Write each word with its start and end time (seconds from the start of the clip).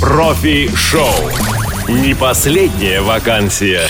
Профи-шоу. 0.00 1.12
Не 1.88 2.14
последняя 2.14 3.00
вакансия. 3.00 3.82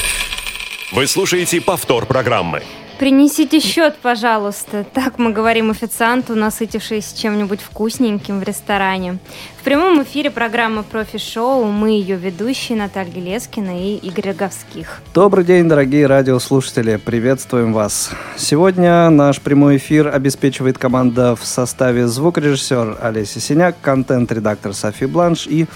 Вы 0.91 1.07
слушаете 1.07 1.61
повтор 1.61 2.07
программы. 2.07 2.63
Принесите 2.99 3.61
счет, 3.61 3.95
пожалуйста. 4.03 4.85
Так 4.93 5.21
мы 5.21 5.33
говорим 5.33 5.71
официанту, 5.71 6.35
насытившись 6.35 7.13
чем-нибудь 7.13 7.61
вкусненьким 7.61 8.41
в 8.41 8.43
ресторане. 8.43 9.19
В 9.61 9.63
прямом 9.63 10.03
эфире 10.03 10.33
программы 10.33 10.83
«Профи-шоу» 10.83 11.67
мы 11.67 11.91
ее 11.91 12.17
ведущие 12.17 12.77
Наталья 12.77 13.21
Лескина 13.23 13.81
и 13.81 13.95
Игорь 13.99 14.31
Роговских. 14.31 15.01
Добрый 15.15 15.45
день, 15.45 15.69
дорогие 15.69 16.07
радиослушатели. 16.07 16.97
Приветствуем 16.97 17.73
вас. 17.73 18.11
Сегодня 18.37 19.09
наш 19.11 19.41
прямой 19.41 19.77
эфир 19.77 20.09
обеспечивает 20.09 20.77
команда 20.77 21.37
в 21.37 21.45
составе 21.45 22.09
звукорежиссер 22.09 22.99
Олеся 23.01 23.39
Синяк, 23.39 23.77
контент-редактор 23.81 24.75
Софи 24.75 25.07
Бланш 25.07 25.47
и 25.47 25.67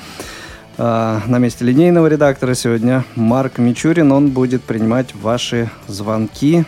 э, 0.77 1.20
на 1.25 1.39
месте 1.39 1.65
линейного 1.65 2.09
редактора 2.09 2.55
сегодня 2.55 3.05
Марк 3.15 3.59
Мичурин. 3.59 4.11
Он 4.11 4.30
будет 4.30 4.65
принимать 4.65 5.15
ваши 5.15 5.70
звонки 5.87 6.65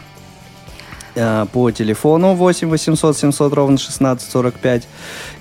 Э, 1.17 1.47
по 1.53 1.71
телефону 1.71 2.35
8 2.35 2.69
800 2.69 3.17
700 3.17 3.53
ровно 3.53 3.75
1645 3.75 4.89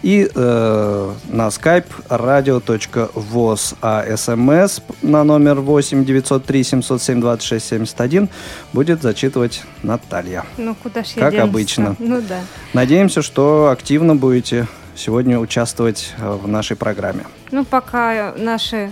и 0.04 0.30
э, 0.34 1.14
на 1.30 1.48
skype 1.48 1.86
radio.voz, 2.10 3.76
а 3.82 4.18
смс 4.18 4.82
на 5.02 5.24
номер 5.24 5.62
8 5.62 6.06
903 6.06 6.64
707 6.64 7.22
26 7.22 7.66
71 7.66 8.30
будет 8.72 9.02
зачитывать 9.02 9.64
Наталья. 9.82 10.46
Ну, 10.58 10.76
куда 10.76 11.04
ж 11.04 11.14
я 11.16 11.30
Как 11.30 11.40
обычно. 11.40 11.96
Ну 11.98 12.22
да. 12.22 12.42
Надеемся, 12.74 13.24
что 13.24 13.70
активно 13.72 14.16
будете 14.16 14.68
сегодня 14.96 15.40
участвовать 15.40 16.14
э, 16.20 16.30
в 16.30 16.48
нашей 16.48 16.78
программе. 16.78 17.26
Ну, 17.50 17.66
пока 17.66 18.34
наши 18.38 18.92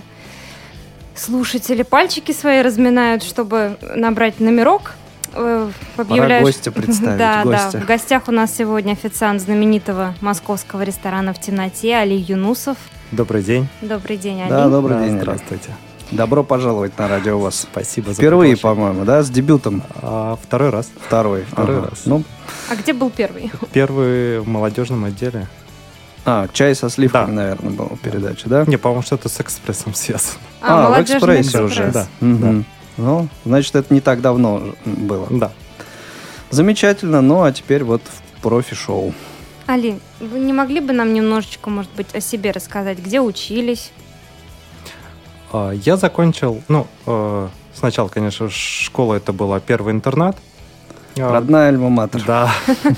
слушатели 1.14 1.82
пальчики 1.82 2.32
свои 2.32 2.60
разминают, 2.60 3.22
чтобы 3.22 3.76
набрать 3.94 4.40
номерок, 4.40 4.94
э, 5.34 5.70
объявляю, 5.96 6.42
гостя 6.42 6.70
что- 6.70 6.72
представить, 6.82 7.18
Да, 7.18 7.42
гостя. 7.44 7.70
да. 7.74 7.80
В 7.80 7.86
гостях 7.86 8.22
у 8.28 8.32
нас 8.32 8.54
сегодня 8.56 8.92
официант 8.92 9.40
знаменитого 9.40 10.14
московского 10.20 10.82
ресторана 10.82 11.32
«В 11.32 11.40
темноте» 11.40 11.94
Али 11.96 12.16
Юнусов. 12.16 12.76
Добрый 13.10 13.42
день. 13.42 13.68
Добрый 13.80 14.16
день, 14.16 14.40
Али. 14.42 14.50
Да, 14.50 14.68
добрый 14.68 14.98
Да, 14.98 15.04
день. 15.04 15.18
Здравствуйте. 15.20 15.70
Добро 16.10 16.44
пожаловать 16.44 16.98
на 16.98 17.08
радио 17.08 17.38
ВОЗ. 17.38 17.66
Спасибо 17.70 18.08
за 18.12 18.16
Впервые, 18.20 18.56
по-моему, 18.58 19.04
да, 19.06 19.22
с 19.22 19.30
дебютом. 19.30 19.82
А, 20.02 20.36
второй 20.42 20.68
раз. 20.70 20.90
Второй. 21.06 21.44
Второй 21.50 21.78
Ага. 21.78 21.88
раз. 21.90 22.02
Ну, 22.04 22.22
А 22.70 22.76
где 22.76 22.92
был 22.92 23.08
первый? 23.10 23.50
Первый 23.72 24.40
в 24.40 24.46
молодежном 24.48 25.04
отделе. 25.06 25.46
а, 26.26 26.46
чай 26.52 26.74
со 26.74 26.88
сливками, 26.90 27.26
Да. 27.28 27.32
наверное, 27.32 27.70
была 27.72 27.90
передача, 28.02 28.48
да? 28.48 28.64
Не, 28.66 28.76
по-моему, 28.76 29.02
что-то 29.02 29.28
с 29.28 29.40
экспрессом 29.40 29.92
связано. 29.94 30.34
А, 30.60 30.82
в 30.86 30.90
«Молодежный 30.90 31.16
экспрессе 31.40 31.48
экспресс». 31.48 31.70
уже. 31.72 31.90
Да. 31.92 32.06
Мгм. 32.20 32.64
Ну, 32.96 33.28
значит, 33.44 33.74
это 33.74 33.92
не 33.92 34.00
так 34.00 34.20
давно 34.20 34.74
было. 34.84 35.26
Да. 35.30 35.52
Замечательно, 36.50 37.20
ну 37.20 37.42
а 37.42 37.52
теперь 37.52 37.84
вот 37.84 38.02
в 38.02 38.42
профи-шоу. 38.42 39.14
Али, 39.66 39.98
вы 40.20 40.40
не 40.40 40.52
могли 40.52 40.80
бы 40.80 40.92
нам 40.92 41.14
немножечко, 41.14 41.70
может 41.70 41.90
быть, 41.92 42.14
о 42.14 42.20
себе 42.20 42.50
рассказать? 42.50 42.98
Где 42.98 43.20
учились? 43.20 43.90
А, 45.52 45.70
Я 45.70 45.96
закончил, 45.96 46.62
ну, 46.68 46.86
э, 47.06 47.48
сначала, 47.74 48.08
конечно, 48.08 48.50
школа 48.50 49.14
это 49.14 49.32
была 49.32 49.60
первый 49.60 49.92
интернат. 49.92 50.36
А, 51.16 51.32
Родная 51.32 51.68
альма-матер. 51.70 52.22
Да, 52.26 52.52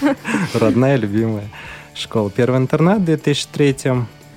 родная, 0.54 0.96
любимая 0.96 1.48
школа. 1.94 2.30
Первый 2.30 2.58
интернат 2.58 3.00
в 3.00 3.04
2003 3.04 3.76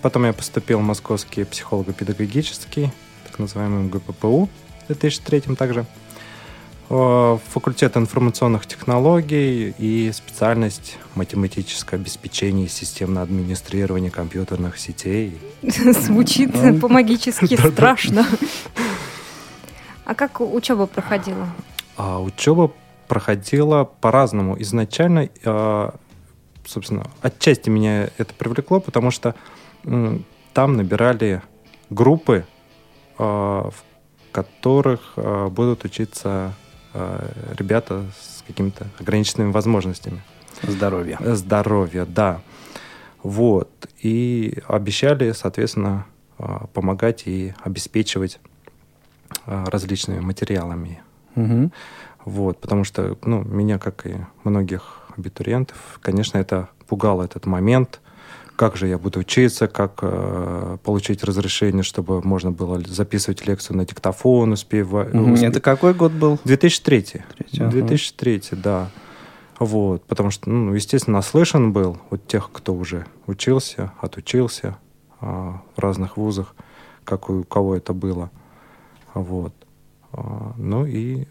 Потом 0.01 0.25
я 0.25 0.33
поступил 0.33 0.79
в 0.79 0.83
Московский 0.83 1.43
психолого-педагогический, 1.43 2.91
так 3.25 3.39
называемый 3.39 3.89
ГППУ 3.89 4.47
в 4.87 4.99
2003 4.99 5.55
также. 5.55 5.85
Э, 6.89 7.37
Факультет 7.49 7.97
информационных 7.97 8.65
технологий 8.65 9.73
и 9.77 10.11
специальность 10.13 10.97
математическое 11.15 11.97
обеспечение 11.97 12.67
и 12.67 12.69
системное 12.69 13.23
администрирование 13.23 14.09
компьютерных 14.09 14.77
сетей. 14.79 15.37
Звучит 15.61 16.55
Ну. 16.55 16.79
по-магически 16.79 17.55
страшно. 17.55 18.25
А 20.05 20.15
как 20.15 20.39
учеба 20.39 20.85
проходила? 20.87 21.47
А 21.97 22.21
учеба 22.21 22.71
проходила 23.09 23.83
по-разному. 23.83 24.55
Изначально, 24.61 25.29
э, 25.43 25.89
собственно, 26.65 27.07
отчасти 27.21 27.69
меня 27.69 28.09
это 28.17 28.33
привлекло, 28.37 28.79
потому 28.79 29.11
что 29.11 29.35
там 30.53 30.75
набирали 30.75 31.41
группы, 31.89 32.45
э, 33.17 33.23
в 33.23 33.73
которых 34.37 35.13
э, 35.15 35.47
будут 35.47 35.83
учиться 35.83 36.53
э, 36.93 37.53
ребята 37.57 38.05
с 38.21 38.43
какими-то 38.45 38.85
ограниченными 38.99 39.51
возможностями. 39.51 40.21
Здоровья. 40.61 41.17
Здоровья, 41.19 42.05
да. 42.05 42.41
Вот. 43.23 43.69
И 43.99 44.59
обещали, 44.67 45.31
соответственно, 45.31 46.05
э, 46.37 46.43
помогать 46.71 47.23
и 47.25 47.55
обеспечивать 47.63 48.39
э, 49.47 49.63
различными 49.69 50.19
материалами 50.19 51.01
Мгм. 51.33 51.71
вот, 52.25 52.61
потому 52.61 52.83
что, 52.83 53.17
ну, 53.23 53.43
меня, 53.43 53.79
как 53.79 54.05
и 54.05 54.17
многих 54.43 55.01
абитуриентов, 55.17 55.77
конечно, 56.03 56.37
это 56.37 56.69
пугало 56.87 57.23
этот 57.23 57.47
момент. 57.47 58.01
Как 58.57 58.75
же 58.75 58.87
я 58.87 58.97
буду 58.97 59.19
учиться, 59.19 59.67
как 59.67 59.99
э, 60.01 60.77
получить 60.83 61.23
разрешение, 61.23 61.83
чтобы 61.83 62.21
можно 62.23 62.51
было 62.51 62.81
записывать 62.85 63.47
лекцию 63.47 63.77
на 63.77 63.85
диктофон, 63.85 64.51
успевать. 64.51 65.13
Мгм. 65.13 65.35
Это 65.35 65.61
какой 65.61 65.93
год 65.93 66.11
был? 66.11 66.39
2003. 66.43 67.01
Третий, 67.01 67.23
ага. 67.59 67.69
2003, 67.69 68.41
да. 68.53 68.89
Вот, 69.59 70.03
потому 70.05 70.31
что, 70.31 70.49
ну, 70.49 70.73
естественно, 70.73 71.17
наслышан 71.17 71.71
был 71.71 71.99
от 72.09 72.27
тех, 72.27 72.49
кто 72.51 72.73
уже 72.73 73.05
учился, 73.27 73.91
отучился 74.01 74.77
а, 75.19 75.61
в 75.75 75.79
разных 75.79 76.17
вузах, 76.17 76.55
как 77.03 77.29
у 77.29 77.43
кого 77.43 77.75
это 77.75 77.93
было. 77.93 78.31
Вот. 79.13 79.53
А, 80.13 80.53
ну 80.57 80.83
и, 80.85 81.25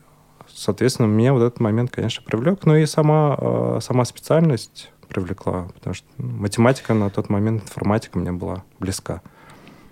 соответственно, 0.49 1.07
меня 1.07 1.33
вот 1.33 1.43
этот 1.43 1.59
момент, 1.59 1.91
конечно, 1.91 2.25
привлек. 2.25 2.65
Ну 2.67 2.77
и 2.77 2.87
сама, 2.87 3.37
а, 3.39 3.79
сама 3.81 4.05
специальность 4.05 4.91
привлекла, 5.07 5.69
потому 5.75 5.95
что 5.95 6.07
ну, 6.19 6.29
математика 6.29 6.95
на 6.95 7.11
тот 7.11 7.29
момент, 7.29 7.63
информатика 7.65 8.19
мне 8.19 8.33
была 8.33 8.65
близка. 8.79 9.23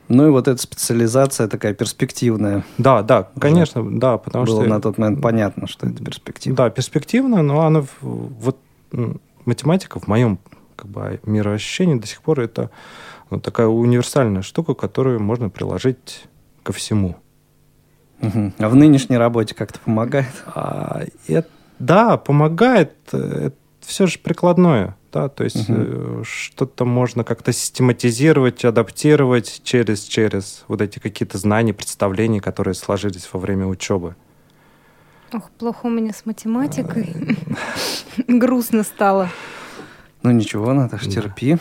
Ну 0.09 0.27
и 0.27 0.31
вот 0.31 0.49
эта 0.49 0.61
специализация 0.61 1.49
такая 1.49 1.73
перспективная. 1.73 2.65
Да, 2.77 3.03
да, 3.03 3.31
конечно, 3.41 3.83
да, 3.99 4.19
потому 4.19 4.45
Было 4.45 4.63
что... 4.63 4.71
на 4.71 4.81
тот 4.81 4.99
момент 4.99 5.23
понятно, 5.23 5.67
что 5.67 5.87
это 5.87 6.05
перспектива. 6.05 6.57
Да, 6.57 6.71
перспективно, 6.71 7.43
но 7.43 7.63
она 7.63 7.85
вот 8.01 8.59
математика 9.45 9.99
в 10.01 10.07
моем 10.07 10.39
как 10.77 10.91
бы 10.91 11.21
мироощущении 11.25 11.95
до 11.95 12.07
сих 12.07 12.21
пор 12.21 12.41
это 12.41 12.71
ну, 13.31 13.41
такая 13.41 13.67
универсальная 13.67 14.43
штука, 14.43 14.75
которую 14.75 15.21
можно 15.21 15.49
приложить 15.49 16.27
ко 16.63 16.73
всему. 16.73 17.17
Мгм. 18.21 18.55
А 18.59 18.69
в 18.69 18.75
нынешней 18.75 19.17
работе 19.17 19.55
как-то 19.55 19.79
помогает? 19.81 20.33
А, 20.47 21.03
это- 21.27 21.49
да, 21.79 22.17
помогает. 22.17 22.93
Это 23.13 23.53
все 23.85 24.07
же 24.07 24.19
прикладное. 24.19 24.97
Да, 25.13 25.29
то 25.29 25.45
есть 25.45 25.67
э, 25.69 26.23
что-то 26.25 26.85
можно 26.85 27.23
как-то 27.23 27.53
систематизировать, 27.53 28.65
адаптировать 28.65 29.61
через, 29.63 30.03
через 30.03 30.65
вот 30.67 30.81
эти 30.81 30.99
какие-то 30.99 31.39
знания, 31.39 31.73
представления, 31.73 32.41
которые 32.41 32.75
сложились 32.75 33.29
во 33.33 33.39
время 33.39 33.67
учебы. 33.67 34.17
Ох, 35.33 35.51
плохо 35.53 35.87
у 35.87 35.89
меня 35.91 36.13
с 36.13 36.27
математикой. 36.27 37.15
Грустно 38.29 38.83
стало. 38.83 39.29
Ну 40.23 40.33
ничего, 40.33 40.73
Наташа, 40.73 41.09
терпи. 41.09 41.59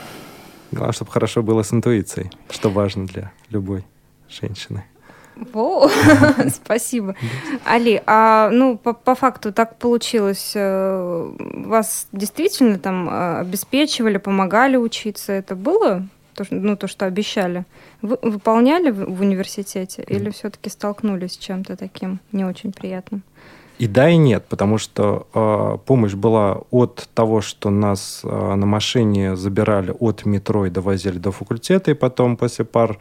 Главное, 0.72 0.94
чтобы 0.94 1.12
хорошо 1.12 1.44
было 1.44 1.62
с 1.62 1.72
интуицией, 1.72 2.32
что 2.50 2.70
важно 2.70 3.06
для 3.06 3.32
любой 3.50 3.86
женщины. 4.30 4.84
Во, 5.52 5.90
спасибо. 6.54 7.16
Али, 7.66 8.02
а 8.06 8.50
ну 8.52 8.78
по, 8.78 8.94
по 8.94 9.16
факту 9.16 9.52
так 9.52 9.78
получилось, 9.78 10.54
э, 10.56 11.32
вас 11.66 12.08
действительно 12.12 12.80
там 12.80 13.10
э, 13.10 13.40
обеспечивали, 13.40 14.18
помогали 14.18 14.78
учиться? 14.78 15.34
Это 15.34 15.56
было? 15.56 16.08
То, 16.36 16.46
ну, 16.50 16.76
то, 16.76 16.88
что 16.88 17.06
обещали. 17.06 17.66
Вы 18.02 18.18
выполняли 18.22 18.90
в, 18.90 19.18
в 19.18 19.22
университете 19.22 20.04
или 20.08 20.30
все-таки 20.32 20.70
столкнулись 20.70 21.34
с 21.34 21.38
чем-то 21.38 21.76
таким 21.76 22.20
не 22.32 22.44
очень 22.46 22.72
приятным? 22.72 23.24
И 23.80 23.88
да, 23.88 24.10
и 24.10 24.18
нет, 24.18 24.46
потому 24.48 24.78
что 24.78 25.28
э, 25.34 25.78
помощь 25.86 26.14
была 26.14 26.62
от 26.70 27.10
того, 27.14 27.42
что 27.42 27.70
нас 27.70 28.22
э, 28.24 28.56
на 28.56 28.66
машине 28.66 29.36
забирали 29.36 29.94
от 30.00 30.26
метро 30.26 30.66
и 30.66 30.70
довозили 30.70 31.18
до 31.18 31.32
факультета, 31.32 31.92
и 31.92 31.96
потом 31.96 32.38
после 32.38 32.66
пар 32.66 33.00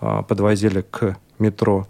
э, 0.00 0.22
подвозили 0.26 0.80
к 0.80 1.16
метро. 1.38 1.86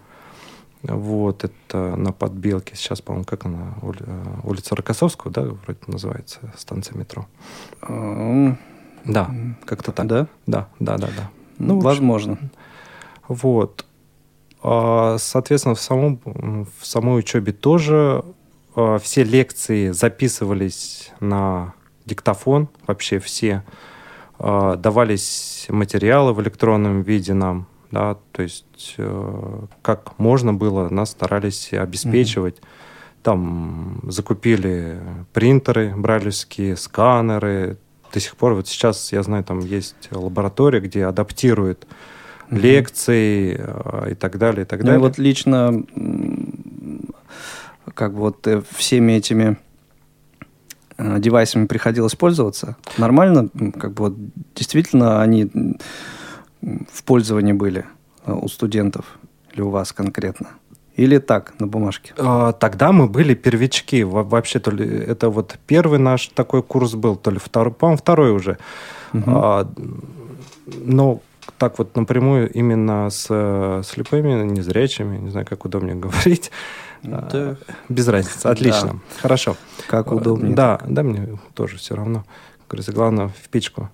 Вот, 0.83 1.45
это 1.45 1.97
на 1.97 2.13
подбелке. 2.13 2.77
Сейчас, 2.77 3.01
по-моему, 3.01 3.25
как 3.25 3.45
она? 3.47 3.75
Э, 3.83 4.25
Улица 4.45 4.77
Рокоссовского, 4.77 5.33
да, 5.33 5.43
вроде 5.43 5.81
называется 5.87 6.39
станция 6.57 6.97
метро. 6.97 7.27
М, 7.83 8.59
Да, 9.05 9.31
как-то 9.65 9.93
так. 9.93 10.07
Да? 10.07 10.27
Да, 10.47 10.69
да, 10.79 10.97
да, 10.99 11.09
да. 11.09 11.31
Ну, 11.59 11.67
Ну, 11.67 11.75
общем, 11.77 11.85
возможно. 11.85 12.39
Вот. 13.29 13.85
А, 14.63 15.17
соответственно, 15.19 15.75
в, 15.75 15.81
самом, 15.81 16.21
в 16.25 16.87
самой 16.87 17.19
учебе 17.19 17.53
тоже 17.53 18.25
а, 18.77 18.99
все 18.99 19.25
лекции 19.25 19.91
записывались 19.91 21.11
на 21.21 21.73
диктофон, 22.05 22.69
вообще 22.87 23.19
все. 23.19 23.63
А, 24.39 24.77
давались 24.77 25.67
материалы 25.69 26.33
в 26.33 26.41
электронном 26.43 27.03
виде 27.03 27.33
нам, 27.35 27.67
да, 27.91 28.17
то 28.33 28.43
есть 28.43 28.95
э, 28.99 29.61
как 29.83 30.19
можно 30.19 30.53
было, 30.53 30.89
нас 30.89 31.11
старались 31.11 31.73
обеспечивать. 31.73 32.57
Mm-hmm. 32.57 33.23
Там 33.23 34.01
закупили 34.05 35.01
принтеры 35.33 35.95
брайлевские, 35.97 36.77
сканеры. 36.77 37.79
До 38.13 38.21
сих 38.21 38.37
пор, 38.37 38.55
вот 38.55 38.69
сейчас, 38.69 39.13
я 39.13 39.23
знаю, 39.23 39.45
там 39.45 39.61
есть 39.61 40.09
лаборатория, 40.11 40.81
где 40.81 41.07
адаптируют 41.07 41.87
mm-hmm. 42.51 42.59
лекции 42.59 43.57
э, 43.59 44.13
и 44.13 44.15
так 44.15 44.39
далее, 44.39 44.63
и 44.63 44.67
так 44.67 44.81
ну, 44.81 44.87
далее. 44.87 45.01
И 45.01 45.03
вот 45.03 45.19
лично 45.19 45.85
как 47.95 48.13
вот 48.13 48.47
э, 48.47 48.63
всеми 48.75 49.13
этими 49.13 49.59
девайсами 50.99 51.67
приходилось 51.67 52.15
пользоваться? 52.15 52.77
Нормально? 52.97 53.49
Как 53.79 53.93
бы 53.93 54.05
вот 54.05 54.15
действительно 54.55 55.21
они 55.23 55.51
в 56.63 57.03
пользовании 57.05 57.53
были 57.53 57.85
э, 58.25 58.33
у 58.33 58.49
студентов 58.49 59.19
или 59.53 59.63
у 59.63 59.71
вас 59.71 59.93
конкретно? 59.93 60.49
Или 60.97 61.19
так, 61.19 61.53
на 61.61 61.67
бумажке? 61.67 62.15
А, 62.17 62.53
тогда 62.53 62.91
мы 62.91 63.07
были 63.07 63.35
первички. 63.35 64.03
Вообще, 64.03 64.61
то 64.61 64.71
ли 64.71 64.87
это 64.87 65.29
вот 65.29 65.59
первый 65.67 65.99
наш 65.99 66.29
такой 66.29 66.63
курс 66.63 66.95
был, 66.95 67.17
то 67.17 67.31
ли 67.31 67.39
второй, 67.39 67.73
по-моему, 67.73 67.99
второй 67.99 68.31
уже. 68.31 68.59
Угу. 69.13 69.25
А, 69.27 69.71
но 70.67 71.21
так 71.59 71.79
вот 71.79 71.97
напрямую 71.97 72.51
именно 72.51 73.11
с 73.11 73.27
э, 73.29 73.83
слепыми, 73.85 74.43
незрячими, 74.45 75.19
не 75.19 75.31
знаю, 75.31 75.47
как 75.47 75.67
удобнее 75.67 75.95
говорить. 75.97 76.51
Да. 77.03 77.29
А, 77.33 77.57
без 77.91 78.09
разницы, 78.09 78.47
отлично, 78.47 78.93
да. 78.93 78.99
хорошо. 79.21 79.57
Как 79.87 80.11
удобнее. 80.11 80.55
Да, 80.55 80.81
да, 80.87 81.03
мне 81.03 81.39
тоже 81.55 81.77
все 81.77 81.95
равно. 81.95 82.25
Говорится, 82.69 82.93
главное 82.93 83.29
в 83.29 83.49
печку 83.51 83.91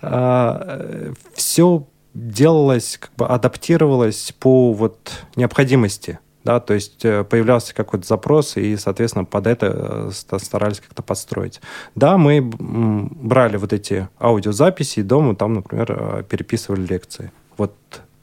Все 1.34 1.86
делалось, 2.14 2.98
как 2.98 3.12
бы 3.16 3.26
адаптировалось 3.26 4.32
по 4.38 4.72
вот 4.72 5.24
необходимости. 5.36 6.18
Да, 6.44 6.60
то 6.60 6.74
есть 6.74 7.02
э, 7.06 7.24
появлялся 7.24 7.74
какой-то 7.74 8.06
запрос, 8.06 8.58
и, 8.58 8.76
соответственно, 8.76 9.24
под 9.24 9.46
это 9.46 10.12
э, 10.30 10.38
старались 10.38 10.78
как-то 10.78 11.02
подстроить. 11.02 11.62
Да, 11.94 12.18
мы 12.18 12.42
брали 12.42 13.56
вот 13.56 13.72
эти 13.72 14.08
аудиозаписи 14.20 15.00
и 15.00 15.02
дома 15.02 15.34
там, 15.34 15.54
например, 15.54 15.86
э, 15.88 16.22
переписывали 16.28 16.86
лекции. 16.86 17.32
Вот 17.56 17.74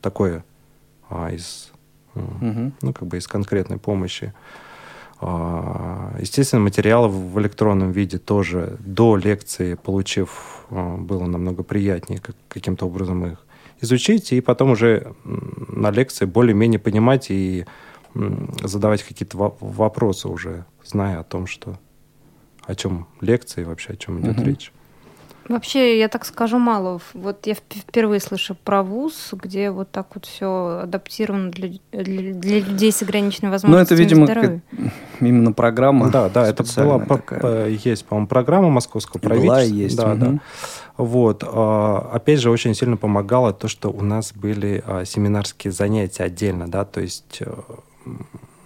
такое 0.02 0.44
а, 1.10 1.32
из, 1.32 1.72
угу. 2.14 2.72
ну, 2.82 2.94
как 2.94 3.08
бы 3.08 3.18
из 3.18 3.28
конкретной 3.28 3.80
помощи. 3.80 4.34
А, 5.24 6.16
естественно, 6.20 6.64
материалы 6.64 7.08
в 7.08 7.40
электронном 7.40 7.92
виде 7.92 8.18
тоже 8.18 8.78
до 8.80 9.16
лекции, 9.16 9.76
получив, 9.76 10.66
а, 10.72 10.98
было 10.98 11.26
намного 11.26 11.62
приятнее 11.62 12.20
как, 12.20 12.36
каким-то 12.48 12.88
образом 12.88 13.26
их 13.28 13.46
изучить, 13.82 14.34
и 14.34 14.42
потом 14.42 14.72
уже 14.72 15.14
на 15.24 15.92
лекции 15.92 16.26
более-менее 16.26 16.80
понимать 16.80 17.28
и 17.30 17.66
задавать 18.64 19.04
какие-то 19.04 19.56
вопросы 19.60 20.28
уже, 20.28 20.66
зная 20.84 21.20
о 21.20 21.24
том, 21.24 21.48
что 21.48 21.80
о 22.64 22.76
чем 22.76 23.08
лекция 23.22 23.64
и 23.64 23.66
вообще 23.66 23.94
о 23.94 23.96
чем 23.96 24.20
идет 24.22 24.40
угу. 24.40 24.46
речь. 24.46 24.74
Вообще, 25.50 26.00
я 26.00 26.08
так 26.08 26.26
скажу 26.26 26.58
мало. 26.60 27.02
Вот 27.14 27.46
я 27.48 27.56
впервые 27.56 28.20
слышу 28.20 28.56
про 28.64 28.84
вуз, 28.84 29.30
где 29.34 29.72
вот 29.72 29.92
так 29.92 30.08
вот 30.16 30.26
все 30.26 30.82
адаптировано 30.84 31.52
для, 31.52 31.70
для, 31.92 32.34
для 32.34 32.60
людей 32.60 32.92
с 32.92 33.02
ограниченной 33.02 33.50
возможностью. 33.50 33.70
Ну, 33.72 33.78
это, 33.78 33.96
видимо, 33.96 34.26
здоровья. 34.26 34.62
именно 35.20 35.52
программа. 35.52 36.10
Да, 36.10 36.30
да, 36.30 36.48
это 36.48 36.64
была, 36.78 37.00
такая. 37.00 37.70
есть, 37.70 38.06
по-моему, 38.06 38.28
программа 38.28 38.70
московского 38.70 39.20
и 39.20 39.24
правительства. 39.24 39.56
Была 39.56 39.64
и 39.64 39.72
есть. 39.72 39.98
Да, 39.98 40.12
угу. 40.12 40.20
да. 40.20 40.40
Вот. 40.98 41.44
А, 41.46 42.12
опять 42.14 42.40
же, 42.40 42.52
очень 42.52 42.76
сильно 42.76 42.98
помогало 42.98 43.54
то, 43.54 43.68
что 43.68 43.90
у 43.90 44.02
нас 44.02 44.34
были 44.34 44.84
а, 44.86 45.06
семинарские 45.06 45.74
занятия 45.74 46.24
отдельно, 46.24 46.70
да, 46.70 46.86
то 46.86 47.02
есть 47.02 47.38
э, 47.40 47.52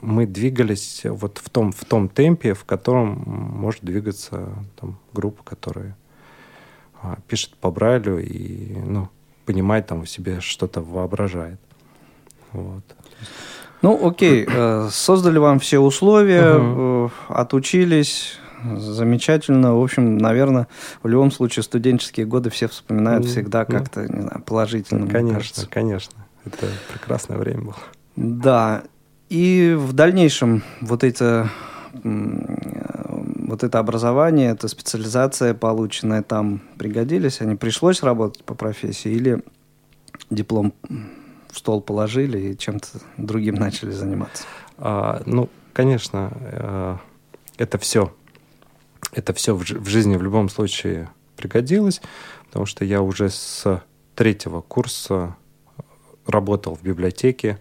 мы 0.01 0.25
двигались 0.25 1.01
вот 1.06 1.39
в 1.44 1.50
том, 1.50 1.72
в 1.72 1.86
том 1.86 2.10
темпе, 2.10 2.54
в 2.54 2.66
котором 2.66 3.24
может 3.25 3.83
двигаться 3.83 4.50
там, 4.80 4.98
группа, 5.13 5.44
которая 5.44 5.95
пишет 7.27 7.55
по 7.55 7.71
Брайлю 7.71 8.19
и 8.19 8.75
ну, 8.85 9.09
понимает 9.45 9.87
там 9.87 10.03
в 10.03 10.09
себе 10.09 10.41
что-то 10.41 10.81
воображает. 10.81 11.59
Вот. 12.51 12.83
Ну, 13.81 14.07
окей, 14.07 14.47
э, 14.47 14.89
создали 14.91 15.37
вам 15.37 15.59
все 15.59 15.79
условия, 15.79 16.55
угу. 16.55 17.11
отучились, 17.27 18.39
замечательно. 18.63 19.75
В 19.75 19.83
общем, 19.83 20.17
наверное, 20.17 20.67
в 21.03 21.07
любом 21.07 21.31
случае 21.31 21.63
студенческие 21.63 22.25
годы 22.25 22.49
все 22.49 22.67
вспоминают 22.67 23.25
всегда 23.25 23.65
ну, 23.67 23.77
как-то, 23.77 24.01
не 24.07 24.21
знаю, 24.21 24.41
положительно. 24.43 25.07
Конечно, 25.07 25.67
конечно. 25.69 26.25
Это 26.45 26.67
прекрасное 26.91 27.37
время 27.37 27.61
было. 27.61 27.75
Да. 28.15 28.83
И 29.29 29.75
в 29.77 29.93
дальнейшем 29.93 30.63
вот 30.81 31.03
эти 31.03 31.47
вот 33.47 33.63
это 33.63 33.80
образование, 33.80 34.51
эта 34.51 34.68
специализация, 34.68 35.53
полученная 35.53 36.24
там, 36.24 36.62
пригодились? 36.77 37.42
Они 37.42 37.56
пришлось 37.56 38.03
работать 38.03 38.44
по 38.44 38.56
профессии 38.56 39.12
или 39.12 39.44
диплом 40.30 40.74
в 41.51 41.57
стол 41.57 41.81
положили 41.81 42.39
и 42.39 42.57
чем-то 42.57 42.88
другим 43.18 43.56
начали 43.56 43.92
заниматься? 43.92 44.44
А, 44.77 45.21
ну, 45.25 45.50
конечно, 45.74 46.31
э, 46.42 46.97
это 47.57 47.77
все, 47.77 48.13
это 49.13 49.33
все 49.33 49.56
в, 49.56 49.62
в 49.62 49.88
жизни 49.88 50.18
в 50.18 50.21
любом 50.21 50.50
случае 50.50 51.09
пригодилось, 51.38 52.01
потому 52.48 52.65
что 52.65 52.83
я 52.83 53.01
уже 53.01 53.30
с 53.30 53.81
третьего 54.15 54.62
курса 54.62 55.36
работал 56.25 56.75
в 56.75 56.83
библиотеке 56.83 57.59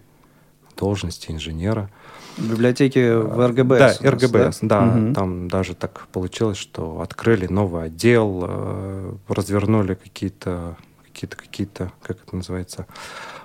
должности 0.75 1.31
инженера. 1.31 1.89
В 2.37 2.51
библиотеке 2.51 3.15
в 3.17 3.47
РГБС. 3.47 3.99
Да, 3.99 4.11
РГБС, 4.11 4.59
да. 4.61 4.81
да. 4.81 4.97
Угу. 4.97 5.13
Там 5.13 5.47
даже 5.47 5.73
так 5.73 6.07
получилось, 6.11 6.57
что 6.57 7.01
открыли 7.01 7.47
новый 7.47 7.85
отдел, 7.85 8.45
э, 8.47 9.13
развернули 9.27 9.95
какие-то, 9.95 10.75
какие-то, 11.05 11.37
какие-то, 11.37 11.91
как 12.01 12.17
это 12.25 12.35
называется, 12.35 12.87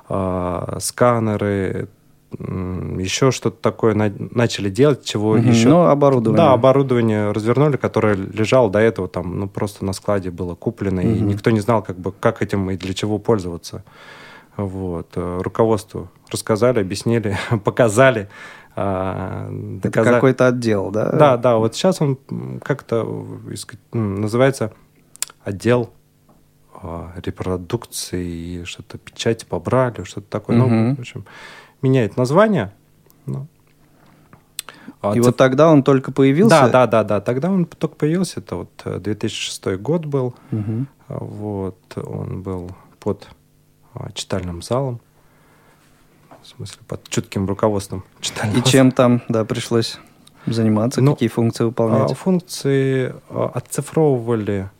э, 0.08 0.78
сканеры, 0.80 1.88
еще 2.38 3.32
что-то 3.32 3.60
такое 3.60 3.94
начали 3.94 4.70
делать, 4.70 5.04
чего 5.04 5.30
угу, 5.30 5.38
еще... 5.38 5.68
Ну, 5.68 5.82
оборудование. 5.86 6.44
Да, 6.44 6.52
оборудование 6.52 7.32
развернули, 7.32 7.76
которое 7.76 8.14
лежало 8.14 8.70
до 8.70 8.78
этого 8.78 9.08
там, 9.08 9.38
ну, 9.38 9.48
просто 9.48 9.84
на 9.84 9.92
складе 9.92 10.30
было 10.30 10.54
куплено, 10.54 11.02
угу. 11.02 11.10
и 11.10 11.20
никто 11.20 11.50
не 11.50 11.60
знал, 11.60 11.82
как 11.82 11.98
бы, 11.98 12.12
как 12.12 12.42
этим 12.42 12.70
и 12.70 12.76
для 12.76 12.94
чего 12.94 13.18
пользоваться. 13.18 13.84
Вот. 14.56 15.08
Э, 15.16 15.40
руководству 15.42 16.08
рассказали, 16.30 16.80
объяснили, 16.80 17.36
показали. 17.64 18.28
А, 18.76 19.48
доказать... 19.50 20.06
Это 20.06 20.14
какой-то 20.14 20.46
отдел, 20.48 20.90
да? 20.90 21.10
Да, 21.10 21.36
да. 21.36 21.56
Вот 21.56 21.74
сейчас 21.74 22.00
он 22.00 22.18
как-то 22.62 23.04
называется 23.92 24.72
отдел 25.42 25.90
а, 26.74 27.12
репродукции 27.16 28.64
что-то 28.64 28.98
печати 28.98 29.44
побрали, 29.44 30.04
что-то 30.04 30.28
такое. 30.28 30.60
Угу. 30.60 30.68
Ну, 30.68 30.96
в 30.96 31.00
общем, 31.00 31.24
меняет 31.82 32.16
название. 32.16 32.72
Ну, 33.26 33.46
а 35.02 35.12
и 35.12 35.14
циф... 35.16 35.26
вот 35.26 35.36
тогда 35.36 35.70
он 35.70 35.82
только 35.82 36.12
появился? 36.12 36.50
Да, 36.50 36.68
да, 36.68 36.86
да, 36.86 37.04
да. 37.04 37.20
Тогда 37.20 37.50
он 37.50 37.64
только 37.64 37.96
появился. 37.96 38.40
Это 38.40 38.56
вот 38.56 38.82
2006 38.84 39.66
э, 39.66 39.76
год 39.76 40.06
был. 40.06 40.34
Угу. 40.52 40.86
Вот 41.08 41.78
он 41.96 42.42
был 42.42 42.70
под 42.98 43.28
читальным 44.14 44.62
залом 44.62 45.00
в 46.42 46.46
смысле, 46.46 46.80
под 46.86 47.08
чутким 47.08 47.46
руководством 47.46 48.04
читального. 48.20 48.58
И 48.58 48.64
чем 48.64 48.92
там, 48.92 49.22
да, 49.28 49.44
пришлось 49.44 49.98
заниматься, 50.46 51.00
ну, 51.00 51.12
какие 51.12 51.28
функции 51.28 51.64
выполнять? 51.64 52.12
А, 52.12 52.14
функции 52.14 53.14
а, 53.28 53.50
оцифровывали 53.54 54.70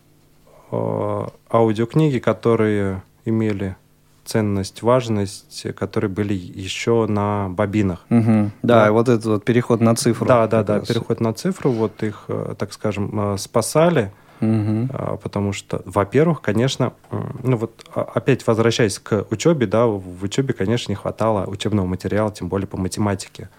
а, 0.71 1.31
аудиокниги, 1.51 2.19
которые 2.19 3.03
имели 3.25 3.77
ценность, 4.25 4.83
важность, 4.83 5.67
которые 5.77 6.11
были 6.11 6.35
еще 6.35 7.07
на 7.07 7.49
бобинах. 7.49 8.07
Угу. 8.11 8.51
Да, 8.63 8.85
да, 8.85 8.93
вот 8.93 9.09
этот 9.09 9.25
вот 9.25 9.45
переход 9.45 9.81
на 9.81 9.97
цифру. 9.97 10.27
Да, 10.27 10.47
да, 10.47 10.63
да, 10.63 10.81
переход 10.81 11.21
на 11.21 11.33
цифру, 11.35 11.73
вот 11.73 12.03
их, 12.03 12.27
так 12.57 12.73
скажем, 12.73 13.37
спасали 13.39 14.13
Угу. 14.41 15.19
Потому 15.23 15.53
что, 15.53 15.83
во-первых, 15.85 16.41
конечно, 16.41 16.95
ну 17.11 17.57
вот 17.57 17.85
а, 17.95 18.03
опять 18.15 18.47
возвращаясь 18.47 18.99
к 18.99 19.27
учебе, 19.31 19.67
да, 19.67 19.87
в 19.87 20.23
учебе, 20.23 20.55
конечно, 20.55 20.91
не 20.91 20.97
хватало 20.97 21.47
учебного 21.47 21.87
материала, 21.87 22.33
тем 22.33 22.49
более 22.49 22.67
по 22.67 22.79
математике. 22.79 23.51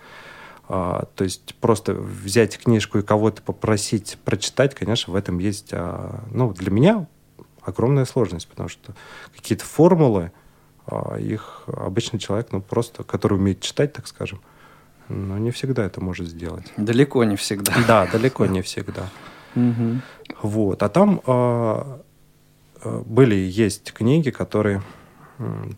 А, 0.68 1.06
то 1.16 1.24
есть 1.24 1.56
просто 1.56 1.94
взять 1.94 2.58
книжку 2.58 2.98
и 2.98 3.04
кого-то 3.04 3.42
попросить 3.42 4.18
прочитать, 4.26 4.74
конечно, 4.74 5.14
в 5.14 5.16
этом 5.16 5.38
есть, 5.38 5.72
ну, 6.32 6.54
для 6.54 6.72
меня 6.72 7.08
огромная 7.62 8.06
сложность, 8.06 8.48
потому 8.48 8.70
что 8.70 8.94
какие-то 9.36 9.66
формулы 9.66 10.32
их 11.20 11.64
обычный 11.68 12.18
человек, 12.20 12.48
ну, 12.52 12.60
просто, 12.60 13.04
который 13.04 13.36
умеет 13.36 13.62
читать, 13.62 13.94
так 13.94 14.08
скажем, 14.08 14.42
но 15.10 15.38
не 15.38 15.52
всегда 15.52 15.86
это 15.86 16.02
может 16.02 16.28
сделать. 16.28 16.66
Далеко 16.76 17.24
не 17.24 17.36
всегда. 17.36 17.74
Да, 17.88 18.08
далеко 18.12 18.48
не 18.48 18.62
всегда. 18.62 19.04
Вот. 20.42 20.84
А 20.84 20.90
там 20.90 21.22
э, 21.26 22.00
были 23.06 23.36
есть 23.36 23.94
книги, 23.94 24.30
которые 24.30 24.82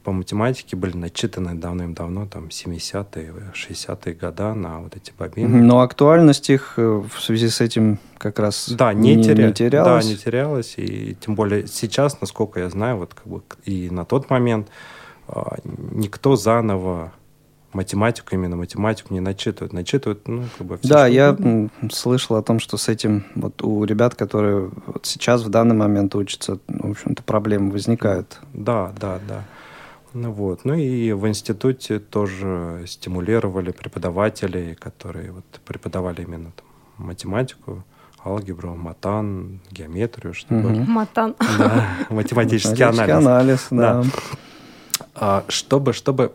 по 0.04 0.12
математике 0.12 0.76
были 0.76 0.96
начитаны 0.98 1.56
давным-давно, 1.56 2.28
там, 2.28 2.48
70-е, 2.48 3.34
60-е 3.54 4.14
года 4.14 4.54
на 4.54 4.82
вот 4.82 4.96
эти 4.96 5.14
бобины. 5.18 5.62
Но 5.62 5.82
актуальность 5.82 6.50
их 6.50 6.74
э, 6.78 6.82
в 6.82 7.22
связи 7.22 7.48
с 7.48 7.62
этим 7.62 8.00
как 8.18 8.40
раз 8.40 8.70
да, 8.70 8.94
не, 8.94 9.16
не, 9.16 9.24
теря... 9.24 9.48
не 9.48 9.54
терялась. 9.54 10.06
Да, 10.06 10.12
не 10.12 10.18
терялась. 10.18 10.74
И 10.78 11.16
тем 11.20 11.36
более 11.36 11.68
сейчас, 11.68 12.20
насколько 12.20 12.60
я 12.60 12.70
знаю, 12.70 12.98
вот 12.98 13.14
как 13.14 13.26
бы 13.28 13.42
и 13.64 13.90
на 13.90 14.06
тот 14.06 14.30
момент 14.30 14.68
а, 15.28 15.58
никто 15.92 16.36
заново 16.36 17.14
математику, 17.74 18.30
именно 18.32 18.56
математику 18.56 19.14
не 19.14 19.20
начитывают. 19.20 19.74
Начитывают, 19.74 20.28
ну, 20.28 20.44
как 20.58 20.68
бы... 20.68 20.78
Все, 20.78 20.88
да, 20.88 21.08
я 21.08 21.32
угодно. 21.32 21.70
слышал 21.92 22.36
о 22.36 22.42
том, 22.42 22.60
что 22.60 22.78
с 22.78 22.90
этим 22.90 23.26
вот 23.36 23.62
у 23.62 23.84
ребят, 23.84 24.16
которые 24.16 24.72
вот 24.88 25.06
сейчас 25.06 25.44
в 25.44 25.50
данный 25.50 25.76
момент 25.76 26.16
учатся, 26.16 26.60
в 26.68 26.92
общем-то, 26.92 27.24
проблемы 27.24 27.72
возникают. 27.72 28.40
Да, 28.54 28.94
да, 29.00 29.20
да. 29.28 29.44
Ну 30.14 30.32
вот. 30.32 30.64
Ну 30.64 30.76
и 30.76 31.12
в 31.12 31.28
институте 31.28 32.00
тоже 32.00 32.84
стимулировали 32.88 33.72
преподавателей, 33.72 34.76
которые 34.76 35.32
вот 35.32 35.46
преподавали 35.66 36.22
именно 36.22 36.52
там, 36.56 37.06
математику, 37.08 37.84
алгебру, 38.24 38.76
матан, 38.76 39.60
геометрию. 39.72 40.34
Угу. 40.50 40.92
Матан. 40.92 41.36
Да, 41.58 41.88
математический 42.10 42.86
анализ. 42.86 43.16
анализ, 43.16 43.68
да. 43.72 44.04
да. 44.04 44.10
А, 45.16 45.46
чтобы, 45.48 45.94
чтобы 45.94 46.34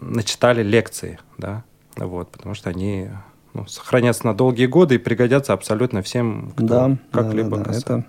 начитали 0.00 0.62
лекции, 0.62 1.18
да, 1.36 1.64
вот, 1.96 2.30
потому 2.30 2.54
что 2.54 2.70
они 2.70 3.10
ну, 3.52 3.66
сохранятся 3.66 4.26
на 4.26 4.34
долгие 4.34 4.66
годы 4.66 4.94
и 4.94 4.98
пригодятся 4.98 5.52
абсолютно 5.52 6.02
всем, 6.02 6.52
кто 6.56 6.66
да, 6.66 6.96
как-либо 7.10 7.58
да, 7.58 7.64
да, 7.64 7.70
да. 7.72 7.78
Это, 7.78 8.04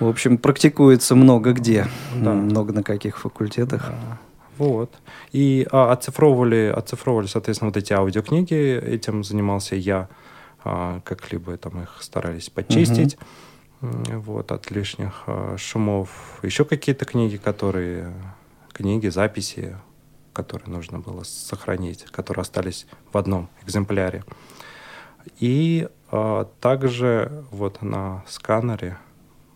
в 0.00 0.08
общем, 0.08 0.38
практикуется 0.38 1.14
много 1.14 1.52
где, 1.52 1.86
да. 2.14 2.32
много 2.32 2.72
на 2.72 2.82
каких 2.82 3.18
факультетах. 3.18 3.88
Да. 3.88 4.18
Вот. 4.58 4.94
И 5.32 5.66
а, 5.70 5.92
оцифровывали, 5.92 6.72
оцифровывали, 6.74 7.26
соответственно, 7.26 7.70
вот 7.70 7.76
эти 7.76 7.92
аудиокниги, 7.92 8.78
этим 8.78 9.24
занимался 9.24 9.76
я, 9.76 10.08
а, 10.64 11.00
как-либо 11.04 11.56
там 11.58 11.82
их 11.82 11.98
старались 12.00 12.48
почистить, 12.48 13.18
угу. 13.82 14.20
вот, 14.20 14.52
от 14.52 14.70
лишних 14.70 15.24
а, 15.26 15.56
шумов. 15.58 16.40
Еще 16.42 16.64
какие-то 16.64 17.04
книги, 17.04 17.36
которые 17.36 18.12
книги, 18.76 19.08
записи, 19.08 19.76
которые 20.34 20.68
нужно 20.70 20.98
было 20.98 21.22
сохранить, 21.22 22.04
которые 22.04 22.42
остались 22.42 22.86
в 23.10 23.16
одном 23.16 23.48
экземпляре. 23.64 24.22
И 25.40 25.88
э, 26.12 26.44
также 26.60 27.44
вот 27.50 27.80
на 27.80 28.22
сканере 28.28 28.98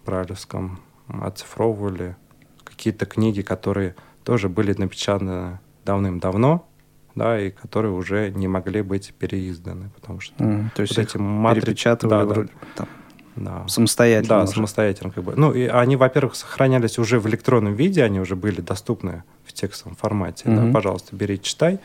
брайлевском 0.07 0.81
оцифровывали 1.07 2.17
какие-то 2.65 3.05
книги, 3.05 3.43
которые 3.43 3.95
тоже 4.25 4.49
были 4.49 4.73
напечатаны 4.73 5.61
давным-давно, 5.85 6.67
да, 7.15 7.39
и 7.39 7.51
которые 7.51 7.93
уже 7.93 8.31
не 8.31 8.49
могли 8.49 8.81
быть 8.81 9.13
переизданы, 9.19 9.91
потому 9.91 10.21
что 10.21 10.43
mm, 10.43 10.71
то 10.75 10.83
есть 10.83 10.97
вот 10.97 11.03
эти 11.03 11.19
перепечатывали 11.19 12.11
да, 12.11 12.25
вроде, 12.25 12.51
там, 12.75 12.89
да. 13.37 13.67
Самостоятельно. 13.69 14.39
Да, 14.39 14.43
уже. 14.45 14.53
самостоятельно. 14.53 15.11
Как 15.11 15.25
бы. 15.25 15.35
Ну, 15.37 15.53
и 15.53 15.67
они, 15.67 15.97
во-первых, 15.97 16.35
сохранялись 16.35 16.99
уже 16.99 17.21
в 17.21 17.29
электронном 17.29 17.75
виде, 17.75 18.03
они 18.03 18.21
уже 18.21 18.37
были 18.37 18.61
доступны 18.61 19.25
в 19.45 19.53
текстовом 19.53 19.97
формате. 19.97 20.45
Mm-hmm. 20.49 20.67
Да, 20.67 20.73
пожалуйста, 20.73 21.17
бери, 21.17 21.41
читай. 21.41 21.79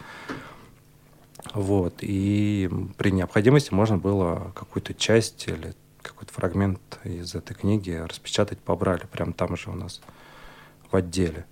Вот. 1.54 1.96
И 2.02 2.70
при 2.98 3.12
необходимости 3.12 3.74
можно 3.74 3.98
было 3.98 4.52
какую-то 4.56 4.94
часть 4.94 5.48
или 5.48 5.74
какой-то 6.02 6.34
фрагмент 6.34 6.80
из 7.04 7.36
этой 7.36 7.56
книги 7.56 7.92
распечатать 7.92 8.60
по 8.60 8.76
Брайлю. 8.76 9.08
Прямо 9.12 9.34
там 9.34 9.56
же 9.56 9.70
у 9.70 9.74
нас 9.74 10.02
в 10.92 10.96
отделе. 10.96 11.46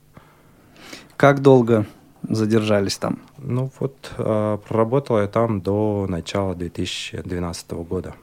Как 1.18 1.42
долго 1.42 1.86
задержались 2.24 2.98
там? 2.98 3.20
Ну 3.38 3.72
вот, 3.80 4.12
э, 4.18 4.58
проработал 4.68 5.20
я 5.20 5.28
там 5.28 5.62
до 5.62 6.06
начала 6.08 6.56
2012 6.56 7.72
года. 7.84 8.16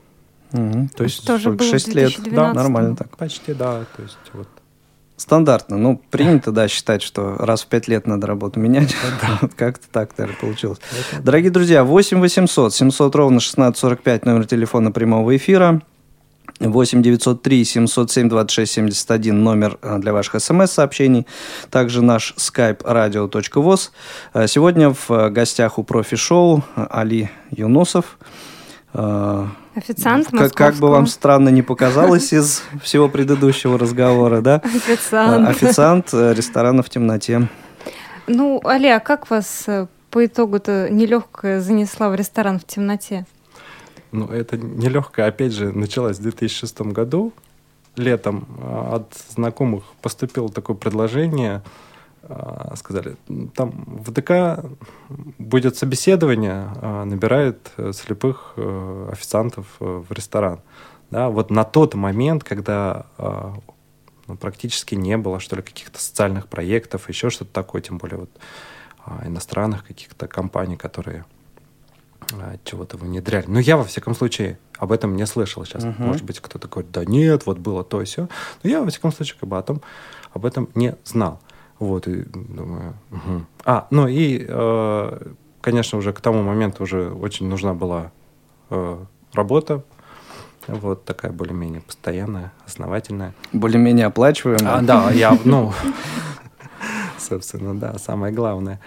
Угу. 0.52 0.90
То 0.96 1.04
есть 1.04 1.26
Тоже 1.26 1.56
6 1.58 1.94
лет. 1.94 2.12
Да, 2.32 2.52
нормально 2.52 2.96
так. 2.96 3.16
Почти, 3.16 3.54
да. 3.54 3.84
То 3.96 4.02
есть 4.02 4.18
вот 4.32 4.48
Стандартно. 5.20 5.76
Ну, 5.76 6.00
принято, 6.10 6.50
да, 6.50 6.66
считать, 6.66 7.02
что 7.02 7.36
раз 7.38 7.62
в 7.62 7.66
пять 7.66 7.88
лет 7.88 8.06
надо 8.06 8.26
работу 8.26 8.58
менять. 8.58 8.96
Как-то 9.56 9.86
так, 9.92 10.16
наверное, 10.16 10.40
получилось. 10.40 10.78
Дорогие 11.22 11.50
друзья, 11.50 11.84
8 11.84 12.20
800 12.20 12.74
700 12.74 13.14
ровно 13.14 13.36
1645 13.36 14.24
номер 14.24 14.46
телефона 14.46 14.92
прямого 14.92 15.36
эфира. 15.36 15.82
8 16.58 17.02
903 17.02 17.64
707 17.64 18.28
26 18.30 18.72
71 18.72 19.44
номер 19.44 19.78
э, 19.82 19.98
для 19.98 20.14
ваших 20.14 20.40
смс-сообщений. 20.40 21.26
Также 21.70 22.02
наш 22.02 22.34
skype 22.38 22.82
radio.voz. 22.82 23.90
Э, 24.32 24.46
сегодня 24.46 24.90
в 24.90 25.10
э, 25.10 25.28
гостях 25.28 25.78
у 25.78 25.84
профи-шоу 25.84 26.64
Али 26.76 27.30
Юнусов. 27.50 28.18
Официант 28.92 30.28
как, 30.30 30.52
как 30.52 30.74
бы 30.76 30.88
вам 30.88 31.06
странно 31.06 31.48
не 31.48 31.62
показалось 31.62 32.32
из 32.32 32.62
всего 32.82 33.08
предыдущего 33.08 33.78
разговора, 33.78 34.40
да? 34.40 34.56
Официант. 34.56 35.48
Официант 35.48 36.12
ресторана 36.12 36.82
в 36.82 36.90
темноте. 36.90 37.48
Ну, 38.26 38.60
Аля, 38.64 38.96
а 38.96 39.00
как 39.00 39.30
вас 39.30 39.66
по 40.10 40.26
итогу-то 40.26 40.88
нелегкая 40.90 41.60
занесла 41.60 42.10
в 42.10 42.14
ресторан 42.14 42.58
в 42.58 42.64
темноте? 42.64 43.26
Ну, 44.12 44.26
это 44.26 44.56
нелегкая, 44.58 45.28
опять 45.28 45.52
же, 45.52 45.72
началась 45.72 46.18
в 46.18 46.22
2006 46.22 46.80
году. 46.82 47.32
Летом 47.96 48.46
а, 48.60 48.96
от 48.96 49.14
знакомых 49.34 49.84
поступило 50.02 50.48
такое 50.48 50.76
предложение. 50.76 51.62
А, 52.22 52.74
сказали, 52.76 53.16
там 53.54 53.70
в 53.86 54.10
ДК 54.10 54.62
будет 55.38 55.76
собеседование, 55.76 56.68
а, 56.76 57.04
набирает 57.04 57.72
э, 57.78 57.92
слепых 57.94 58.52
э, 58.56 59.08
официантов 59.10 59.66
э, 59.80 59.84
в 60.06 60.12
ресторан. 60.12 60.60
Да, 61.10 61.30
вот 61.30 61.50
на 61.50 61.64
тот 61.64 61.94
момент, 61.94 62.44
когда 62.44 63.06
ну, 64.28 64.36
практически 64.36 64.94
не 64.94 65.16
было, 65.16 65.40
что 65.40 65.56
ли, 65.56 65.62
каких-то 65.62 66.00
социальных 66.00 66.46
проектов, 66.46 67.08
еще 67.08 67.30
что-то 67.30 67.52
такое, 67.52 67.82
тем 67.82 67.98
более 67.98 68.18
вот 68.18 68.30
иностранных 69.24 69.84
каких-то 69.84 70.28
компаний, 70.28 70.76
которые 70.76 71.24
чего-то 72.62 72.96
внедряли. 72.96 73.46
Но 73.48 73.58
я, 73.58 73.76
во 73.76 73.82
всяком 73.82 74.14
случае, 74.14 74.60
об 74.78 74.92
этом 74.92 75.16
не 75.16 75.26
слышал 75.26 75.64
сейчас. 75.64 75.82
Uh-huh. 75.82 76.00
Может 76.00 76.22
быть, 76.22 76.38
кто-то 76.38 76.68
говорит, 76.68 76.92
да 76.92 77.04
нет, 77.04 77.44
вот 77.44 77.58
было 77.58 77.82
то 77.82 78.00
и 78.00 78.04
все. 78.04 78.28
Но 78.62 78.70
я, 78.70 78.80
во 78.80 78.88
всяком 78.88 79.10
случае, 79.10 79.36
как 79.40 79.48
бы 79.48 79.58
о 79.58 79.62
том, 79.62 79.82
об 80.32 80.46
этом 80.46 80.68
не 80.76 80.94
знал. 81.02 81.40
Вот, 81.80 82.06
и 82.06 82.22
думаю... 82.24 82.94
Угу. 83.10 83.46
А, 83.64 83.86
ну 83.90 84.06
и, 84.06 84.44
э, 84.46 85.20
конечно, 85.62 85.98
уже 85.98 86.12
к 86.12 86.20
тому 86.20 86.42
моменту 86.42 86.84
уже 86.84 87.10
очень 87.10 87.48
нужна 87.48 87.72
была 87.72 88.12
э, 88.68 88.98
работа, 89.32 89.82
вот 90.68 91.06
такая 91.06 91.32
более-менее 91.32 91.80
постоянная, 91.80 92.52
основательная. 92.66 93.34
Более-менее 93.52 94.06
оплачиваемая. 94.06 94.76
А, 94.76 94.82
да, 94.82 95.10
я, 95.10 95.36
ну, 95.44 95.72
собственно, 97.18 97.74
да, 97.74 97.98
самое 97.98 98.32
главное. 98.32 98.78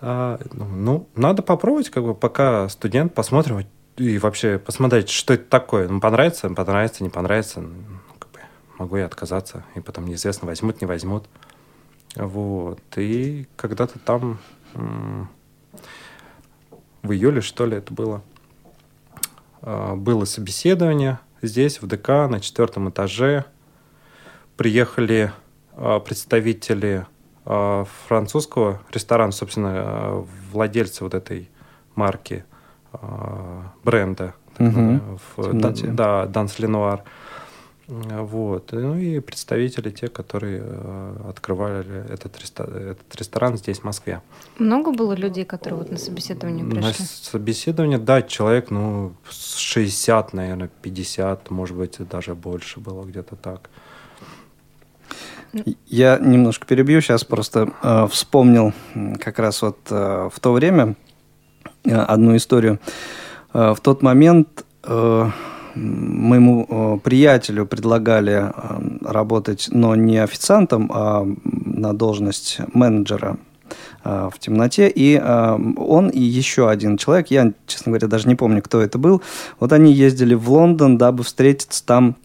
А, 0.00 0.38
ну, 0.52 0.64
ну, 0.66 1.08
надо 1.16 1.42
попробовать, 1.42 1.90
как 1.90 2.04
бы, 2.04 2.14
пока 2.14 2.68
студент, 2.68 3.12
посмотрим 3.12 3.66
и 3.96 4.18
вообще 4.18 4.58
посмотреть, 4.58 5.10
что 5.10 5.34
это 5.34 5.44
такое. 5.44 5.88
Ну, 5.88 6.00
понравится, 6.00 6.48
понравится, 6.48 7.02
не 7.02 7.10
понравится. 7.10 7.60
Ну, 7.60 7.72
как 8.20 8.30
бы, 8.30 8.38
могу 8.78 8.96
я 8.96 9.06
отказаться, 9.06 9.64
и 9.74 9.80
потом 9.80 10.06
неизвестно, 10.06 10.46
возьмут, 10.46 10.80
не 10.80 10.86
возьмут. 10.86 11.24
Вот. 12.16 12.80
И 12.96 13.46
когда-то 13.56 13.98
там 13.98 14.38
в 17.02 17.12
июле, 17.12 17.40
что 17.40 17.66
ли, 17.66 17.76
это 17.76 17.92
было, 17.92 18.22
а, 19.60 19.96
было 19.96 20.24
собеседование 20.24 21.18
здесь, 21.42 21.82
в 21.82 21.86
ДК, 21.86 22.08
на 22.28 22.40
четвертом 22.40 22.90
этаже. 22.90 23.44
Приехали 24.56 25.32
а, 25.74 25.98
представители 25.98 27.06
а, 27.44 27.84
французского 28.06 28.80
ресторана, 28.92 29.32
собственно, 29.32 30.24
владельца 30.52 31.04
вот 31.04 31.14
этой 31.14 31.50
марки, 31.94 32.44
бренда, 33.84 34.34
угу. 34.58 35.18
в, 35.36 35.52
да, 35.94 36.26
Данс 36.26 36.58
Ленуар. 36.58 37.04
Вот. 37.92 38.72
Ну 38.72 38.96
и 38.96 39.20
представители, 39.20 39.90
те, 39.90 40.08
которые 40.08 40.64
открывали 41.28 42.10
этот, 42.10 42.36
этот 42.36 43.14
ресторан 43.16 43.58
здесь, 43.58 43.80
в 43.80 43.84
Москве. 43.84 44.22
Много 44.58 44.92
было 44.92 45.12
людей, 45.12 45.44
которые 45.44 45.80
вот 45.80 45.90
на 45.90 45.98
собеседование 45.98 46.64
пришли? 46.64 46.82
На 46.82 46.92
собеседование, 46.94 47.98
да, 47.98 48.22
человек, 48.22 48.70
ну, 48.70 49.12
60, 49.28 50.32
наверное, 50.32 50.70
50, 50.80 51.50
может 51.50 51.76
быть, 51.76 51.96
даже 52.08 52.34
больше 52.34 52.80
было 52.80 53.04
где-то 53.04 53.36
так. 53.36 53.68
Я 55.86 56.18
немножко 56.18 56.66
перебью, 56.66 57.02
сейчас 57.02 57.24
просто 57.24 57.72
э, 57.82 58.06
вспомнил 58.10 58.72
как 59.20 59.38
раз 59.38 59.60
вот 59.60 59.78
э, 59.90 60.30
в 60.32 60.40
то 60.40 60.52
время 60.54 60.96
э, 61.84 61.94
одну 61.94 62.36
историю. 62.36 62.78
Э, 63.52 63.74
в 63.76 63.80
тот 63.80 64.02
момент 64.02 64.64
э, 64.82 65.30
моему 65.74 66.66
э, 66.68 66.98
приятелю 67.02 67.66
предлагали 67.66 68.32
э, 68.32 68.50
работать, 69.02 69.68
но 69.70 69.94
не 69.94 70.18
официантом, 70.18 70.90
а 70.92 71.26
на 71.44 71.92
должность 71.92 72.58
менеджера 72.72 73.38
э, 74.04 74.30
в 74.32 74.38
темноте. 74.38 74.90
И 74.94 75.20
он 75.20 76.08
и 76.08 76.20
еще 76.20 76.68
один 76.68 76.96
человек, 76.96 77.28
я, 77.28 77.52
честно 77.66 77.90
говоря, 77.90 78.08
даже 78.08 78.28
не 78.28 78.34
помню, 78.34 78.62
кто 78.62 78.80
это 78.80 78.98
был, 78.98 79.22
вот 79.60 79.72
они 79.72 79.92
ездили 79.92 80.34
в 80.34 80.50
Лондон, 80.50 80.98
дабы 80.98 81.24
встретиться 81.24 81.84
там 81.84 82.16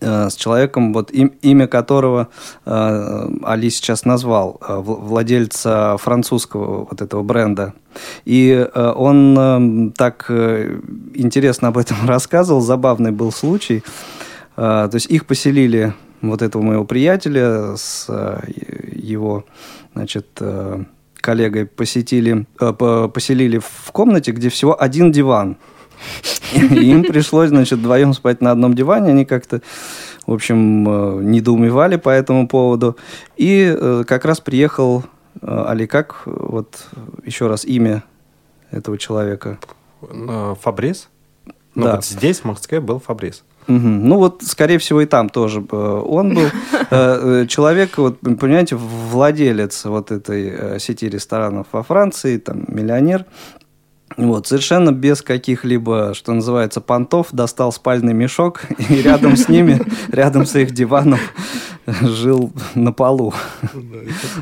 с 0.00 0.34
человеком, 0.34 0.92
вот 0.92 1.10
им, 1.10 1.32
имя 1.42 1.66
которого 1.66 2.28
э, 2.64 3.28
Али 3.42 3.70
сейчас 3.70 4.04
назвал, 4.04 4.60
э, 4.60 4.76
владельца 4.78 5.96
французского 5.98 6.86
вот 6.90 7.00
этого 7.00 7.22
бренда. 7.22 7.74
И 8.24 8.50
э, 8.50 8.92
он 8.96 9.36
э, 9.38 9.92
так 9.96 10.26
э, 10.28 10.80
интересно 11.14 11.68
об 11.68 11.78
этом 11.78 11.96
рассказывал, 12.06 12.60
забавный 12.60 13.12
был 13.12 13.32
случай. 13.32 13.82
Э, 14.56 14.88
то 14.90 14.94
есть 14.94 15.06
их 15.06 15.26
поселили, 15.26 15.94
вот 16.22 16.42
этого 16.42 16.62
моего 16.62 16.84
приятеля 16.84 17.76
с 17.76 18.06
э, 18.08 18.40
его, 18.92 19.44
значит, 19.94 20.26
э, 20.40 20.84
коллегой 21.16 21.66
посетили, 21.66 22.46
э, 22.60 23.08
поселили 23.12 23.58
в 23.58 23.92
комнате, 23.92 24.32
где 24.32 24.48
всего 24.48 24.80
один 24.80 25.12
диван– 25.12 25.56
им 26.52 27.04
пришлось, 27.04 27.48
значит, 27.48 27.78
вдвоем 27.78 28.12
спать 28.14 28.40
на 28.40 28.50
одном 28.50 28.74
диване. 28.74 29.10
Они 29.10 29.24
как-то, 29.24 29.60
в 30.26 30.32
общем, 30.32 30.88
э, 30.88 31.22
недоумевали 31.22 31.96
по 31.96 32.10
этому 32.10 32.48
поводу. 32.48 32.96
И 33.36 33.74
э, 33.76 34.04
как 34.06 34.24
раз 34.24 34.40
приехал 34.40 35.04
э, 35.40 35.64
Али, 35.66 35.86
как 35.86 36.22
вот 36.26 36.86
еще 37.24 37.46
раз 37.46 37.64
имя 37.64 38.04
этого 38.70 38.98
человека? 38.98 39.58
Фабрис? 40.62 41.08
Ну, 41.74 41.84
да. 41.84 41.96
вот 41.96 42.04
здесь, 42.04 42.40
в 42.40 42.44
Москве, 42.44 42.80
был 42.80 43.00
Фабрис. 43.00 43.42
Угу. 43.66 43.78
Ну 43.78 44.18
вот, 44.18 44.42
скорее 44.42 44.78
всего, 44.78 45.00
и 45.00 45.06
там 45.06 45.30
тоже 45.30 45.60
он 45.60 46.34
был. 46.34 46.48
Человек, 47.48 47.96
вот, 47.96 48.20
понимаете, 48.20 48.76
владелец 48.76 49.86
вот 49.86 50.10
этой 50.12 50.78
сети 50.78 51.08
ресторанов 51.08 51.68
во 51.72 51.82
Франции, 51.82 52.36
там, 52.36 52.64
миллионер. 52.68 53.24
Вот, 54.16 54.46
совершенно 54.46 54.92
без 54.92 55.22
каких-либо, 55.22 56.14
что 56.14 56.32
называется, 56.32 56.80
понтов, 56.80 57.28
достал 57.32 57.72
спальный 57.72 58.14
мешок 58.14 58.62
и 58.90 59.02
рядом 59.02 59.36
с 59.36 59.48
ними, 59.48 59.80
рядом 60.12 60.46
с 60.46 60.54
их 60.56 60.70
диваном 60.72 61.18
жил 62.02 62.52
на 62.74 62.92
полу. 62.92 63.32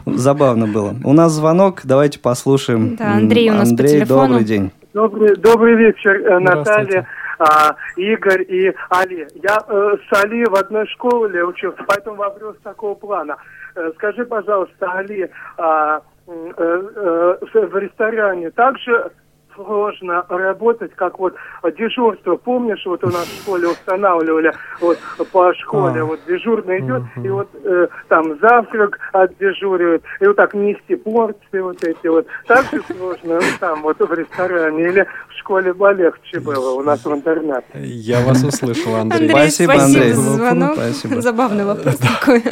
Забавно 0.06 0.66
было. 0.66 0.94
У 1.04 1.12
нас 1.12 1.32
звонок, 1.32 1.80
давайте 1.84 2.18
послушаем. 2.18 2.96
Да, 2.96 3.14
Андрей 3.14 3.50
у 3.50 3.54
нас 3.54 3.70
Андрей, 3.70 4.00
по 4.00 4.06
телефону. 4.06 4.28
добрый 4.28 4.44
день. 4.44 4.70
Добрый, 4.92 5.36
добрый 5.36 5.74
вечер, 5.74 6.16
э, 6.16 6.38
Наталья, 6.38 7.06
а, 7.38 7.76
Игорь 7.96 8.42
и 8.42 8.74
Али. 8.90 9.26
Я 9.42 9.58
э, 9.66 9.96
с 10.06 10.22
Али 10.22 10.44
в 10.44 10.54
одной 10.54 10.86
школе 10.88 11.44
учился, 11.44 11.82
поэтому 11.86 12.16
вопрос 12.16 12.56
такого 12.62 12.94
плана. 12.94 13.36
Э, 13.74 13.90
скажи, 13.94 14.26
пожалуйста, 14.26 14.92
Али, 14.92 15.30
а, 15.56 16.02
э, 16.26 16.32
э, 16.56 17.36
в 17.40 17.78
ресторане 17.78 18.50
также 18.50 19.10
сложно 19.54 20.24
работать, 20.28 20.92
как 20.94 21.18
вот 21.18 21.34
дежурство. 21.78 22.36
Помнишь, 22.36 22.82
вот 22.86 23.02
у 23.04 23.08
нас 23.08 23.24
в 23.24 23.42
школе 23.42 23.68
устанавливали 23.68 24.52
вот 24.80 24.98
по 25.32 25.54
школе, 25.54 26.02
а. 26.02 26.04
вот 26.04 26.20
дежурный 26.26 26.80
идет, 26.80 27.02
угу. 27.16 27.26
и 27.26 27.28
вот 27.28 27.48
э, 27.64 27.88
там 28.08 28.38
завтрак 28.40 28.98
отдежуривает, 29.12 30.02
и 30.20 30.26
вот 30.26 30.36
так 30.36 30.54
нести 30.54 30.96
порции 30.96 31.60
вот 31.60 31.82
эти 31.84 32.06
вот. 32.06 32.26
Так 32.46 32.66
же 32.66 32.82
сложно 32.96 33.40
там 33.60 33.82
вот 33.82 33.98
в 33.98 34.12
ресторане 34.12 34.82
или 34.88 35.06
в 35.28 35.38
школе 35.38 35.74
полегче 35.74 36.40
было 36.40 36.74
у 36.74 36.82
нас 36.82 37.04
в 37.04 37.12
интернате. 37.12 37.66
Я 37.74 38.20
вас 38.24 38.42
услышал, 38.42 38.94
Андрей. 38.96 39.28
Андрей 39.28 39.50
спасибо, 39.50 39.74
Андрей. 39.74 40.12
за 40.12 40.20
звонок. 40.20 40.74
Спасибо. 40.74 41.20
Забавный 41.20 41.64
вопрос 41.64 41.96
такой. 41.96 42.42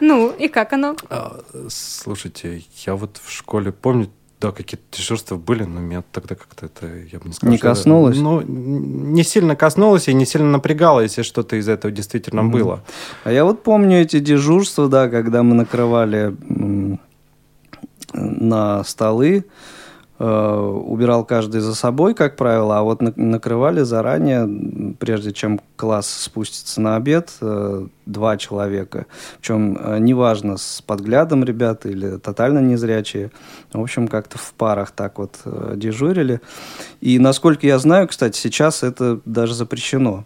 Ну, 0.00 0.30
и 0.30 0.48
как 0.48 0.72
оно? 0.72 0.96
А, 1.08 1.40
слушайте, 1.68 2.62
я 2.86 2.94
вот 2.94 3.18
в 3.22 3.30
школе 3.30 3.72
помню, 3.72 4.08
да, 4.44 4.52
какие-то 4.52 4.84
дежурства 4.92 5.36
были, 5.36 5.64
но 5.64 5.80
меня 5.80 6.02
тогда 6.12 6.34
как-то 6.34 6.66
это, 6.66 6.86
я 6.86 7.18
бы 7.18 7.28
не 7.28 7.32
сказал. 7.32 7.52
Не 7.52 7.58
коснулось? 7.58 8.18
Ну, 8.18 8.42
не 8.42 9.22
сильно 9.24 9.56
коснулось 9.56 10.08
и 10.08 10.14
не 10.14 10.26
сильно 10.26 10.50
напрягало, 10.50 11.00
если 11.00 11.22
что-то 11.22 11.56
из 11.56 11.66
этого 11.66 11.90
действительно 11.90 12.40
mm-hmm. 12.40 12.50
было. 12.50 12.84
А 13.24 13.32
я 13.32 13.44
вот 13.44 13.62
помню 13.62 14.02
эти 14.02 14.18
дежурства, 14.18 14.88
да, 14.88 15.08
когда 15.08 15.42
мы 15.42 15.54
накрывали 15.54 16.36
на 18.12 18.84
столы, 18.84 19.44
убирал 20.18 21.24
каждый 21.24 21.60
за 21.60 21.74
собой, 21.74 22.14
как 22.14 22.36
правило, 22.36 22.78
а 22.78 22.82
вот 22.82 23.00
накрывали 23.16 23.82
заранее, 23.82 24.48
прежде 24.98 25.32
чем 25.32 25.60
класс 25.76 26.08
спустится 26.08 26.80
на 26.80 26.96
обед, 26.96 27.32
э, 27.40 27.86
два 28.06 28.36
человека. 28.36 29.06
Причем 29.40 29.76
э, 29.76 29.98
неважно, 29.98 30.56
с 30.56 30.82
подглядом 30.86 31.42
ребята 31.42 31.88
или 31.88 32.18
тотально 32.18 32.60
незрячие. 32.60 33.32
В 33.72 33.80
общем, 33.80 34.06
как-то 34.06 34.38
в 34.38 34.54
парах 34.54 34.92
так 34.92 35.18
вот 35.18 35.36
дежурили. 35.74 36.40
И, 37.00 37.18
насколько 37.18 37.66
я 37.66 37.78
знаю, 37.78 38.06
кстати, 38.06 38.38
сейчас 38.38 38.84
это 38.84 39.20
даже 39.24 39.54
запрещено. 39.54 40.24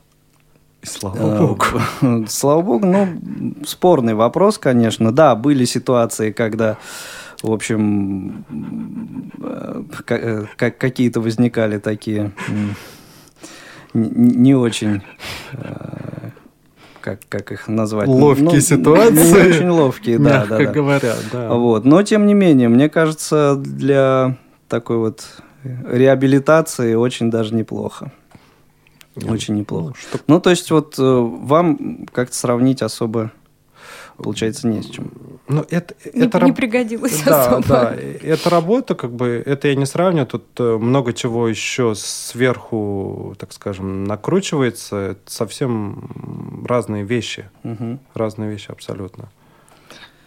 И 0.82 0.86
слава 0.86 1.38
богу. 1.38 1.64
Слава 2.28 2.62
богу, 2.62 2.86
ну, 2.86 3.54
спорный 3.66 4.14
вопрос, 4.14 4.58
конечно. 4.58 5.12
Да, 5.12 5.34
были 5.34 5.64
ситуации, 5.64 6.30
когда 6.30 6.76
в 7.42 7.52
общем, 7.52 8.44
э, 9.40 9.82
э, 10.08 10.44
какие-то 10.56 11.20
возникали 11.20 11.78
такие 11.78 12.32
не 13.94 14.54
очень 14.54 15.02
э, 15.52 16.30
как, 17.00 17.20
как 17.28 17.52
их 17.52 17.68
назвать? 17.68 18.08
Ловкие 18.08 18.50
ну, 18.50 18.60
ситуации. 18.60 19.42
Не 19.42 19.48
очень 19.48 19.68
ловкие, 19.68 20.18
да, 20.18 20.46
да, 20.46 20.58
да. 20.58 20.64
говоря, 20.66 21.14
да. 21.32 21.54
Вот. 21.54 21.84
Но, 21.84 22.02
тем 22.02 22.26
не 22.26 22.34
менее, 22.34 22.68
мне 22.68 22.88
кажется, 22.88 23.56
для 23.56 24.36
такой 24.68 24.98
вот 24.98 25.24
реабилитации 25.64 26.94
очень 26.94 27.30
даже 27.30 27.54
неплохо. 27.54 28.12
Ну, 29.14 29.32
очень 29.32 29.56
неплохо. 29.56 29.88
Ну, 29.88 29.94
что... 29.94 30.18
ну 30.26 30.40
то 30.40 30.50
есть, 30.50 30.70
вот 30.70 30.94
вам 30.98 32.06
как-то 32.12 32.36
сравнить 32.36 32.82
особо 32.82 33.32
получается, 34.22 34.68
не 34.68 34.82
с 34.82 34.86
чем. 34.86 35.10
Но 35.48 35.64
это, 35.70 35.94
не, 36.12 36.26
это 36.26 36.40
не 36.40 36.52
пригодилось 36.52 37.22
да, 37.24 37.46
особо. 37.46 37.66
Да, 37.66 37.94
это 37.94 38.50
работа, 38.50 38.94
как 38.94 39.12
бы, 39.12 39.42
это 39.44 39.68
я 39.68 39.74
не 39.74 39.86
сравниваю, 39.86 40.26
тут 40.26 40.44
э, 40.58 40.76
много 40.76 41.12
чего 41.12 41.48
еще 41.48 41.94
сверху, 41.94 43.34
так 43.38 43.52
скажем, 43.52 44.04
накручивается, 44.04 44.96
это 44.96 45.20
совсем 45.26 46.64
разные 46.68 47.04
вещи, 47.04 47.48
угу. 47.64 47.98
разные 48.14 48.50
вещи 48.50 48.70
абсолютно. 48.70 49.30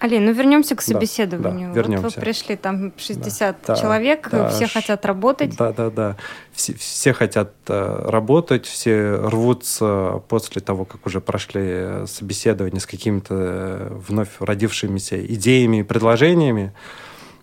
Алин, 0.02 0.26
ну 0.26 0.34
вернемся 0.34 0.76
к 0.76 0.82
собеседованию. 0.82 1.68
Да, 1.68 1.76
да, 1.76 1.82
вернемся. 1.82 2.04
Вот 2.06 2.16
вы 2.16 2.22
пришли, 2.22 2.56
там 2.56 2.92
60 2.98 3.58
да, 3.68 3.76
человек, 3.76 4.30
да, 4.32 4.50
все 4.50 4.66
хотят 4.66 5.06
работать. 5.06 5.56
Да, 5.56 5.72
да, 5.72 5.92
да. 5.92 6.18
Все, 6.54 6.74
все 6.74 7.14
хотят 7.14 7.54
э, 7.68 8.06
работать, 8.10 8.66
все 8.66 9.14
рвутся 9.18 10.24
после 10.28 10.60
того, 10.60 10.86
как 10.86 11.06
уже 11.06 11.22
прошли 11.22 12.08
собеседование 12.08 12.82
с 12.82 12.88
какими-то 12.88 13.36
э, 13.36 14.00
вновь 14.08 14.30
родившимися 14.40 15.24
идеями 15.24 15.82
и 15.82 15.84
предложениями. 15.84 16.74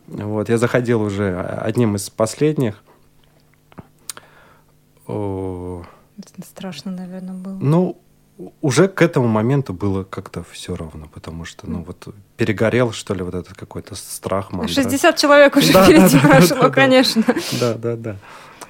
Вот, 0.09 0.49
я 0.49 0.59
заходил 0.59 1.03
уже 1.03 1.39
одним 1.39 1.95
из 1.95 2.11
последних. 2.11 2.83
О... 5.07 5.85
Страшно, 6.45 6.91
наверное, 6.91 7.35
было. 7.35 7.57
Ну, 7.61 7.99
уже 8.61 8.89
к 8.89 9.03
этому 9.03 9.27
моменту 9.27 9.73
было 9.73 10.05
как-то 10.05 10.45
все 10.51 10.77
равно, 10.77 11.09
потому 11.13 11.45
что, 11.45 11.69
ну, 11.69 11.83
вот 11.83 12.09
перегорел, 12.37 12.93
что 12.93 13.15
ли, 13.15 13.23
вот 13.23 13.35
этот 13.35 13.57
какой-то 13.57 13.95
страх. 13.95 14.53
Мандраж. 14.53 14.75
60 14.75 15.17
человек 15.17 15.57
уже 15.57 15.73
да, 15.73 15.85
впереди 15.85 16.19
да, 16.23 16.29
прошло, 16.29 16.63
да, 16.63 16.71
конечно. 16.71 17.25
Да, 17.61 17.75
да, 17.75 17.97
да. 17.97 18.17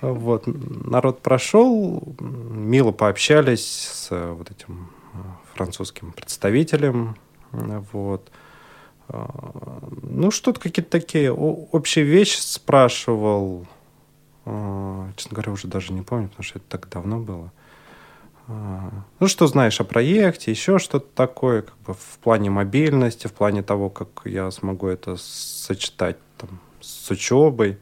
Вот, 0.01 0.45
народ 0.47 1.23
прошел, 1.23 2.03
мило 2.21 2.93
пообщались 2.93 3.91
с 3.93 4.11
вот 4.11 4.51
этим 4.51 4.91
э, 5.15 5.19
французским 5.55 6.13
представителем, 6.13 7.17
вот. 7.93 8.31
А, 9.09 9.81
ну, 10.03 10.31
что-то 10.31 10.61
какие-то 10.61 10.91
такие 10.91 11.33
общие 11.33 12.05
вещи 12.05 12.39
спрашивал. 12.39 13.67
Честно 14.45 15.33
говоря, 15.33 15.53
уже 15.53 15.67
даже 15.67 15.93
не 15.93 16.03
помню, 16.03 16.29
потому 16.29 16.45
что 16.45 16.59
это 16.59 16.69
так 16.69 16.89
давно 16.89 17.19
было. 17.19 17.53
Ну, 18.49 19.29
что 19.29 19.47
знаешь 19.47 19.81
о 19.81 19.85
проекте, 19.85 20.51
еще 20.51 20.79
что-то 20.79 21.07
такое, 21.15 21.63
как 21.63 21.77
бы 21.87 21.95
в 21.95 22.19
плане 22.23 22.49
мобильности, 22.49 23.27
в 23.27 23.33
плане 23.33 23.63
того, 23.63 23.91
как 23.91 24.09
я 24.25 24.51
смогу 24.51 24.89
это 24.89 25.17
сочетать 25.19 26.17
там, 26.39 26.59
с 26.81 27.11
учебой. 27.11 27.79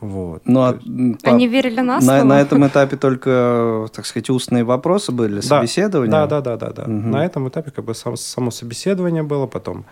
Вот. 0.00 0.42
Ну, 0.44 0.60
а, 0.60 0.72
по... 0.72 1.30
Они 1.30 1.46
верили 1.46 1.80
на 1.80 2.00
слово? 2.00 2.18
На, 2.18 2.24
на 2.24 2.40
этом 2.40 2.66
этапе 2.66 2.96
только, 2.96 3.86
так 3.94 4.04
сказать, 4.06 4.28
устные 4.28 4.64
вопросы 4.64 5.12
были, 5.12 5.40
собеседования? 5.40 6.10
Да, 6.10 6.26
да, 6.26 6.40
да, 6.40 6.56
да. 6.56 6.72
да. 6.72 6.82
Угу. 6.82 6.90
На 6.92 7.24
этом 7.24 7.48
этапе 7.48 7.70
как 7.70 7.84
бы 7.84 7.94
сам, 7.94 8.16
само 8.16 8.50
собеседование 8.50 9.22
было, 9.22 9.46
потом 9.46 9.86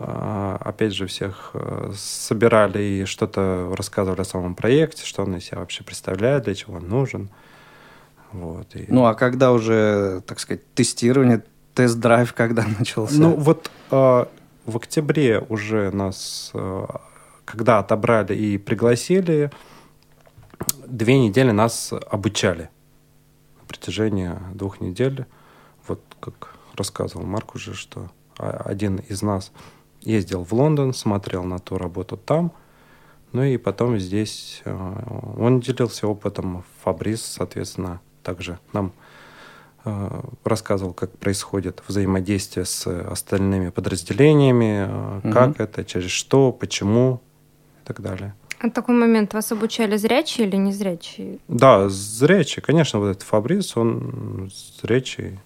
а, 0.00 0.58
опять 0.60 0.92
же, 0.92 1.06
всех 1.06 1.50
э, 1.54 1.92
собирали 1.96 2.82
и 2.82 3.04
что-то 3.04 3.72
рассказывали 3.76 4.20
о 4.20 4.24
самом 4.24 4.54
проекте, 4.54 5.04
что 5.04 5.22
он 5.22 5.36
из 5.36 5.44
себя 5.44 5.58
вообще 5.58 5.82
представляет, 5.82 6.44
для 6.44 6.54
чего 6.54 6.76
он 6.76 6.88
нужен. 6.88 7.30
Вот, 8.32 8.74
и... 8.76 8.86
Ну, 8.88 9.06
а 9.06 9.14
когда 9.14 9.52
уже, 9.52 10.22
так 10.26 10.40
сказать, 10.40 10.62
тестирование, 10.74 11.42
тест-драйв 11.74 12.32
когда 12.34 12.64
начался? 12.78 13.14
Ну, 13.14 13.34
вот 13.34 13.70
э, 13.90 14.24
в 14.66 14.76
октябре 14.76 15.40
уже 15.48 15.90
нас, 15.90 16.50
э, 16.54 16.86
когда 17.44 17.78
отобрали 17.78 18.34
и 18.34 18.58
пригласили, 18.58 19.50
две 20.86 21.18
недели 21.18 21.50
нас 21.50 21.92
обучали. 22.10 22.70
На 23.60 23.66
протяжении 23.66 24.32
двух 24.54 24.80
недель, 24.80 25.26
вот 25.86 26.02
как 26.20 26.54
рассказывал 26.74 27.26
Марк 27.26 27.54
уже, 27.54 27.74
что 27.74 28.10
один 28.36 28.96
из 28.96 29.22
нас 29.22 29.52
ездил 30.00 30.44
в 30.44 30.52
Лондон, 30.52 30.94
смотрел 30.94 31.44
на 31.44 31.58
ту 31.58 31.76
работу 31.76 32.16
там, 32.16 32.52
ну 33.32 33.42
и 33.42 33.56
потом 33.58 33.98
здесь 33.98 34.62
э, 34.64 35.34
он 35.36 35.60
делился 35.60 36.06
опытом. 36.06 36.64
Фабрис, 36.82 37.22
соответственно, 37.22 38.00
также 38.28 38.58
нам 38.74 38.92
э, 39.86 40.20
рассказывал, 40.44 40.92
как 40.92 41.10
происходит 41.16 41.82
взаимодействие 41.88 42.66
с 42.66 42.86
остальными 42.86 43.70
подразделениями, 43.70 44.84
угу. 44.84 45.32
как 45.32 45.60
это, 45.60 45.82
через 45.82 46.10
что, 46.10 46.52
почему 46.52 47.22
и 47.82 47.86
так 47.86 48.02
далее. 48.02 48.34
А 48.60 48.68
такой 48.68 48.96
момент 48.96 49.32
вас 49.32 49.50
обучали 49.50 49.96
зрячие 49.96 50.46
или 50.46 50.56
незрячие? 50.56 51.38
Да, 51.48 51.88
зрячие. 51.88 52.62
Конечно, 52.62 52.98
вот 52.98 53.08
этот 53.12 53.22
Фабрис, 53.22 53.78
он 53.78 54.50
зрячий 54.82 55.38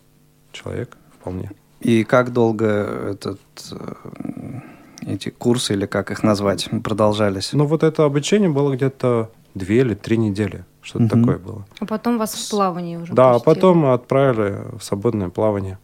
человек 0.51 0.97
вполне. 1.21 1.53
И 1.79 2.03
как 2.03 2.33
долго 2.33 2.67
этот, 3.13 3.41
э, 3.71 4.61
эти 5.07 5.29
курсы, 5.29 5.75
или 5.75 5.87
как 5.87 6.11
их 6.11 6.25
назвать, 6.25 6.69
продолжались? 6.83 7.53
Ну, 7.53 7.65
вот 7.67 7.85
это 7.85 8.05
обучение 8.05 8.51
было 8.51 8.75
где-то 8.75 9.31
две 9.55 9.81
или 9.81 9.95
три 9.95 10.17
недели. 10.17 10.65
Что-то 10.81 11.05
угу. 11.05 11.21
такое 11.21 11.39
было. 11.39 11.67
А 11.79 11.87
потом 11.87 12.19
вас 12.19 12.35
в 12.35 12.51
плавание 12.51 12.99
уже 12.99 13.13
Да, 13.13 13.35
пустили. 13.35 13.53
а 13.53 13.55
потом 13.55 13.87
отправили 13.87 14.77
в 14.77 14.83
свободное 14.83 15.29
плавание. 15.29 15.79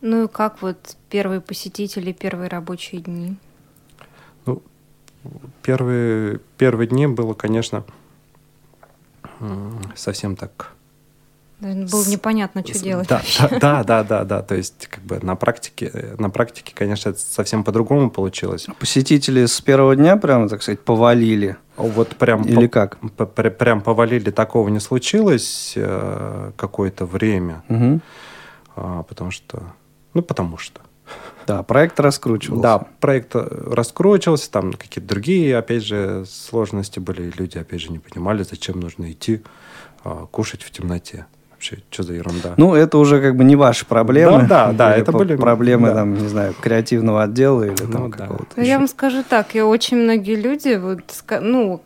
Ну 0.00 0.24
и 0.24 0.28
как 0.28 0.62
вот 0.62 0.96
первые 1.10 1.40
посетители, 1.40 2.12
первые 2.12 2.48
рабочие 2.48 3.00
дни? 3.00 3.36
Ну, 4.46 4.62
первые, 5.62 6.40
первые 6.56 6.88
дни 6.88 7.06
было, 7.06 7.34
конечно, 7.34 7.84
совсем 9.94 10.36
так 10.36 10.72
было 11.60 12.08
непонятно, 12.08 12.64
что 12.64 12.78
делать. 12.78 13.08
Да, 13.08 13.22
да, 13.60 13.82
да, 13.82 14.04
да, 14.04 14.24
да, 14.24 14.42
То 14.42 14.54
есть, 14.54 14.86
как 14.86 15.02
бы 15.02 15.18
на 15.20 15.34
практике, 15.34 16.14
на 16.18 16.30
практике, 16.30 16.72
конечно, 16.74 17.10
это 17.10 17.18
совсем 17.18 17.64
по-другому 17.64 18.10
получилось. 18.10 18.66
Посетители 18.78 19.44
с 19.44 19.60
первого 19.60 19.96
дня 19.96 20.16
прямо, 20.16 20.48
так 20.48 20.62
сказать, 20.62 20.80
повалили. 20.80 21.56
Вот 21.76 22.16
прям 22.16 22.42
или 22.42 22.66
по, 22.66 22.72
как? 22.72 22.98
По, 23.16 23.26
прям 23.26 23.80
повалили, 23.80 24.30
такого 24.30 24.68
не 24.68 24.80
случилось 24.80 25.74
э, 25.76 26.52
какое-то 26.56 27.06
время, 27.06 27.62
угу. 27.68 28.00
а, 28.74 29.02
потому 29.04 29.30
что, 29.30 29.62
ну 30.14 30.22
потому 30.22 30.58
что. 30.58 30.80
Да, 31.46 31.62
проект 31.62 31.98
раскручивался. 31.98 32.62
Да, 32.62 32.78
проект 33.00 33.34
раскручивался, 33.34 34.50
там 34.50 34.72
какие-то 34.72 35.08
другие, 35.08 35.56
опять 35.56 35.84
же, 35.84 36.24
сложности 36.26 36.98
были, 36.98 37.32
люди, 37.36 37.58
опять 37.58 37.80
же, 37.80 37.90
не 37.90 37.98
понимали, 37.98 38.42
зачем 38.42 38.78
нужно 38.80 39.10
идти 39.10 39.42
а, 40.04 40.26
кушать 40.26 40.62
в 40.62 40.70
темноте 40.70 41.26
вообще, 41.58 41.78
что 41.90 42.04
за 42.04 42.12
ерунда? 42.12 42.54
Ну, 42.56 42.74
это 42.74 42.98
уже 42.98 43.20
как 43.20 43.36
бы 43.36 43.42
не 43.42 43.56
ваши 43.56 43.84
проблемы. 43.84 44.46
Да, 44.48 44.68
да, 44.68 44.72
да 44.72 44.96
это 44.96 45.10
были 45.10 45.34
проблемы, 45.34 45.88
да. 45.88 45.94
там, 45.96 46.14
не 46.14 46.28
знаю, 46.28 46.54
креативного 46.60 47.24
отдела 47.24 47.64
или 47.64 47.82
ну, 47.82 47.92
там 47.92 48.10
да. 48.10 48.16
какого-то. 48.16 48.46
Ну, 48.56 48.62
я 48.62 48.78
вам 48.78 48.86
скажу 48.86 49.24
так, 49.28 49.54
я 49.54 49.66
очень 49.66 49.96
многие 49.96 50.36
люди, 50.36 50.76
вот, 50.76 51.00
ну, 51.40 51.80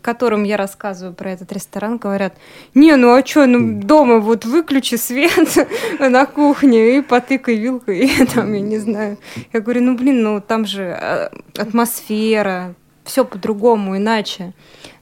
которым 0.00 0.44
я 0.44 0.56
рассказываю 0.56 1.14
про 1.14 1.32
этот 1.32 1.52
ресторан, 1.52 1.98
говорят, 1.98 2.34
не, 2.74 2.96
ну 2.96 3.14
а 3.14 3.24
что, 3.24 3.46
ну 3.46 3.82
дома 3.82 4.20
вот 4.20 4.46
выключи 4.46 4.94
свет 4.94 5.68
на 6.00 6.24
кухне 6.24 6.98
и 6.98 7.02
потыкай 7.02 7.56
вилкой, 7.56 7.98
и, 8.06 8.24
там, 8.24 8.52
я 8.54 8.60
не 8.60 8.78
знаю. 8.78 9.18
Я 9.52 9.60
говорю, 9.60 9.82
ну 9.82 9.96
блин, 9.96 10.22
ну 10.22 10.40
там 10.40 10.64
же 10.64 10.96
а, 10.98 11.30
атмосфера, 11.58 12.74
все 13.10 13.24
по-другому, 13.24 13.96
иначе. 13.96 14.52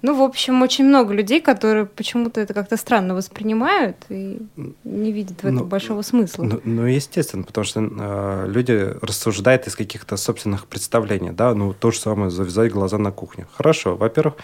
Ну, 0.00 0.14
в 0.16 0.22
общем, 0.22 0.62
очень 0.62 0.86
много 0.86 1.12
людей, 1.12 1.40
которые 1.42 1.84
почему-то 1.84 2.40
это 2.40 2.54
как-то 2.54 2.78
странно 2.78 3.14
воспринимают 3.14 3.96
и 4.08 4.40
не 4.84 5.12
видят 5.12 5.42
в 5.42 5.44
этом 5.44 5.56
ну, 5.56 5.64
большого 5.64 6.00
смысла. 6.02 6.44
Ну, 6.44 6.60
ну, 6.64 6.86
естественно, 6.86 7.42
потому 7.42 7.64
что 7.64 7.80
э, 7.80 8.46
люди 8.48 8.94
рассуждают 9.02 9.66
из 9.66 9.76
каких-то 9.76 10.16
собственных 10.16 10.66
представлений, 10.66 11.32
да, 11.32 11.54
ну, 11.54 11.74
то 11.74 11.90
же 11.90 11.98
самое, 11.98 12.30
завязать 12.30 12.72
глаза 12.72 12.96
на 12.96 13.12
кухне. 13.12 13.46
Хорошо, 13.54 13.96
во-первых, 13.96 14.36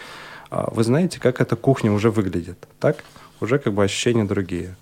э, 0.50 0.64
вы 0.72 0.84
знаете, 0.84 1.18
как 1.18 1.40
эта 1.40 1.56
кухня 1.56 1.90
уже 1.90 2.10
выглядит, 2.10 2.58
так? 2.78 3.02
Уже 3.40 3.58
как 3.58 3.72
бы 3.72 3.82
ощущения 3.82 4.24
другие 4.24 4.76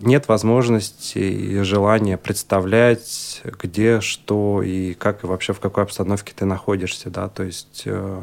нет 0.00 0.26
возможности 0.28 1.18
и 1.18 1.60
желания 1.60 2.16
представлять, 2.16 3.42
где, 3.44 4.00
что 4.00 4.62
и 4.62 4.94
как 4.94 5.22
и 5.22 5.26
вообще 5.26 5.52
в 5.52 5.60
какой 5.60 5.84
обстановке 5.84 6.32
ты 6.34 6.44
находишься, 6.44 7.10
да, 7.10 7.28
то 7.28 7.44
есть 7.44 7.82
э, 7.84 8.22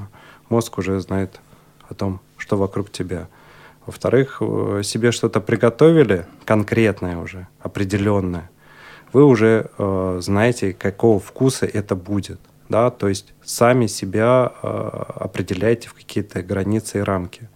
мозг 0.50 0.78
уже 0.78 1.00
знает 1.00 1.40
о 1.88 1.94
том, 1.94 2.20
что 2.38 2.58
вокруг 2.58 2.92
тебя. 2.92 3.28
Во-вторых, 3.86 4.38
э, 4.42 4.82
себе 4.84 5.12
что-то 5.12 5.40
приготовили, 5.40 6.26
конкретное 6.46 7.18
уже, 7.18 7.48
определенное. 7.60 8.50
Вы 9.14 9.26
уже 9.26 9.70
э, 9.78 10.20
знаете, 10.22 10.74
какого 10.74 11.20
вкуса 11.20 11.66
это 11.66 11.96
будет. 11.96 12.40
Да? 12.70 12.90
То 12.90 13.08
есть 13.08 13.34
сами 13.44 13.88
себя 13.88 14.52
э, 14.62 14.68
определяете 14.68 15.90
в 15.90 15.94
какие-то 15.94 16.42
границы 16.42 17.00
и 17.00 17.02
рамки, 17.02 17.50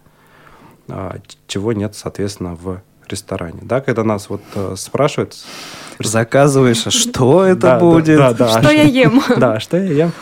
э, 0.88 1.18
чего 1.46 1.72
нет, 1.72 1.94
соответственно, 1.94 2.54
в 2.54 2.80
ресторане. 3.08 3.60
Да? 3.62 3.80
Когда 3.80 4.04
нас 4.04 4.28
вот 4.28 4.42
э, 4.54 4.74
спрашивают... 4.76 5.36
Заказываешь, 5.98 6.86
а 6.86 6.90
что 6.90 7.44
это 7.44 7.78
будет? 7.78 8.36
Да, 8.36 8.60
что 8.60 8.70
я 8.70 8.84
ем? 8.84 9.20
Да, 9.36 9.58
что 9.58 9.76
я 9.76 10.04
ем. 10.04 10.12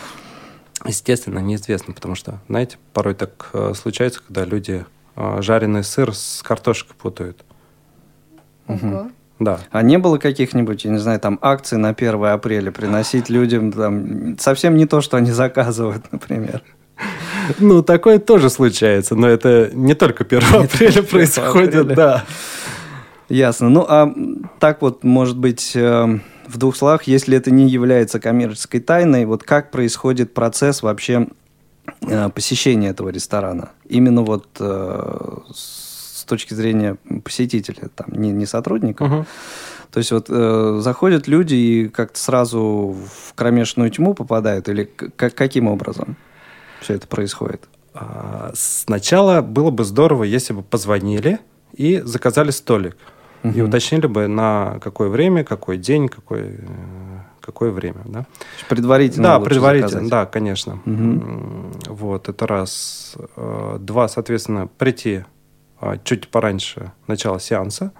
Естественно, 0.85 1.39
неизвестно, 1.39 1.93
потому 1.93 2.15
что, 2.15 2.39
знаете, 2.47 2.77
порой 2.93 3.13
так 3.13 3.49
э, 3.53 3.73
случается, 3.75 4.21
когда 4.25 4.45
люди 4.45 4.85
э, 5.15 5.41
жареный 5.41 5.83
сыр 5.83 6.13
с 6.13 6.41
картошкой 6.43 6.95
путают. 6.97 7.43
Угу. 8.67 9.11
Да. 9.39 9.59
А 9.71 9.81
не 9.81 9.97
было 9.97 10.17
каких-нибудь, 10.17 10.85
я 10.85 10.91
не 10.91 10.97
знаю, 10.97 11.19
там 11.19 11.37
акций 11.41 11.77
на 11.77 11.89
1 11.89 12.25
апреля 12.25 12.71
приносить 12.71 13.29
людям 13.29 13.71
там, 13.71 14.37
совсем 14.39 14.75
не 14.77 14.85
то, 14.85 15.01
что 15.01 15.17
они 15.17 15.31
заказывают, 15.31 16.11
например? 16.11 16.61
Ну, 17.59 17.81
такое 17.81 18.19
тоже 18.19 18.49
случается, 18.49 19.15
но 19.15 19.25
это 19.27 19.69
не 19.71 19.93
только 19.93 20.25
1 20.25 20.63
апреля 20.63 21.01
происходит, 21.01 21.87
да. 21.93 22.25
Ясно. 23.29 23.69
Ну, 23.69 23.85
а 23.87 24.13
так 24.59 24.81
вот, 24.81 25.03
может 25.03 25.37
быть, 25.37 25.75
э, 25.75 26.19
в 26.47 26.57
двух 26.57 26.75
словах, 26.75 27.03
если 27.03 27.37
это 27.37 27.51
не 27.51 27.67
является 27.67 28.19
коммерческой 28.19 28.79
тайной, 28.79 29.25
вот 29.25 29.43
как 29.43 29.71
происходит 29.71 30.33
процесс 30.33 30.81
вообще 30.81 31.27
э, 32.01 32.29
посещения 32.29 32.89
этого 32.89 33.09
ресторана? 33.09 33.71
Именно 33.87 34.21
вот 34.21 34.47
э, 34.59 35.37
с 35.53 36.23
точки 36.25 36.53
зрения 36.53 36.97
посетителя, 37.23 37.89
там, 37.93 38.07
не, 38.11 38.31
не 38.31 38.45
сотрудника. 38.45 39.03
Угу. 39.03 39.25
То 39.91 39.97
есть 39.99 40.11
вот 40.11 40.27
э, 40.29 40.77
заходят 40.81 41.27
люди 41.27 41.55
и 41.55 41.87
как-то 41.89 42.19
сразу 42.19 42.95
в 42.95 43.33
кромешную 43.35 43.89
тьму 43.89 44.13
попадают, 44.13 44.69
или 44.69 44.85
к- 44.85 45.29
каким 45.31 45.67
образом 45.67 46.15
все 46.81 46.93
это 46.93 47.07
происходит? 47.07 47.63
А, 47.93 48.51
сначала 48.53 49.41
было 49.41 49.71
бы 49.71 49.83
здорово, 49.83 50.23
если 50.23 50.53
бы 50.53 50.61
позвонили 50.61 51.39
и 51.73 52.01
заказали 52.01 52.51
столик 52.51 52.95
угу. 53.43 53.53
и 53.53 53.61
уточнили 53.61 54.07
бы, 54.07 54.27
на 54.27 54.79
какое 54.81 55.09
время, 55.09 55.43
какой 55.43 55.77
день, 55.77 56.07
какой, 56.07 56.41
э, 56.41 56.57
какое 57.41 57.71
время. 57.71 58.01
Да? 58.05 58.25
Предварительно. 58.69 59.23
Да, 59.23 59.39
предварительно, 59.39 59.89
заказать. 59.89 60.11
да, 60.11 60.25
конечно. 60.25 60.79
Угу. 60.85 61.93
Вот, 61.93 62.29
это 62.29 62.47
раз. 62.47 63.15
Э, 63.35 63.77
два, 63.79 64.07
соответственно, 64.07 64.67
прийти 64.67 65.23
а, 65.79 65.97
чуть 66.03 66.27
пораньше 66.29 66.91
начала 67.05 67.39
сеанса 67.39 67.91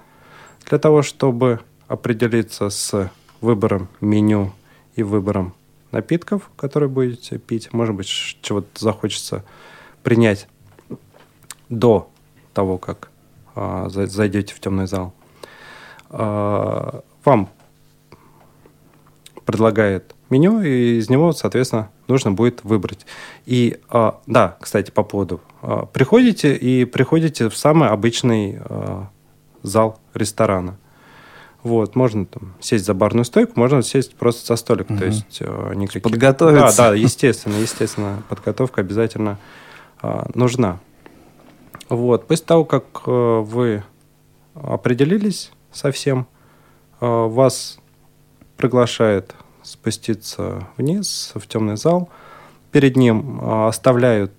для 0.68 0.80
того, 0.80 1.04
чтобы 1.04 1.60
определиться 1.88 2.70
с 2.70 3.12
выбором 3.40 3.88
меню 4.02 4.52
и 4.96 5.04
выбором 5.04 5.54
напитков, 5.92 6.50
которые 6.56 6.90
будете 6.90 7.38
пить. 7.38 7.72
Может 7.74 7.96
быть, 7.96 8.08
чего-то 8.08 8.68
захочется 8.76 9.46
принять 10.02 10.48
до 11.70 12.10
того, 12.54 12.78
как 12.78 13.10
а, 13.56 13.90
зайдете 13.90 14.56
в 14.56 14.60
темный 14.60 14.88
зал. 14.88 15.14
А, 16.10 17.02
вам 17.24 17.50
предлагает 19.46 20.16
меню, 20.30 20.62
и 20.62 20.98
из 20.98 21.10
него, 21.10 21.32
соответственно, 21.32 21.90
нужно 22.08 22.32
будет 22.32 22.64
выбрать. 22.64 23.06
И 23.46 23.80
а, 23.90 24.20
да, 24.28 24.58
кстати, 24.60 24.92
по 24.92 25.04
поводу. 25.04 25.42
А, 25.62 25.86
приходите 25.86 26.56
и 26.56 26.86
приходите 26.86 27.50
в 27.50 27.58
самый 27.58 27.90
обычный 27.90 28.60
зал 29.64 30.00
ресторана. 30.14 30.78
Вот, 31.64 31.96
можно 31.96 32.26
там 32.26 32.54
сесть 32.62 32.86
за 32.86 32.94
барную 32.94 33.26
стойку, 33.26 33.54
можно 33.56 33.82
сесть 33.82 34.16
просто 34.16 34.46
за 34.46 34.56
столик. 34.56 34.90
Мгм. 34.90 35.00
То 35.00 35.06
есть 35.06 35.38
э, 35.42 35.74
никаких... 35.76 36.04
Подготовиться. 36.04 36.78
Да, 36.78 36.90
да, 36.92 36.96
естественно, 36.96 37.56
естественно, 37.56 38.24
подготовка 38.30 38.82
обязательно 38.82 39.38
а, 40.02 40.30
нужна. 40.34 40.80
Вот, 41.90 42.28
после 42.28 42.46
того, 42.46 42.64
как 42.64 42.86
э, 43.06 43.40
вы 43.42 43.84
определились 44.54 45.52
со 45.78 45.92
всем, 45.92 46.28
э, 47.00 47.06
вас 47.06 47.78
приглашает 48.58 49.36
спуститься 49.62 50.68
вниз 50.76 51.32
в 51.36 51.48
темный 51.48 51.78
зал. 51.78 52.10
Перед 52.72 52.98
ним 52.98 53.40
э, 53.40 53.68
оставляют 53.68 54.32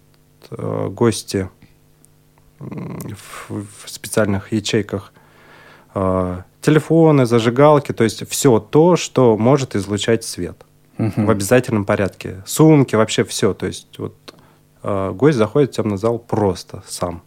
э, 0.51 0.88
гости 0.90 1.48
в, 2.59 3.64
специальных 3.87 4.53
ячейках 4.53 5.12
телефоны, 6.61 7.24
зажигалки, 7.24 7.92
то 7.92 8.05
есть 8.05 8.29
все 8.29 8.59
то, 8.59 8.96
что 8.96 9.37
может 9.37 9.74
излучать 9.77 10.24
свет 10.24 10.57
Мгм. 10.98 11.27
в 11.27 11.31
обязательном 11.31 11.85
порядке. 11.85 12.42
Сумки, 12.46 12.96
вообще 12.96 13.24
все. 13.24 13.55
То 13.55 13.66
есть 13.66 13.98
вот 13.98 14.14
гость 14.83 15.38
заходит 15.38 15.70
в 15.70 15.77
темный 15.77 15.96
зал 15.96 16.18
просто 16.18 16.83
сам. 16.87 17.22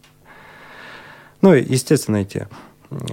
Ну, 1.42 1.54
и, 1.54 1.64
естественно, 1.64 2.18
эти 2.18 2.48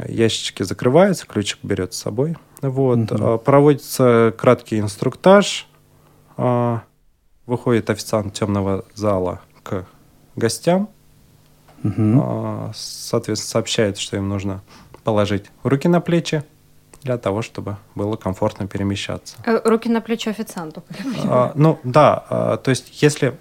ящички 0.07 0.63
закрываются, 0.63 1.27
ключик 1.27 1.59
берет 1.63 1.95
с 1.95 1.99
собой. 1.99 2.37
Вот. 2.63 3.11
Э, 3.13 3.39
Проводится 3.39 4.35
краткий 4.37 4.79
инструктаж. 4.81 5.67
Э, 6.37 6.79
Выходит 7.47 7.89
официант 7.89 8.35
темного 8.35 8.85
зала 8.95 9.41
к 9.63 9.87
гостям. 10.37 10.91
А, 11.85 12.71
Соответственно, 12.75 13.51
сообщает, 13.51 13.99
что 13.99 14.17
им 14.17 14.29
нужно 14.29 14.61
положить 15.05 15.47
руки 15.63 15.89
на 15.89 16.01
плечи 16.01 16.43
для 17.03 17.17
того, 17.17 17.41
чтобы 17.43 17.77
было 17.95 18.17
комфортно 18.17 18.67
перемещаться. 18.67 19.37
Э, 19.47 19.61
Руки 19.65 19.89
на 19.89 20.01
плечо 20.01 20.31
официанту. 20.31 20.83
А, 21.25 21.53
ну, 21.55 21.79
да, 21.85 22.25
а, 22.29 22.57
то 22.57 22.71
есть 22.71 23.01
если 23.03 23.39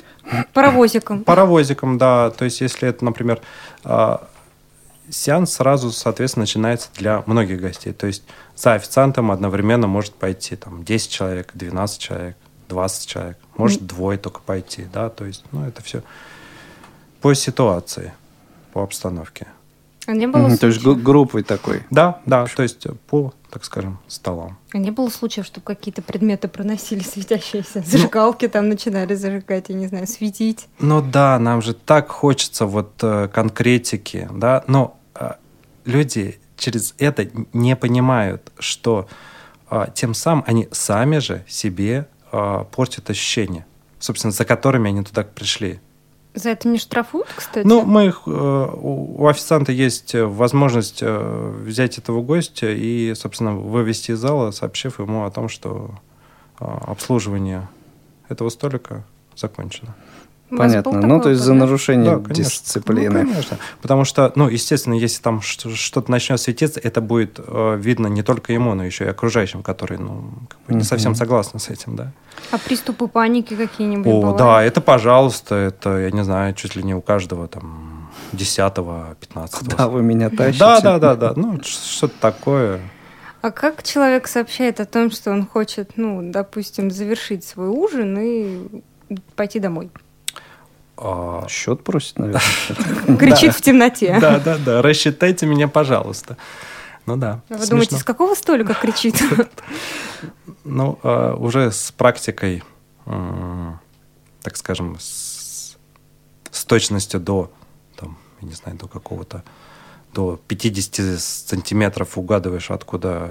Паровозиком. 0.53 1.23
паровозиком, 1.23 1.97
да, 1.97 2.29
то 2.29 2.45
есть 2.45 2.61
если 2.61 2.87
это, 2.87 3.03
например, 3.03 3.41
а, 3.83 4.27
сеанс 5.09 5.53
сразу, 5.53 5.91
соответственно, 5.91 6.43
начинается 6.43 6.89
для 6.95 7.23
многих 7.25 7.59
гостей. 7.61 7.93
То 7.93 8.07
есть 8.07 8.23
за 8.55 8.73
официантом 8.73 9.31
одновременно 9.31 9.87
может 9.87 10.13
пойти 10.13 10.55
там 10.55 10.83
10 10.83 11.09
человек, 11.09 11.51
12 11.53 11.99
человек, 11.99 12.35
20 12.69 13.07
человек, 13.07 13.37
может 13.55 13.85
двое 13.85 14.17
только 14.17 14.41
пойти, 14.41 14.85
да, 14.91 15.09
то 15.09 15.25
есть, 15.25 15.43
ну, 15.51 15.65
это 15.65 15.81
все 15.81 16.03
по 17.21 17.33
ситуации, 17.33 18.13
по 18.73 18.83
обстановке. 18.83 19.47
А 20.05 20.13
не 20.13 20.25
было, 20.25 20.47
Мгм, 20.47 20.57
То 20.57 20.67
есть 20.67 20.81
группой 20.81 21.43
такой. 21.43 21.83
Да, 21.89 22.21
да, 22.25 22.45
то 22.45 22.63
есть 22.63 22.87
по, 23.07 23.33
так 23.49 23.65
скажем, 23.65 23.99
столам. 24.07 24.57
а 24.71 24.77
не 24.77 24.89
было 24.91 25.09
случаев, 25.09 25.45
чтобы 25.45 25.65
какие-то 25.65 26.01
предметы 26.01 26.47
проносили 26.47 27.01
светящиеся? 27.01 27.81
Зажигалки 27.85 28.47
там 28.47 28.69
начинали 28.69 29.15
зажигать, 29.15 29.65
я 29.67 29.75
не 29.75 29.87
знаю, 29.87 30.07
светить. 30.07 30.67
Ну 30.79 31.01
да, 31.01 31.37
нам 31.39 31.61
же 31.61 31.73
так 31.73 32.09
хочется 32.09 32.65
вот 32.65 32.93
э, 33.01 33.27
конкретики, 33.33 34.29
да, 34.31 34.63
но 34.67 34.96
люди 35.87 36.39
через 36.57 36.93
это 36.97 37.29
не 37.53 37.75
понимают, 37.75 38.51
что 38.59 39.07
э, 39.71 39.85
тем 39.95 40.13
самым 40.13 40.43
они 40.45 40.67
сами 40.71 41.19
же 41.19 41.43
себе 41.47 42.07
э, 42.31 42.65
портят 42.71 43.09
ощущения, 43.09 43.65
собственно, 43.99 44.31
за 44.31 44.45
которыми 44.45 44.89
они 44.89 45.03
туда 45.03 45.23
пришли. 45.23 45.79
За 46.33 46.49
это 46.49 46.67
не 46.67 46.77
штрафуют, 46.77 47.29
кстати? 47.35 47.65
Ну, 47.65 47.83
мы 47.83 48.07
их, 48.07 48.23
э, 48.27 48.29
у 48.29 49.27
официанта 49.27 49.71
есть 49.71 50.13
э, 50.13 50.23
возможность 50.23 50.99
э, 51.01 51.53
взять 51.63 51.97
этого 51.97 52.21
гостя 52.21 52.71
и, 52.71 53.13
собственно, 53.15 53.55
вывести 53.55 54.11
из 54.11 54.19
зала, 54.19 54.51
сообщив 54.51 54.99
ему 54.99 55.25
о 55.25 55.31
том, 55.31 55.49
что 55.49 55.95
э, 56.59 56.65
обслуживание 56.65 57.67
этого 58.29 58.49
столика 58.49 59.03
закончено. 59.35 59.95
Понятно. 60.49 60.93
такой 60.93 61.07
Ну, 61.09 61.19
то 61.21 61.29
есть 61.29 61.41
за 61.41 61.53
да? 61.53 61.59
нарушение 61.59 62.11
Да, 62.17 62.23
конечно. 62.23 62.43
дисциплины. 62.43 63.23
Ну, 63.23 63.29
конечно. 63.31 63.57
Потому 63.81 64.05
что, 64.05 64.31
ну, 64.35 64.47
естественно, 64.47 64.93
если 64.93 65.21
там 65.21 65.41
что- 65.41 65.75
что-то 65.75 66.09
начнет 66.09 66.39
светиться, 66.39 66.79
это 66.81 67.01
будет 67.01 67.39
э, 67.45 67.75
видно 67.77 68.07
не 68.07 68.23
только 68.23 68.53
ему, 68.53 68.73
но 68.73 68.85
еще 68.85 69.05
и 69.05 69.07
окружающим, 69.09 69.61
которые, 69.61 69.99
ну, 69.99 70.31
как 70.47 70.59
бы 70.67 70.75
не 70.75 70.83
совсем 70.83 71.15
согласны 71.15 71.59
с 71.59 71.69
этим, 71.69 71.95
да. 71.97 72.13
А 72.51 72.57
приступы 72.57 73.07
паники 73.07 73.55
какие-нибудь 73.55 74.07
О, 74.07 74.15
бывают? 74.21 74.37
да, 74.37 74.63
это, 74.63 74.79
пожалуйста, 74.79 75.55
это, 75.55 75.97
я 75.97 76.11
не 76.11 76.23
знаю, 76.23 76.53
чуть 76.53 76.75
ли 76.75 76.83
не 76.83 76.95
у 76.95 77.01
каждого 77.01 77.47
там 77.47 78.09
10 78.31 78.73
15 79.19 79.59
Куда 79.59 79.87
вы 79.89 80.01
меня 80.01 80.29
тащите? 80.29 80.59
Да, 80.59 80.79
да, 80.79 80.99
да, 80.99 81.15
да. 81.15 81.33
Ну, 81.35 81.59
что-то 81.63 82.13
такое. 82.21 82.79
А 83.41 83.51
как 83.51 83.83
человек 83.83 84.27
сообщает 84.27 84.79
о 84.79 84.85
том, 84.85 85.11
что 85.11 85.31
он 85.31 85.45
хочет, 85.45 85.91
ну, 85.95 86.21
допустим, 86.31 86.89
завершить 86.89 87.43
свой 87.43 87.67
ужин 87.67 88.17
и 88.19 88.83
пойти 89.35 89.59
домой? 89.59 89.89
А, 90.97 91.45
Счет 91.47 91.83
просит, 91.83 92.17
наверное. 92.17 92.41
Кричит 93.17 93.53
в 93.55 93.61
темноте. 93.61 94.17
Да, 94.19 94.39
да, 94.39 94.57
да. 94.57 94.81
Рассчитайте 94.81 95.45
меня, 95.45 95.67
пожалуйста. 95.67 96.37
Ну 97.05 97.15
да. 97.15 97.41
Вы 97.49 97.57
смешно. 97.57 97.69
думаете, 97.69 97.95
с 97.97 98.03
какого 98.03 98.35
столика 98.35 98.73
кричит? 98.73 99.21
Ну, 100.63 100.99
э, 101.01 101.33
уже 101.37 101.71
с 101.71 101.93
практикой, 101.93 102.61
так 103.05 104.57
скажем, 104.57 104.97
с, 104.99 105.77
с 106.51 106.65
точностью 106.65 107.21
до, 107.21 107.51
там, 107.95 108.17
я 108.41 108.49
не 108.49 108.53
знаю, 108.53 108.77
до 108.77 108.87
какого-то, 108.89 109.43
до 110.13 110.37
50 110.47 111.19
сантиметров 111.19 112.17
угадываешь, 112.17 112.69
откуда 112.69 113.29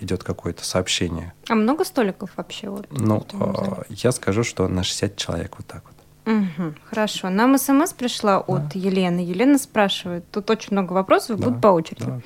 идет 0.00 0.22
какое-то 0.22 0.64
сообщение. 0.64 1.32
А 1.48 1.54
много 1.54 1.84
столиков 1.84 2.30
вообще? 2.36 2.68
Вот, 2.68 2.86
Ну, 2.90 3.26
э, 3.32 3.82
я 3.88 4.12
скажу, 4.12 4.44
что 4.44 4.68
на 4.68 4.84
60 4.84 5.16
человек 5.16 5.54
вот 5.56 5.66
так 5.66 5.82
вот. 5.86 5.94
Мгм, 6.30 6.76
Хорошо. 6.88 7.28
Нам 7.28 7.58
смс 7.58 7.92
пришла 7.92 8.38
от 8.38 8.74
Елены. 8.76 9.18
Елена 9.18 9.58
спрашивает, 9.58 10.24
тут 10.30 10.48
очень 10.48 10.68
много 10.70 10.92
вопросов, 10.92 11.38
Да, 11.38 11.46
будут 11.46 11.60
по 11.60 11.68
очереди. 11.68 12.04
Да. 12.04 12.20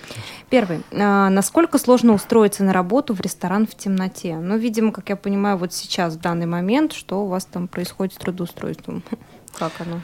Первый. 0.51 0.83
А, 0.93 1.31
насколько 1.31 1.79
сложно 1.79 2.13
устроиться 2.13 2.65
на 2.65 2.75
работу 2.75 3.15
в 3.15 3.21
ресторан 3.21 3.67
в 3.67 3.75
темноте? 3.75 4.37
Ну, 4.37 4.59
видимо, 4.59 4.93
как 4.93 5.09
я 5.09 5.17
понимаю, 5.17 5.57
вот 5.57 5.73
сейчас, 5.73 6.15
в 6.17 6.21
данный 6.21 6.47
момент, 6.47 6.93
что 6.93 7.25
у 7.25 7.29
вас 7.29 7.47
там 7.47 7.67
происходит 7.67 8.15
с 8.15 8.17
трудоустройством? 8.19 9.03
Как 9.59 9.73
оно? 9.79 10.01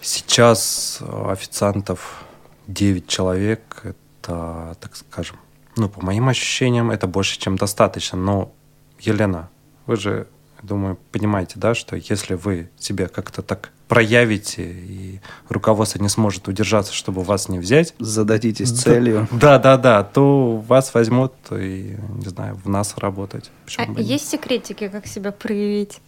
Сейчас 0.00 1.00
официантов 1.26 2.24
9 2.68 3.08
человек. 3.08 3.82
Это, 3.82 4.76
так 4.80 4.94
скажем, 4.94 5.38
ну, 5.76 5.88
по 5.88 6.04
моим 6.04 6.28
ощущениям, 6.28 6.90
это 6.92 7.06
больше, 7.08 7.40
чем 7.40 7.56
достаточно. 7.56 8.16
Но, 8.16 8.52
Елена, 9.00 9.48
вы 9.86 9.96
же, 9.96 10.28
думаю, 10.62 10.98
понимаете, 11.12 11.54
да, 11.56 11.74
что 11.74 11.96
если 11.96 12.34
вы 12.34 12.70
себя 12.78 13.08
как-то 13.08 13.42
так 13.42 13.70
проявите, 13.88 14.62
и 14.62 15.20
руководство 15.48 15.98
не 15.98 16.08
сможет 16.08 16.46
удержаться, 16.46 16.92
чтобы 16.92 17.22
вас 17.22 17.48
не 17.48 17.58
взять, 17.58 17.94
Зададитесь 17.98 18.70
целью. 18.70 19.26
да, 19.32 19.58
да, 19.58 19.78
да, 19.78 20.04
то 20.04 20.56
вас 20.58 20.92
возьмут 20.94 21.32
и, 21.50 21.96
не 22.16 22.26
знаю, 22.26 22.60
в 22.62 22.68
нас 22.68 22.96
работать. 22.98 23.50
А 23.50 23.64
Почему 23.64 23.98
есть 23.98 24.28
секретики, 24.28 24.88
как 24.88 25.06
себя 25.06 25.32
проявить? 25.32 26.00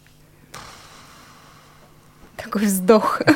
Такой 2.37 2.65
вздох. 2.65 3.21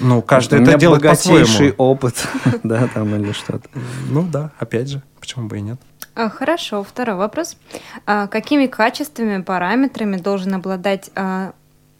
Ну, 0.00 0.22
каждый 0.22 0.62
это 0.62 0.78
делает 0.78 1.02
по-своему. 1.02 1.74
опыт, 1.76 2.24
да, 2.62 2.86
там 2.86 3.16
или 3.16 3.32
что-то. 3.32 3.68
Ну 4.08 4.22
да, 4.22 4.52
опять 4.56 4.88
же, 4.88 5.02
почему 5.18 5.48
бы 5.48 5.58
и 5.58 5.60
нет. 5.60 5.80
А, 6.18 6.28
Хорошо, 6.28 6.82
второй 6.82 7.14
вопрос. 7.16 7.56
А, 8.04 8.26
Какими 8.26 8.66
качествами, 8.66 9.40
параметрами 9.42 10.16
должен 10.16 10.52
обладать 10.54 11.10
а, 11.14 11.52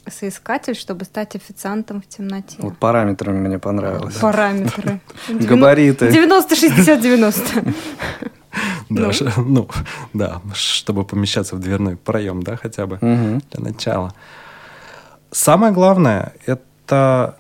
соискатель, 0.09 0.75
чтобы 0.75 1.05
стать 1.05 1.37
официантом 1.37 2.01
в 2.03 2.07
темноте? 2.09 2.57
Вот 2.59 2.77
параметрами 2.79 3.39
мне 3.47 3.59
понравилось. 3.61 4.17
Параметры. 4.17 5.01
Габариты. 5.29 6.11
90, 6.11 6.57
60, 6.57 7.01
90. 7.01 7.63
Да, 8.91 9.03
Ну. 9.07 9.13
ш- 9.13 9.33
ну, 9.37 9.69
да, 10.15 10.41
чтобы 10.53 11.05
помещаться 11.05 11.55
в 11.55 11.61
дверной 11.61 11.97
проем, 11.97 12.43
да, 12.43 12.57
хотя 12.57 12.87
бы 12.87 12.99
для 13.01 13.61
начала. 13.61 14.13
Самое 15.31 15.73
главное– 15.73 16.33
это 16.47 17.37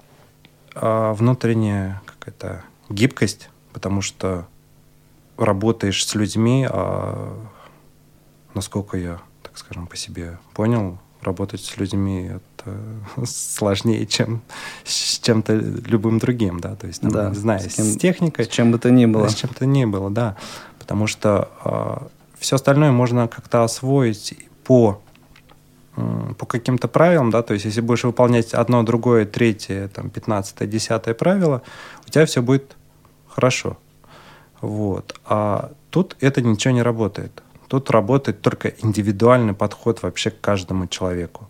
внутренняя 0.80 2.00
какая-то 2.06 2.62
гибкость, 2.90 3.48
потому 3.72 4.00
что 4.02 4.46
работаешь 5.38 6.04
с 6.06 6.14
людьми, 6.14 6.66
а, 6.68 7.34
насколько 8.54 8.96
я, 8.98 9.20
так 9.42 9.56
скажем, 9.56 9.86
по 9.86 9.96
себе 9.96 10.38
понял, 10.54 10.98
работать 11.22 11.60
с 11.60 11.76
людьми 11.76 12.30
это 12.30 12.76
сложнее, 13.26 14.06
чем 14.06 14.40
с 14.84 15.18
чем-то 15.20 15.54
любым 15.54 16.18
другим, 16.18 16.60
да, 16.60 16.74
то 16.76 16.86
есть, 16.86 17.00
там, 17.02 17.10
Да, 17.10 17.28
не 17.30 17.34
знаю, 17.36 17.60
с 17.60 17.72
с, 17.72 17.74
кем- 17.76 17.98
техникой, 17.98 18.44
С 18.44 18.48
чем 18.48 18.70
бы 18.72 18.78
то 18.78 18.90
ни 18.90 19.06
было. 19.06 19.28
с 19.28 19.34
чем-то 19.34 19.66
не 19.66 19.86
было, 19.86 20.10
да. 20.10 20.36
Потому 20.78 21.06
что 21.06 22.08
все 22.38 22.56
остальное 22.56 22.92
можно 22.92 23.28
как-то 23.28 23.64
освоить 23.64 24.34
по 24.64 25.00
по 26.38 26.46
каким-то 26.46 26.86
правилам, 26.86 27.30
да, 27.30 27.42
то 27.42 27.54
есть 27.54 27.64
если 27.66 27.80
будешь 27.80 28.04
выполнять 28.04 28.54
одно, 28.54 28.84
другое, 28.84 29.26
третье, 29.26 29.88
там, 29.88 30.10
пятнадцатое, 30.10 30.68
десятое 30.68 31.12
правило, 31.12 31.62
у 32.06 32.10
тебя 32.10 32.24
все 32.24 32.40
будет 32.40 32.76
хорошо. 33.26 33.76
Вот. 34.60 35.18
А 35.24 35.72
тут 35.90 36.16
это 36.20 36.42
ничего 36.42 36.74
не 36.74 36.82
работает. 36.82 37.42
Тут 37.68 37.90
работает 37.90 38.40
только 38.40 38.68
индивидуальный 38.68 39.54
подход 39.54 40.02
вообще 40.02 40.30
к 40.30 40.40
каждому 40.40 40.86
человеку. 40.86 41.48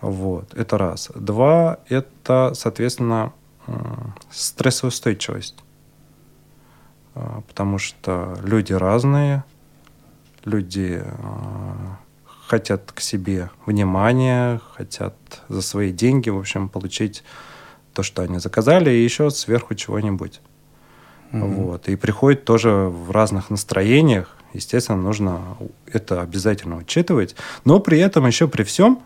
Вот, 0.00 0.54
это 0.54 0.78
раз. 0.78 1.10
Два, 1.14 1.78
это, 1.88 2.52
соответственно, 2.54 3.32
стрессоустойчивость. 4.30 5.56
А, 7.14 7.42
потому 7.48 7.78
что 7.78 8.38
люди 8.44 8.72
разные, 8.72 9.44
люди 10.44 11.02
а, 11.04 11.96
хотят 12.46 12.92
к 12.92 13.00
себе 13.00 13.50
внимания, 13.66 14.60
хотят 14.74 15.16
за 15.48 15.62
свои 15.62 15.92
деньги, 15.92 16.30
в 16.30 16.38
общем, 16.38 16.68
получить 16.68 17.24
то, 17.92 18.02
что 18.02 18.22
они 18.22 18.38
заказали, 18.38 18.90
и 18.90 19.02
еще 19.02 19.30
сверху 19.30 19.74
чего-нибудь. 19.74 20.40
Mm-hmm. 21.32 21.54
Вот. 21.54 21.88
И 21.88 21.96
приходит 21.96 22.44
тоже 22.44 22.70
в 22.70 23.10
разных 23.10 23.50
настроениях. 23.50 24.36
Естественно, 24.54 25.00
нужно 25.00 25.56
это 25.86 26.22
обязательно 26.22 26.76
учитывать. 26.76 27.36
Но 27.64 27.80
при 27.80 27.98
этом 27.98 28.26
еще 28.26 28.48
при 28.48 28.62
всем, 28.62 29.02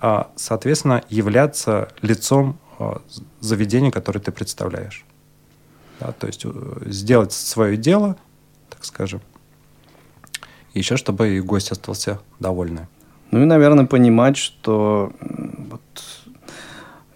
а, 0.00 0.30
соответственно, 0.36 1.02
являться 1.10 1.88
лицом 2.00 2.58
а, 2.78 3.02
заведения, 3.40 3.90
которое 3.90 4.20
ты 4.20 4.32
представляешь. 4.32 5.04
Да, 6.00 6.12
то 6.12 6.28
есть 6.28 6.44
э, 6.44 6.50
сделать 6.86 7.32
свое 7.32 7.76
дело, 7.76 8.16
так 8.70 8.84
скажем, 8.84 9.20
еще 10.72 10.96
чтобы 10.96 11.36
и 11.36 11.40
гость 11.40 11.72
остался 11.72 12.20
довольный. 12.38 12.86
Ну 13.30 13.42
и, 13.42 13.44
наверное, 13.44 13.84
понимать, 13.84 14.36
что 14.36 15.12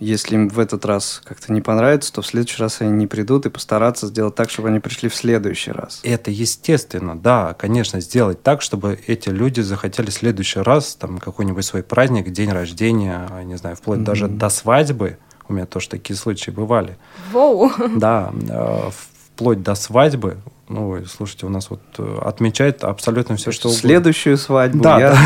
если 0.02 0.34
им 0.34 0.48
в 0.48 0.58
этот 0.58 0.84
раз 0.84 1.22
как-то 1.24 1.52
не 1.52 1.60
понравится, 1.60 2.12
то 2.12 2.22
в 2.22 2.26
следующий 2.26 2.60
раз 2.60 2.80
они 2.80 2.90
не 2.92 3.06
придут, 3.06 3.46
и 3.46 3.50
постараться 3.50 4.08
сделать 4.08 4.34
так, 4.34 4.50
чтобы 4.50 4.68
они 4.68 4.80
пришли 4.80 5.08
в 5.08 5.14
следующий 5.14 5.70
раз. 5.70 6.00
Это 6.02 6.30
естественно, 6.30 7.16
да, 7.16 7.54
конечно, 7.54 8.00
сделать 8.00 8.42
так, 8.42 8.62
чтобы 8.62 8.98
эти 9.06 9.28
люди 9.28 9.60
захотели 9.60 10.10
в 10.10 10.14
следующий 10.14 10.60
раз 10.60 10.94
там 10.94 11.18
какой-нибудь 11.18 11.64
свой 11.64 11.82
праздник, 11.82 12.30
день 12.30 12.50
рождения, 12.50 13.28
не 13.44 13.56
знаю, 13.56 13.76
вплоть 13.76 14.00
mm-hmm. 14.00 14.04
даже 14.04 14.28
до 14.28 14.48
свадьбы, 14.48 15.18
у 15.48 15.52
меня 15.52 15.66
тоже 15.66 15.88
такие 15.88 16.16
случаи 16.16 16.50
бывали. 16.50 16.96
Воу! 17.32 17.70
Да, 17.96 18.32
э, 18.48 18.90
вплоть 19.34 19.62
до 19.62 19.74
свадьбы. 19.74 20.38
Ну, 20.68 21.04
слушайте, 21.04 21.46
у 21.46 21.48
нас 21.50 21.68
вот 21.68 21.82
э, 21.98 22.18
отмечает 22.22 22.84
абсолютно 22.84 23.36
все, 23.36 23.52
что 23.52 23.68
угодно. 23.68 23.80
Следующую 23.80 24.38
свадьбу 24.38 24.82
да, 24.82 24.98
я 24.98 25.16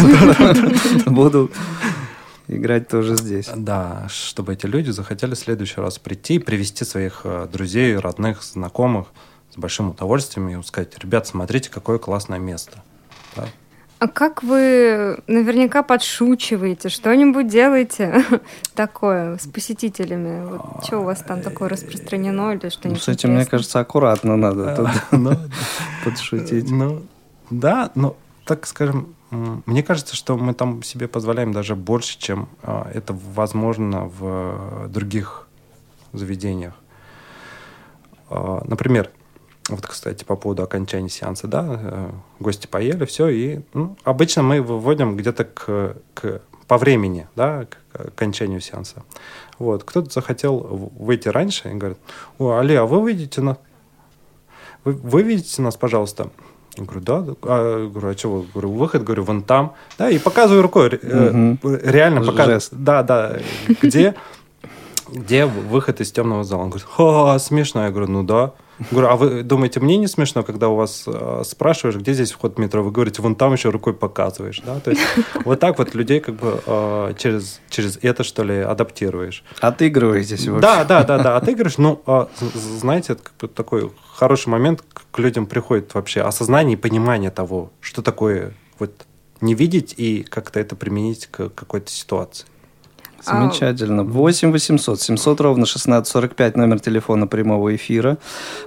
буду 1.06 1.50
играть 2.48 2.88
тоже 2.88 3.16
здесь. 3.16 3.50
Да, 3.54 4.06
чтобы 4.08 4.54
эти 4.54 4.66
люди 4.66 4.90
захотели 4.90 5.34
в 5.34 5.38
следующий 5.38 5.80
раз 5.80 5.98
прийти 5.98 6.34
и 6.34 6.38
привести 6.38 6.84
своих 6.84 7.22
э, 7.24 7.48
друзей, 7.52 7.96
родных, 7.96 8.42
знакомых 8.42 9.08
с 9.52 9.56
большим 9.56 9.90
удовольствием 9.90 10.48
и 10.48 10.62
сказать, 10.62 10.98
ребят, 10.98 11.26
смотрите, 11.26 11.70
какое 11.70 11.98
классное 11.98 12.38
место. 12.38 12.82
Да? 13.36 13.44
А 13.98 14.08
как 14.08 14.42
вы 14.42 15.22
наверняка 15.26 15.82
подшучиваете, 15.82 16.90
что-нибудь 16.90 17.48
делаете 17.48 18.24
такое 18.74 19.38
с 19.38 19.46
посетителями? 19.46 20.44
Вот, 20.44 20.84
что 20.84 20.98
у 20.98 21.04
вас 21.04 21.22
там 21.22 21.40
такое 21.40 21.70
распространено 21.70 22.52
или 22.52 22.68
что-нибудь? 22.68 23.00
Ну, 23.00 23.04
с 23.04 23.08
этим, 23.08 23.34
мне 23.34 23.46
кажется, 23.46 23.80
аккуратно 23.80 24.36
надо 24.36 24.92
ну, 25.12 25.32
подшутить. 26.04 26.70
Ну, 26.70 27.02
да, 27.48 27.90
но 27.94 28.16
так 28.44 28.66
скажем, 28.66 29.15
мне 29.30 29.82
кажется, 29.82 30.14
что 30.14 30.36
мы 30.36 30.54
там 30.54 30.82
себе 30.82 31.08
позволяем 31.08 31.52
даже 31.52 31.74
больше, 31.74 32.18
чем 32.18 32.48
а, 32.62 32.90
это 32.92 33.12
возможно 33.34 34.06
в 34.06 34.88
других 34.88 35.48
заведениях. 36.12 36.74
А, 38.30 38.62
например, 38.64 39.10
вот, 39.68 39.84
кстати, 39.84 40.22
по 40.22 40.36
поводу 40.36 40.62
окончания 40.62 41.08
сеанса, 41.08 41.48
да, 41.48 41.66
э, 41.68 42.10
гости 42.38 42.68
поели, 42.68 43.04
все, 43.04 43.28
и 43.28 43.60
ну, 43.74 43.96
обычно 44.04 44.44
мы 44.44 44.62
выводим 44.62 45.16
где-то 45.16 45.44
к, 45.44 45.96
к, 46.14 46.40
по 46.68 46.78
времени, 46.78 47.26
да, 47.34 47.64
к 47.64 47.78
окончанию 47.92 48.60
сеанса. 48.60 49.02
Вот, 49.58 49.82
кто-то 49.82 50.10
захотел 50.10 50.58
выйти 50.58 51.28
раньше 51.28 51.68
и 51.68 51.74
говорит, 51.74 51.98
о, 52.38 52.58
Али, 52.58 52.74
а 52.76 52.84
вы 52.84 53.00
выйдете 53.00 53.40
на... 53.40 53.58
Вы, 54.84 54.92
вы 54.92 55.22
видите 55.22 55.62
нас, 55.62 55.76
пожалуйста? 55.76 56.30
Я 56.76 56.84
говорю, 56.84 57.00
да. 57.00 57.24
А, 57.42 57.88
говорю, 57.88 58.08
а 58.08 58.14
чего? 58.14 58.44
Говорю, 58.52 58.72
выход, 58.72 59.02
говорю, 59.04 59.24
вон 59.24 59.42
там. 59.42 59.74
Да, 59.98 60.10
и 60.10 60.18
показываю 60.18 60.62
рукой. 60.62 60.88
Угу. 60.88 61.58
Реально 61.82 62.22
показываю. 62.22 62.60
Да, 62.72 63.02
да. 63.02 63.38
Где, 63.82 64.14
где 65.10 65.46
выход 65.46 66.00
из 66.00 66.12
темного 66.12 66.44
зала? 66.44 66.62
Он 66.62 66.70
говорит, 66.70 66.88
о, 66.98 67.38
смешно. 67.38 67.84
Я 67.84 67.90
говорю, 67.90 68.08
ну 68.08 68.22
да. 68.22 68.52
Говорю, 68.90 69.08
а 69.08 69.16
вы 69.16 69.42
думаете, 69.42 69.80
мне 69.80 69.96
не 69.96 70.06
смешно, 70.06 70.42
когда 70.42 70.68
у 70.68 70.76
вас 70.76 71.04
э, 71.06 71.42
спрашиваешь, 71.44 71.96
где 71.96 72.12
здесь 72.12 72.32
вход 72.32 72.56
в 72.56 72.58
метро, 72.58 72.82
вы 72.82 72.90
говорите, 72.90 73.22
вон 73.22 73.34
там 73.34 73.52
еще 73.52 73.70
рукой 73.70 73.94
показываешь, 73.94 74.60
да? 74.64 74.80
То 74.80 74.90
есть 74.90 75.02
вот 75.44 75.60
так 75.60 75.78
вот 75.78 75.94
людей 75.94 76.20
как 76.20 76.34
бы 76.34 76.60
э, 76.66 77.14
через, 77.18 77.60
через 77.70 77.98
это, 78.02 78.22
что 78.22 78.42
ли, 78.42 78.58
адаптируешь. 78.58 79.44
Отыгрываетесь 79.60 80.46
вообще. 80.46 80.60
Да, 80.60 80.84
да, 80.84 81.04
да, 81.04 81.18
да, 81.18 81.36
отыгрываешь. 81.36 81.78
Ну, 81.78 82.02
э, 82.06 82.26
знаете, 82.54 83.14
это 83.14 83.22
как 83.22 83.34
бы 83.40 83.48
такой 83.48 83.90
хороший 84.14 84.48
момент, 84.48 84.84
к 85.10 85.18
людям 85.18 85.46
приходит 85.46 85.94
вообще 85.94 86.20
осознание 86.20 86.74
и 86.74 86.80
понимание 86.80 87.30
того, 87.30 87.70
что 87.80 88.02
такое 88.02 88.54
вот 88.78 88.92
не 89.40 89.54
видеть 89.54 89.94
и 89.96 90.22
как-то 90.22 90.60
это 90.60 90.76
применить 90.76 91.26
к 91.26 91.48
какой-то 91.50 91.90
ситуации. 91.90 92.46
Замечательно. 93.22 94.04
8 94.04 94.52
800 94.52 95.00
700 95.00 95.40
ровно 95.40 95.64
1645 95.64 96.56
номер 96.56 96.80
телефона 96.80 97.26
прямого 97.26 97.74
эфира. 97.74 98.18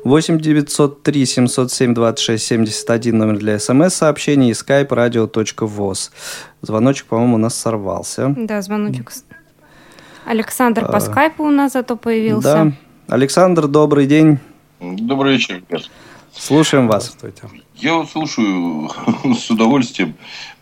8 0.04 0.40
903 0.40 1.26
707 1.26 1.94
26 1.94 2.46
71 2.46 3.18
номер 3.18 3.38
для 3.38 3.60
смс-сообщений 3.60 4.50
и 4.50 4.54
skype 4.54 4.90
radio.voz. 4.90 6.12
Звоночек, 6.62 7.06
по-моему, 7.06 7.36
у 7.36 7.40
нас 7.40 7.56
сорвался. 7.56 8.34
Да, 8.38 8.62
звоночек. 8.62 9.12
Александр 10.26 10.86
по 10.86 10.98
а, 10.98 11.00
скайпу 11.00 11.44
у 11.44 11.50
нас 11.50 11.74
зато 11.74 11.96
появился. 11.96 12.74
Да. 13.08 13.16
Александр, 13.16 13.68
добрый 13.68 14.06
день. 14.06 14.40
Добрый 14.80 15.34
вечер, 15.34 15.56
ребят. 15.56 15.90
Слушаем 16.32 16.88
вас. 16.88 17.18
Я 17.76 17.96
вот 17.96 18.10
слушаю 18.10 18.90
с 19.36 19.50
удовольствием. 19.50 20.16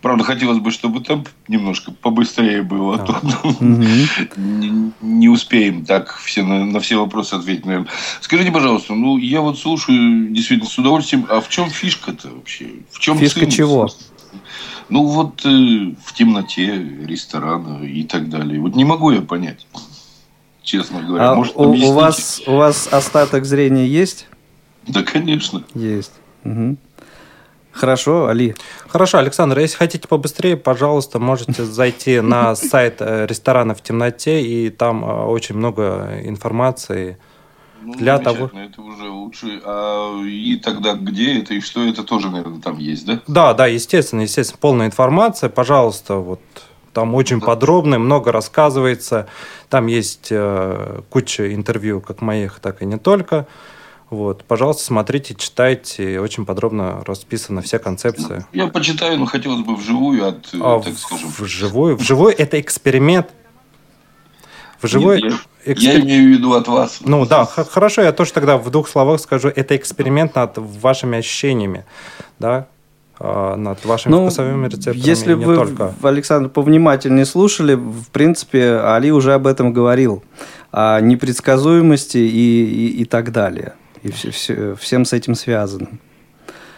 Правда, 0.08 0.24
хотелось 0.24 0.60
бы, 0.60 0.72
чтобы 0.72 1.02
там 1.02 1.26
немножко 1.50 1.92
побыстрее 1.92 2.64
было. 2.64 2.96
А 2.96 3.00
то 3.00 3.22
не, 3.60 4.94
не 5.02 5.28
успеем 5.28 5.84
так 5.84 6.16
все 6.16 6.44
на, 6.44 6.64
на 6.64 6.80
все 6.80 6.96
вопросы 6.96 7.34
ответить, 7.34 7.66
наверное. 7.66 7.90
Скажите, 8.22 8.50
пожалуйста, 8.54 8.94
ну 8.94 9.18
я 9.18 9.42
вот 9.42 9.60
слушаю 9.60 10.30
действительно 10.30 10.70
с 10.70 10.78
удовольствием. 10.78 11.28
А 11.30 11.42
в 11.42 11.50
чем 11.50 11.70
фишка-то 11.70 12.30
вообще? 12.30 12.70
В 12.90 13.00
чем 13.00 13.18
фишка 13.18 13.52
чего? 13.52 13.90
Ну 14.88 15.04
вот 15.04 15.46
э, 15.46 15.94
в 16.02 16.14
темноте 16.14 16.78
ресторана 16.78 17.84
и 17.84 18.04
так 18.04 18.30
далее. 18.30 18.62
Вот 18.62 18.78
не 18.78 18.86
могу 18.86 19.12
я 19.12 19.22
понять, 19.22 19.68
честно 20.64 21.02
говоря. 21.02 21.32
А 21.32 21.36
Может, 21.36 21.54
у, 21.58 21.64
у 21.64 21.92
вас 21.92 22.42
у 22.48 22.54
вас 22.54 22.88
остаток 22.90 23.44
зрения 23.44 23.86
есть? 23.86 24.28
Да, 24.88 25.04
конечно. 25.04 25.66
Есть. 25.76 26.14
Угу. 26.46 26.78
Хорошо, 27.78 28.28
Али. 28.28 28.56
Хорошо, 28.88 29.20
Александр, 29.20 29.60
если 29.60 29.78
хотите 29.78 30.08
побыстрее, 30.08 30.58
пожалуйста, 30.58 31.20
можете 31.20 31.64
зайти 31.64 32.20
на 32.22 32.56
сайт 32.72 32.98
э, 33.00 33.26
ресторана 33.28 33.76
в 33.76 33.82
темноте, 33.82 34.42
и 34.42 34.70
там 34.70 35.06
э, 35.06 35.26
очень 35.26 35.56
много 35.56 36.20
информации 36.24 37.18
ну, 37.82 37.94
для 37.94 38.18
того... 38.20 38.50
Это 38.54 38.82
уже 38.82 39.10
лучше. 39.10 39.62
А 39.64 40.22
и 40.24 40.58
тогда 40.58 40.94
где 40.96 41.40
это 41.40 41.54
и 41.54 41.62
что 41.62 41.84
это 41.84 42.04
тоже, 42.04 42.30
наверное, 42.30 42.62
там 42.62 42.78
есть, 42.78 43.06
да? 43.06 43.22
Да, 43.28 43.54
да, 43.54 43.68
естественно, 43.68 44.22
естественно, 44.22 44.58
полная 44.60 44.88
информация. 44.88 45.50
Пожалуйста, 45.50 46.16
вот 46.16 46.42
там 46.94 47.14
очень 47.14 47.40
да. 47.40 47.46
подробно, 47.46 48.00
много 48.00 48.32
рассказывается. 48.32 49.28
Там 49.70 49.88
есть 49.88 50.30
э, 50.32 51.02
куча 51.10 51.54
интервью, 51.54 52.02
как 52.02 52.22
моих, 52.22 52.60
так 52.60 52.82
и 52.82 52.86
не 52.86 52.98
только. 52.98 53.48
Вот, 54.10 54.46
пожалуйста, 54.46 54.86
смотрите, 54.86 55.36
читайте, 55.36 56.22
очень 56.22 56.46
подробно 56.46 57.04
расписана 57.06 57.62
вся 57.62 57.78
концепция. 57.78 58.48
Я 58.54 58.68
почитаю, 58.68 59.20
но 59.20 59.26
хотелось 59.26 59.66
бы 59.66 59.76
вживую, 59.76 60.26
от, 60.26 60.48
а 60.54 60.80
так 60.80 60.98
скажем. 60.98 61.30
Вживую? 61.38 61.98
Вживую 61.98 62.34
это 62.38 62.60
эксперимент. 62.60 63.28
Вживую... 64.82 65.22
Нет, 65.22 65.34
я, 65.66 65.74
экспер... 65.74 65.92
я 65.92 66.00
имею 66.00 66.24
в 66.24 66.38
виду 66.38 66.54
от 66.54 66.70
вас. 66.70 67.00
Ну 67.02 67.26
да, 67.26 67.46
хорошо, 67.46 68.02
я 68.02 68.14
тоже 68.14 68.32
тогда 68.32 68.58
в 68.58 68.70
двух 68.70 68.88
словах 68.88 69.20
скажу, 69.20 69.50
это 69.50 69.76
эксперимент 69.76 70.36
над 70.36 70.58
вашими 70.58 71.18
ощущениями, 71.18 71.84
да, 72.40 72.68
а, 73.20 73.58
над 73.58 73.84
вашими 73.84 74.12
ну, 74.12 74.22
вкусовыми 74.28 74.68
рецепторами. 74.68 75.06
Если 75.06 75.34
вы, 75.34 75.56
только. 75.56 75.94
Александр, 76.02 76.48
повнимательнее 76.48 77.26
слушали, 77.26 77.74
в 77.74 78.08
принципе, 78.14 78.78
Али 78.78 79.12
уже 79.12 79.34
об 79.34 79.48
этом 79.48 79.74
говорил, 79.74 80.24
о 80.72 81.02
непредсказуемости 81.02 82.20
и, 82.20 82.66
и, 82.66 83.02
и 83.02 83.06
так 83.06 83.34
далее 83.34 83.74
и 84.08 84.12
все, 84.12 84.32
все, 84.32 84.76
всем 84.76 85.06
с 85.06 85.14
этим 85.14 85.36
связано. 85.36 85.90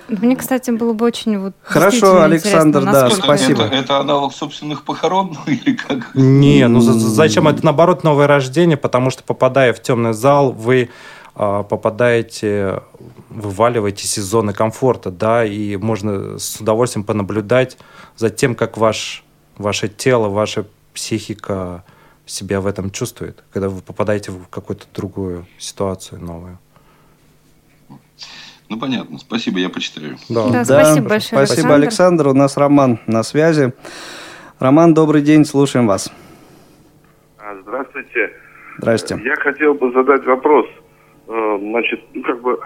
Мне, 0.07 0.35
кстати, 0.35 0.71
было 0.71 0.93
бы 0.93 1.05
очень 1.05 1.37
вот 1.37 1.53
Хорошо, 1.61 2.23
Александр, 2.23 2.83
да, 2.83 3.11
спасибо. 3.11 3.63
Это, 3.65 3.75
это 3.75 3.97
аналог 3.99 4.33
собственных 4.33 4.83
похорон 4.83 5.37
или 5.45 5.75
как? 5.75 6.15
Не, 6.15 6.67
ну 6.67 6.79
зачем? 6.81 7.47
Это 7.47 7.63
наоборот 7.63 8.03
новое 8.03 8.25
рождение, 8.25 8.77
потому 8.77 9.11
что 9.11 9.23
попадая 9.23 9.71
в 9.71 9.81
темный 9.81 10.13
зал, 10.13 10.51
вы 10.51 10.89
а, 11.35 11.61
попадаете, 11.61 12.81
вываливаетесь 13.29 14.17
из 14.17 14.23
зоны 14.23 14.53
комфорта, 14.53 15.11
да, 15.11 15.45
и 15.45 15.77
можно 15.77 16.39
с 16.39 16.59
удовольствием 16.59 17.03
понаблюдать 17.03 17.77
за 18.17 18.31
тем, 18.31 18.55
как 18.55 18.77
ваш, 18.77 19.23
ваше 19.57 19.89
тело, 19.89 20.27
ваша 20.27 20.65
психика 20.95 21.83
себя 22.25 22.61
в 22.61 22.67
этом 22.67 22.89
чувствует, 22.89 23.43
когда 23.53 23.69
вы 23.69 23.81
попадаете 23.81 24.31
в 24.31 24.47
какую-то 24.49 24.85
другую 24.93 25.45
ситуацию 25.59 26.19
новую. 26.19 26.57
Ну, 28.69 28.77
понятно. 28.77 29.17
Спасибо, 29.17 29.57
я 29.59 29.69
почитаю. 29.69 30.17
Да, 30.29 30.47
да, 30.47 30.63
да 30.63 30.65
спасибо 30.65 31.09
большое, 31.09 31.45
Спасибо, 31.45 31.73
Александр. 31.73 32.27
Александр. 32.27 32.27
У 32.27 32.33
нас 32.33 32.55
Роман 32.55 32.99
на 33.07 33.23
связи. 33.23 33.73
Роман, 34.59 34.93
добрый 34.93 35.23
день, 35.23 35.43
слушаем 35.43 35.87
вас. 35.87 36.11
А, 37.39 37.55
здравствуйте. 37.63 38.31
Здравствуйте. 38.77 39.25
Я 39.25 39.35
хотел 39.37 39.73
бы 39.73 39.91
задать 39.91 40.23
вопрос. 40.25 40.67
Э, 41.27 41.57
значит, 41.59 41.99
ну, 42.13 42.21
как 42.21 42.41
бы 42.41 42.59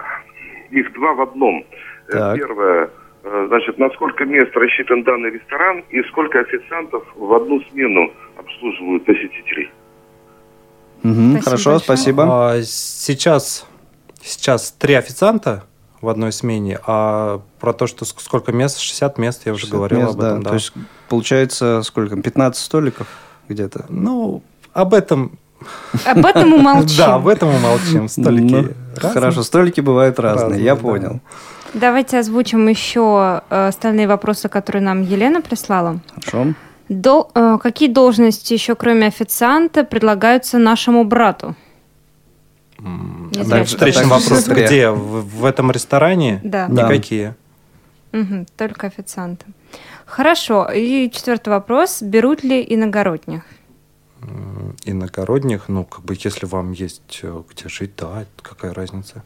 их 0.70 0.92
два 0.92 1.14
в 1.14 1.22
одном. 1.22 1.64
Э, 2.08 2.12
так. 2.12 2.36
Первое, 2.36 2.90
э, 3.22 3.46
значит, 3.48 3.78
на 3.78 3.88
сколько 3.90 4.26
мест 4.26 4.54
рассчитан 4.54 5.04
данный 5.04 5.30
ресторан 5.30 5.84
и 5.88 6.02
сколько 6.02 6.40
официантов 6.40 7.02
в 7.16 7.32
одну 7.32 7.62
смену 7.70 8.12
обслуживают 8.36 9.06
посетителей? 9.06 9.70
Угу, 11.02 11.12
спасибо 11.12 11.40
хорошо, 11.42 11.70
большое. 11.70 11.78
спасибо. 11.78 12.24
А, 12.28 12.62
сейчас, 12.62 13.66
сейчас 14.20 14.72
три 14.72 14.94
официанта 14.94 15.64
в 16.04 16.08
одной 16.08 16.32
смене, 16.32 16.78
а 16.86 17.40
про 17.58 17.72
то, 17.72 17.86
что 17.86 18.04
сколько 18.04 18.52
мест, 18.52 18.78
60 18.78 19.18
мест, 19.18 19.42
я 19.44 19.52
уже 19.52 19.66
говорил 19.66 20.00
мест, 20.00 20.14
об 20.14 20.20
этом. 20.20 20.38
Да. 20.38 20.44
Да. 20.44 20.50
То 20.50 20.54
есть 20.54 20.72
получается 21.08 21.82
сколько, 21.82 22.16
15 22.16 22.62
столиков 22.62 23.08
где-то? 23.48 23.86
Ну, 23.88 24.42
об 24.72 24.94
этом 24.94 25.38
об 26.04 26.24
этом 26.26 26.52
умолчим. 26.52 26.96
Да, 26.98 27.14
об 27.14 27.26
этом 27.26 27.54
умолчим. 27.54 28.08
Столики 28.08 28.74
ну, 29.02 29.08
Хорошо, 29.10 29.42
столики 29.42 29.80
бывают 29.80 30.18
разные, 30.18 30.62
я 30.62 30.76
понял. 30.76 31.20
Давайте 31.72 32.18
озвучим 32.20 32.68
еще 32.68 33.42
э, 33.50 33.68
остальные 33.68 34.06
вопросы, 34.06 34.48
которые 34.48 34.82
нам 34.82 35.02
Елена 35.02 35.40
прислала. 35.40 35.98
Хорошо. 36.14 36.54
До, 36.88 37.30
э, 37.34 37.58
какие 37.60 37.88
должности 37.88 38.52
еще, 38.52 38.76
кроме 38.76 39.08
официанта, 39.08 39.82
предлагаются 39.82 40.58
нашему 40.58 41.04
брату? 41.04 41.56
Не 42.78 43.64
встречный 43.64 44.06
вопрос. 44.08 44.46
Где? 44.46 44.90
В, 44.90 45.22
в 45.22 45.44
этом 45.44 45.70
ресторане? 45.70 46.40
Да. 46.42 46.68
Никакие. 46.68 47.36
Угу, 48.12 48.46
только 48.56 48.86
официанты. 48.86 49.46
Хорошо. 50.06 50.68
И 50.72 51.10
четвертый 51.10 51.48
вопрос. 51.48 52.02
Берут 52.02 52.44
ли 52.44 52.64
иногородних? 52.68 53.42
Иногородних, 54.84 55.68
ну, 55.68 55.84
как 55.84 56.04
бы, 56.04 56.16
если 56.18 56.46
вам 56.46 56.72
есть 56.72 57.20
э, 57.22 57.42
где 57.50 57.68
жить, 57.68 57.92
да, 57.96 58.24
какая 58.40 58.72
разница? 58.72 59.22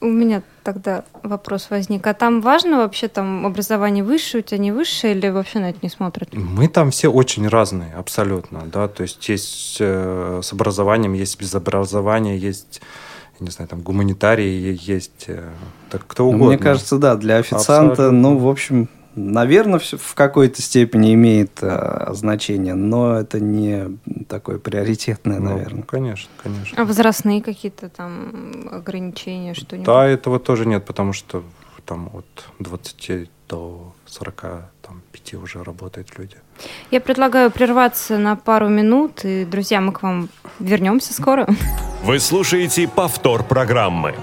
У 0.00 0.06
меня 0.06 0.42
тогда 0.62 1.04
вопрос 1.22 1.68
возник. 1.70 2.06
А 2.06 2.14
там 2.14 2.40
важно 2.40 2.78
вообще 2.78 3.08
там 3.08 3.46
образование 3.46 4.04
высшее, 4.04 4.42
у 4.42 4.46
тебя 4.46 4.58
не 4.58 4.72
высшее, 4.72 5.14
или 5.14 5.28
вообще 5.28 5.58
на 5.60 5.70
это 5.70 5.78
не 5.82 5.88
смотрят? 5.88 6.28
Мы 6.32 6.68
там 6.68 6.90
все 6.90 7.08
очень 7.10 7.48
разные, 7.48 7.94
абсолютно, 7.94 8.62
да, 8.66 8.88
то 8.88 9.02
есть 9.02 9.28
есть 9.28 9.76
э, 9.80 10.40
с 10.42 10.52
образованием, 10.52 11.14
есть 11.14 11.40
без 11.40 11.54
образования, 11.54 12.36
есть 12.36 12.80
я 13.38 13.44
не 13.44 13.50
знаю, 13.50 13.68
там 13.68 13.80
гуманитарии 13.80 14.78
есть, 14.80 15.26
э, 15.28 15.50
так 15.90 16.06
кто 16.06 16.24
ну, 16.24 16.30
угодно. 16.30 16.46
Мне 16.48 16.58
кажется, 16.58 16.96
да, 16.96 17.16
для 17.16 17.36
официанта, 17.36 17.92
абсолютно. 17.92 18.12
ну, 18.12 18.38
в 18.38 18.48
общем, 18.48 18.88
наверное, 19.16 19.80
в 19.80 20.14
какой-то 20.14 20.62
степени 20.62 21.14
имеет 21.14 21.58
э, 21.62 22.08
значение, 22.12 22.74
но 22.74 23.18
это 23.18 23.40
не 23.40 23.98
такое 24.28 24.58
приоритетное, 24.58 25.40
ну, 25.40 25.50
наверное. 25.50 25.82
Конечно, 25.82 26.30
конечно. 26.42 26.80
А 26.80 26.84
возрастные 26.84 27.42
какие-то 27.42 27.88
там 27.88 28.68
ограничения, 28.70 29.54
что-нибудь? 29.54 29.86
Да, 29.86 30.06
этого 30.06 30.38
тоже 30.38 30.66
нет, 30.66 30.84
потому 30.84 31.12
что 31.12 31.42
там 31.84 32.10
от 32.12 32.44
20 32.58 33.30
до 33.48 33.94
45 34.06 35.34
уже 35.34 35.62
работают 35.62 36.18
люди. 36.18 36.36
Я 36.90 37.00
предлагаю 37.00 37.50
прерваться 37.50 38.18
на 38.18 38.36
пару 38.36 38.68
минут, 38.68 39.24
и, 39.24 39.44
друзья, 39.44 39.80
мы 39.80 39.92
к 39.92 40.02
вам 40.02 40.28
вернемся 40.58 41.12
скоро. 41.12 41.46
Вы 42.02 42.18
слушаете 42.18 42.88
повтор 42.88 43.44
программы. 43.44 44.14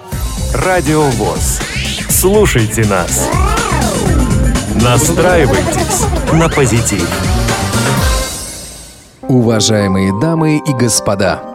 Радио 0.54 1.02
ВОЗ. 1.02 1.62
Слушайте 2.10 2.86
нас. 2.88 3.30
Настраивайтесь 4.84 6.06
на 6.34 6.50
позитив. 6.50 7.08
Уважаемые 9.22 10.12
дамы 10.20 10.58
и 10.58 10.74
господа, 10.74 11.53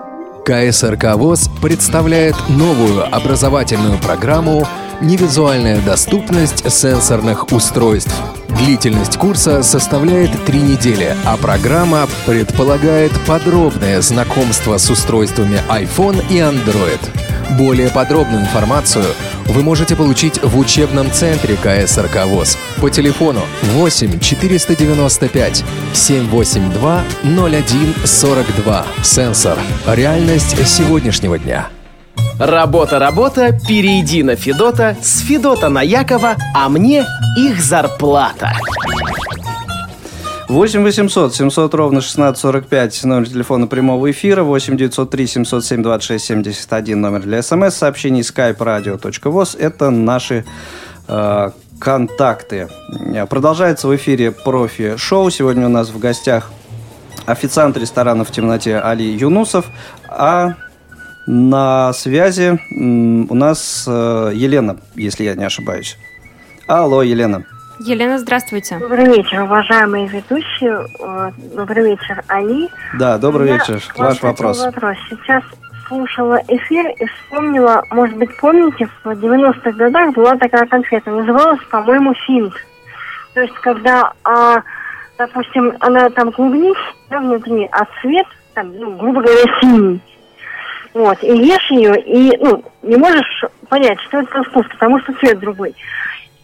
КСРК 0.49 1.17
ВОЗ 1.17 1.51
представляет 1.61 2.35
новую 2.49 3.05
образовательную 3.15 3.99
программу 3.99 4.67
«Невизуальная 5.03 5.79
доступность 5.83 6.73
сенсорных 6.73 7.53
устройств». 7.53 8.15
Длительность 8.57 9.19
курса 9.19 9.63
составляет 9.63 10.31
три 10.47 10.63
недели, 10.63 11.15
а 11.27 11.37
программа 11.37 12.09
предполагает 12.25 13.13
подробное 13.27 14.01
знакомство 14.01 14.79
с 14.79 14.89
устройствами 14.89 15.61
iPhone 15.69 16.25
и 16.31 16.39
Android. 16.39 17.01
Более 17.59 17.91
подробную 17.91 18.43
информацию 18.43 19.05
вы 19.49 19.63
можете 19.63 19.97
получить 19.97 20.43
в 20.43 20.59
учебном 20.59 21.11
центре 21.11 21.57
КСРК 21.57 22.27
ВОЗ 22.27 22.59
по 22.81 22.91
телефону 22.91 23.41
8 23.63 24.21
495 24.21 25.65
782 25.95 27.05
0142. 27.25 28.87
Сенсор. 29.03 29.59
Реальность 29.87 30.38
сегодняшнего 30.39 31.39
дня. 31.39 31.69
Работа, 32.39 32.99
работа, 32.99 33.59
перейди 33.67 34.23
на 34.23 34.37
Федота, 34.37 34.97
с 35.03 35.21
Федота 35.21 35.69
на 35.69 35.83
Якова, 35.83 36.37
а 36.55 36.69
мне 36.69 37.05
их 37.37 37.61
зарплата. 37.61 38.53
8 40.49 40.83
800 40.83 41.35
700 41.35 41.75
ровно 41.75 41.99
1645 41.99 43.05
номер 43.05 43.29
телефона 43.29 43.67
прямого 43.67 44.11
эфира, 44.11 44.43
8 44.43 44.77
903 44.77 45.27
707 45.27 45.83
26 45.83 46.25
71 46.25 47.01
номер 47.01 47.23
для 47.23 47.43
смс, 47.43 47.75
сообщений 47.75 48.23
skype 48.23 48.57
radio.voz. 48.57 49.59
Это 49.59 49.91
наши 49.91 50.45
э, 51.07 51.51
контакты. 51.79 52.69
Продолжается 53.29 53.89
в 53.89 53.97
эфире 53.97 54.31
профи-шоу. 54.33 55.31
Сегодня 55.31 55.67
у 55.67 55.71
нас 55.71 55.91
в 55.91 55.99
гостях 55.99 56.51
официант 57.29 57.77
ресторана 57.77 58.25
в 58.25 58.31
темноте 58.31 58.79
Али 58.79 59.05
Юнусов, 59.05 59.67
а 60.09 60.55
на 61.27 61.93
связи 61.93 62.59
у 62.71 63.35
нас 63.35 63.85
э, 63.87 64.33
Елена, 64.35 64.79
если 64.95 65.25
я 65.25 65.35
не 65.35 65.45
ошибаюсь. 65.45 65.99
Алло, 66.67 67.03
Елена. 67.03 67.45
Елена, 67.81 68.19
здравствуйте. 68.19 68.79
Добрый 68.79 69.05
вечер, 69.05 69.43
уважаемые 69.43 70.09
ведущие. 70.09 70.87
Э, 71.01 71.31
добрый 71.55 71.91
вечер, 71.91 72.25
Али. 72.29 72.71
Да, 72.99 73.19
добрый 73.19 73.53
вечер. 73.53 73.83
Ваш 73.97 74.23
вопрос. 74.23 74.65
вопрос. 74.65 74.97
Сейчас 75.11 75.43
слушала 75.87 76.41
эфир 76.49 76.87
и 76.99 77.07
вспомнила, 77.07 77.83
может 77.91 78.17
быть, 78.17 78.35
помните, 78.39 78.89
в 79.05 79.09
90-х 79.09 79.73
годах 79.73 80.15
была 80.15 80.37
такая 80.37 80.67
конфета, 80.67 81.11
называлась, 81.11 81.61
по-моему, 81.71 82.15
финт. 82.27 82.55
То 83.35 83.43
есть, 83.43 83.55
когда, 83.55 84.13
а, 84.25 84.63
допустим, 85.19 85.75
она 85.81 86.09
там 86.11 86.33
клубничная 86.33 87.21
внутри, 87.21 87.69
а 87.73 87.87
цвет, 88.01 88.27
там, 88.55 88.75
ну, 88.79 88.97
грубо 88.97 89.21
говоря, 89.21 89.61
синий. 89.61 90.01
Вот, 90.95 91.23
и 91.23 91.37
ешь 91.37 91.71
ее, 91.71 92.01
и, 92.01 92.37
ну, 92.39 92.65
не 92.83 92.97
можешь 92.97 93.45
понять, 93.69 94.01
что 94.01 94.21
это 94.21 94.43
вкус, 94.45 94.67
потому 94.71 94.99
что 95.01 95.13
цвет 95.15 95.39
другой. 95.39 95.75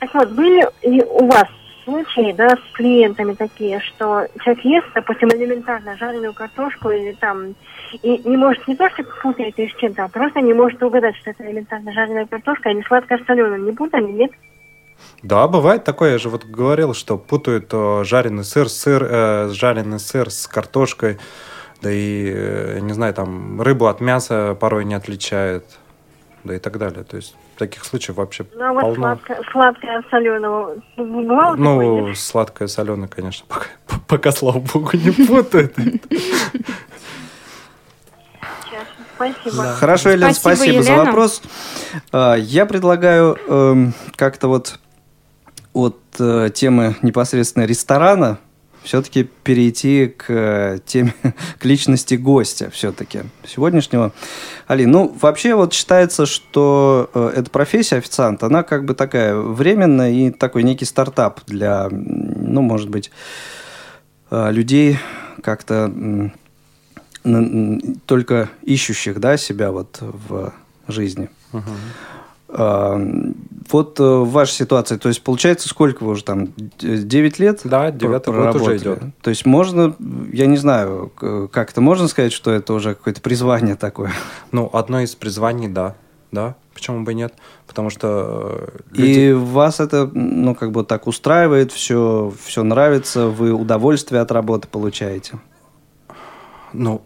Так 0.01 0.13
вот, 0.15 0.29
были 0.31 0.67
и 0.83 1.03
у 1.03 1.27
вас 1.27 1.49
случаи, 1.85 2.33
да, 2.33 2.51
с 2.51 2.73
клиентами 2.75 3.35
такие, 3.35 3.81
что 3.81 4.27
человек 4.43 4.65
ест, 4.65 4.87
допустим, 4.95 5.29
элементарно 5.29 5.97
жареную 5.97 6.35
картошку 6.35 6.91
или 6.91 7.13
там, 7.13 7.55
и 8.03 8.21
не 8.25 8.37
может 8.37 8.67
не 8.67 8.77
то, 8.77 8.89
что 8.91 9.05
путает 9.23 9.59
ее 9.59 9.69
с 9.69 9.77
чем-то, 9.77 10.05
а 10.05 10.09
просто 10.09 10.41
не 10.41 10.53
может 10.53 10.83
угадать, 10.83 11.17
что 11.17 11.31
это 11.31 11.45
элементарно 11.45 11.93
жареная 11.93 12.27
картошка, 12.27 12.71
а 12.71 12.73
не 12.73 12.83
сладкая 12.83 13.21
соленая. 13.27 13.59
Не 13.59 13.73
путали, 13.73 14.11
нет? 14.11 14.31
Да, 15.23 15.49
бывает 15.49 15.85
такое. 15.85 16.13
Я 16.13 16.19
же 16.19 16.29
вот 16.29 16.45
говорил, 16.45 16.93
что 16.93 17.17
путают 17.17 17.71
э, 17.73 18.05
жареный 18.05 18.45
сыр, 18.45 18.69
сыр, 18.69 19.07
э, 19.09 19.49
жареный 19.53 19.99
сыр 19.99 20.31
с 20.31 20.47
картошкой, 20.47 21.19
да 21.81 21.91
и, 21.91 22.31
э, 22.31 22.79
не 22.81 22.93
знаю, 22.93 23.15
там 23.15 23.61
рыбу 23.63 23.87
от 23.87 24.01
мяса 24.01 24.55
порой 24.61 24.85
не 24.85 24.95
отличают, 24.95 25.65
да 26.45 26.55
и 26.55 26.59
так 26.59 26.79
далее. 26.79 27.05
То 27.05 27.17
есть 27.17 27.35
таких 27.57 27.85
случаев 27.85 28.19
вообще 28.19 28.45
ну, 28.55 28.65
а 28.65 28.73
вот 28.73 28.83
полно. 28.83 29.17
Сладкое, 29.17 29.41
сладкое 29.51 29.99
от 29.99 30.09
соленого 30.11 30.77
бывало 30.97 31.57
Ну, 31.57 31.79
такое, 31.79 32.15
сладкое 32.15 32.69
соленое, 32.69 33.09
конечно, 33.09 33.47
пока, 33.49 33.67
пока, 34.07 34.33
слава 34.33 34.59
богу, 34.59 34.91
не 34.93 35.11
путают. 35.27 35.75
Спасибо. 39.17 39.63
Да. 39.63 39.75
Хорошо, 39.75 40.11
Елена, 40.11 40.35
спасибо, 40.35 40.57
спасибо 40.57 40.83
Елена. 40.83 40.97
за 40.97 41.05
вопрос. 41.05 41.43
А, 42.13 42.35
я 42.35 42.67
предлагаю 42.67 43.39
эм, 43.47 43.95
как-то 44.17 44.49
вот 44.49 44.81
от 45.75 45.99
э, 46.19 46.51
темы 46.55 46.97
непосредственно 47.03 47.65
ресторана 47.65 48.39
все-таки 48.85 49.25
перейти 49.25 50.07
к 50.09 50.27
э, 50.29 50.79
теме, 50.85 51.15
к 51.59 51.65
личности 51.65 52.15
гостя 52.15 52.71
все-таки 52.71 53.23
сегодняшнего. 53.47 54.13
Али, 54.67 54.87
ну, 54.87 55.15
вообще 55.21 55.55
вот 55.55 55.73
считается, 55.73 56.27
что 56.27 57.11
э, 57.15 57.33
эта 57.37 57.51
профессия 57.51 57.97
официант, 57.97 58.43
она 58.43 58.63
как 58.63 58.85
бы 58.85 58.95
такая 58.95 59.35
временная 59.35 60.13
и 60.13 60.31
такой 60.31 60.63
некий 60.63 60.85
стартап 60.85 61.41
для, 61.47 61.89
ну, 61.91 62.61
может 62.61 62.91
быть, 62.91 63.11
э, 64.31 64.53
людей 64.53 64.99
как-то 65.43 66.31
только 68.05 68.51
ищущих, 68.63 69.19
да, 69.19 69.39
себя 69.39 69.73
вот 69.73 69.99
в 70.01 70.53
жизни. 70.89 71.31
Uh-huh. 71.53 73.35
Вот 73.71 73.99
э, 73.99 74.03
ваша 74.03 74.53
ситуация, 74.53 74.99
то 74.99 75.09
есть 75.09 75.23
получается, 75.23 75.69
сколько 75.69 76.05
вы 76.05 76.13
уже 76.13 76.25
там, 76.25 76.49
9 76.79 77.39
лет? 77.39 77.61
Да, 77.65 77.91
9 77.91 78.27
год 78.27 78.55
уже 78.57 78.77
идет. 78.77 79.01
То 79.23 79.31
есть 79.31 79.47
можно, 79.47 79.95
я 80.33 80.47
не 80.47 80.57
знаю, 80.57 81.11
как 81.53 81.71
это 81.71 81.81
можно 81.81 82.09
сказать, 82.09 82.33
что 82.33 82.51
это 82.51 82.73
уже 82.75 82.95
какое-то 82.95 83.21
призвание 83.21 83.75
такое? 83.75 84.13
Ну, 84.53 84.71
одно 84.73 85.01
из 85.01 85.15
призваний, 85.15 85.69
да, 85.69 85.95
да, 86.31 86.57
почему 86.75 87.05
бы 87.05 87.15
нет? 87.15 87.35
Потому 87.67 87.91
что 87.91 88.69
э, 88.75 88.79
люди... 88.91 89.11
И 89.11 89.33
вас 89.33 89.81
это, 89.81 90.11
ну, 90.13 90.55
как 90.55 90.73
бы 90.73 90.85
так 90.85 91.07
устраивает, 91.07 91.73
все, 91.73 92.33
все 92.45 92.63
нравится, 92.63 93.29
вы 93.29 93.53
удовольствие 93.53 94.21
от 94.21 94.31
работы 94.33 94.69
получаете? 94.69 95.39
Ну, 96.73 97.03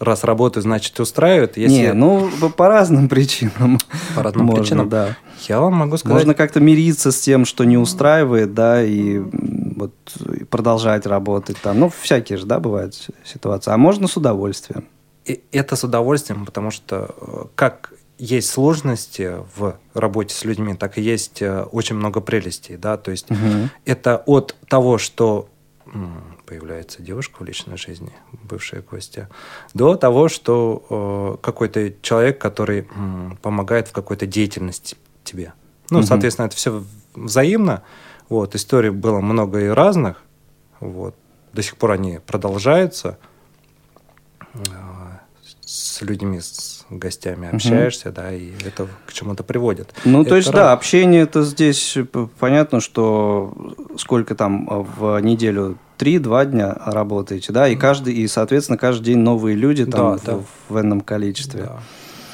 раз 0.00 0.24
работаю, 0.24 0.62
значит, 0.62 0.98
устраивает. 0.98 1.56
Если... 1.56 1.76
Не, 1.76 1.92
ну, 1.92 2.30
по 2.56 2.68
разным 2.68 3.08
причинам. 3.08 3.78
По 4.16 4.22
разным 4.22 4.46
Можно, 4.46 4.62
причинам? 4.62 4.88
да. 4.88 5.16
Я 5.48 5.60
вам 5.60 5.74
могу 5.74 5.96
сказать... 5.98 6.14
Можно 6.14 6.34
как-то 6.34 6.58
мириться 6.58 7.12
с 7.12 7.20
тем, 7.20 7.44
что 7.44 7.64
не 7.64 7.76
устраивает, 7.76 8.54
да, 8.54 8.82
и 8.82 9.18
вот 9.18 9.94
и 10.34 10.44
продолжать 10.44 11.06
работать 11.06 11.58
там. 11.62 11.78
Ну, 11.78 11.92
всякие 12.00 12.38
же, 12.38 12.46
да, 12.46 12.58
бывают 12.58 12.94
ситуации. 13.24 13.70
А 13.70 13.76
можно 13.76 14.08
с 14.08 14.16
удовольствием. 14.16 14.86
И 15.26 15.42
это 15.52 15.76
с 15.76 15.84
удовольствием, 15.84 16.46
потому 16.46 16.70
что 16.70 17.14
э, 17.20 17.44
как 17.54 17.92
есть 18.18 18.50
сложности 18.50 19.36
в 19.56 19.76
работе 19.94 20.34
с 20.34 20.44
людьми, 20.44 20.74
так 20.74 20.98
и 20.98 21.02
есть 21.02 21.42
э, 21.42 21.62
очень 21.62 21.96
много 21.96 22.20
прелестей, 22.20 22.76
да, 22.76 22.96
то 22.96 23.10
есть 23.10 23.30
угу. 23.30 23.70
это 23.84 24.22
от 24.26 24.56
того, 24.68 24.98
что 24.98 25.48
появляется 26.50 27.00
девушка 27.00 27.36
в 27.38 27.44
личной 27.44 27.76
жизни, 27.76 28.10
бывшая 28.42 28.82
гостья, 28.82 29.30
до 29.72 29.94
того, 29.94 30.28
что 30.28 31.38
э, 31.38 31.44
какой-то 31.44 31.92
человек, 32.02 32.40
который 32.40 32.80
э, 32.80 33.30
помогает 33.40 33.86
в 33.86 33.92
какой-то 33.92 34.26
деятельности 34.26 34.96
тебе. 35.22 35.52
Ну, 35.90 36.00
угу. 36.00 36.06
соответственно, 36.06 36.46
это 36.46 36.56
все 36.56 36.82
взаимно. 37.14 37.84
Вот, 38.28 38.56
историй 38.56 38.90
было 38.90 39.20
много 39.20 39.60
и 39.60 39.68
разных. 39.68 40.24
Вот. 40.80 41.14
До 41.52 41.62
сих 41.62 41.76
пор 41.76 41.92
они 41.92 42.18
продолжаются. 42.18 43.16
Э, 44.54 44.58
с 45.64 46.02
людьми, 46.02 46.40
с 46.40 46.84
гостями 46.90 47.48
общаешься, 47.48 48.08
угу. 48.08 48.16
да, 48.16 48.32
и 48.32 48.50
это 48.64 48.88
к 49.06 49.12
чему-то 49.12 49.44
приводит. 49.44 49.94
Ну, 50.04 50.22
это 50.22 50.30
то 50.30 50.36
есть, 50.36 50.48
рад... 50.48 50.56
да, 50.56 50.72
общение 50.72 51.22
это 51.22 51.44
здесь 51.44 51.96
понятно, 52.40 52.80
что 52.80 53.54
сколько 53.96 54.34
там 54.34 54.66
в 54.66 55.16
неделю 55.20 55.78
три-два 56.00 56.46
дня 56.46 56.74
работаете, 56.86 57.52
да, 57.52 57.68
и 57.68 57.76
каждый, 57.76 58.14
и, 58.14 58.26
соответственно, 58.26 58.78
каждый 58.78 59.04
день 59.04 59.18
новые 59.18 59.54
люди 59.54 59.84
там 59.84 60.12
да, 60.12 60.16
в, 60.16 60.24
да. 60.24 60.38
в 60.70 60.80
энном 60.80 61.02
количестве. 61.02 61.64
Да. 61.64 61.80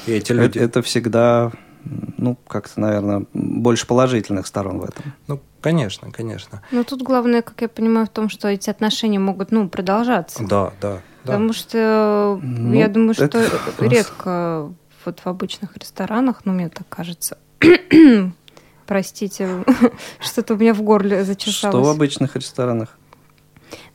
И 0.05 0.13
эти 0.13 0.31
люди... 0.31 0.57
Это, 0.57 0.79
это 0.79 0.81
всегда, 0.83 1.51
ну, 1.83 2.37
как-то, 2.47 2.79
наверное, 2.79 3.25
больше 3.33 3.85
положительных 3.85 4.47
сторон 4.47 4.79
в 4.79 4.85
этом. 4.85 5.13
Ну, 5.27 5.41
конечно, 5.59 6.09
конечно. 6.13 6.61
Но 6.71 6.85
тут 6.85 7.01
главное, 7.01 7.41
как 7.41 7.59
я 7.59 7.67
понимаю, 7.67 8.05
в 8.05 8.09
том, 8.09 8.29
что 8.29 8.47
эти 8.47 8.69
отношения 8.69 9.19
могут, 9.19 9.51
ну, 9.51 9.67
продолжаться. 9.67 10.45
Да, 10.47 10.71
да. 10.79 11.01
Потому 11.23 11.51
что 11.51 12.39
ну, 12.41 12.73
я 12.73 12.87
думаю, 12.87 13.15
что 13.15 13.25
это... 13.25 13.49
редко 13.79 14.71
вот 15.03 15.19
в 15.19 15.27
обычных 15.27 15.75
ресторанах, 15.75 16.43
ну, 16.45 16.53
мне 16.53 16.69
так 16.69 16.87
кажется, 16.87 17.37
простите, 18.87 19.65
что-то 20.21 20.53
у 20.53 20.57
меня 20.57 20.73
в 20.73 20.81
горле 20.83 21.25
зачесалось. 21.25 21.75
Что 21.75 21.83
в 21.83 21.89
обычных 21.89 22.37
ресторанах? 22.37 22.96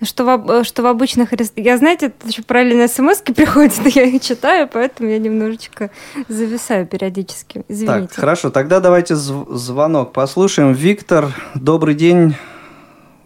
Что 0.03 0.25
в, 0.25 0.65
что 0.65 0.83
в 0.83 0.87
обычных. 0.87 1.31
Я, 1.57 1.79
знаете, 1.79 2.07
это 2.07 2.29
еще 2.29 2.43
параллельно 2.43 2.89
смс 2.89 3.23
приходят, 3.37 3.75
я 3.87 4.03
их 4.05 4.21
читаю, 4.21 4.69
поэтому 4.73 5.09
я 5.09 5.19
немножечко 5.19 5.91
зависаю 6.29 6.87
периодически. 6.87 7.65
Извините. 7.69 8.09
Так, 8.09 8.13
хорошо, 8.13 8.51
тогда 8.51 8.81
давайте 8.81 9.15
звонок 9.15 10.13
послушаем. 10.13 10.73
Виктор, 10.73 11.29
добрый 11.55 11.95
день. 11.95 12.35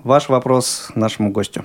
Ваш 0.05 0.29
вопрос 0.29 0.91
нашему 0.95 1.33
гостю. 1.33 1.65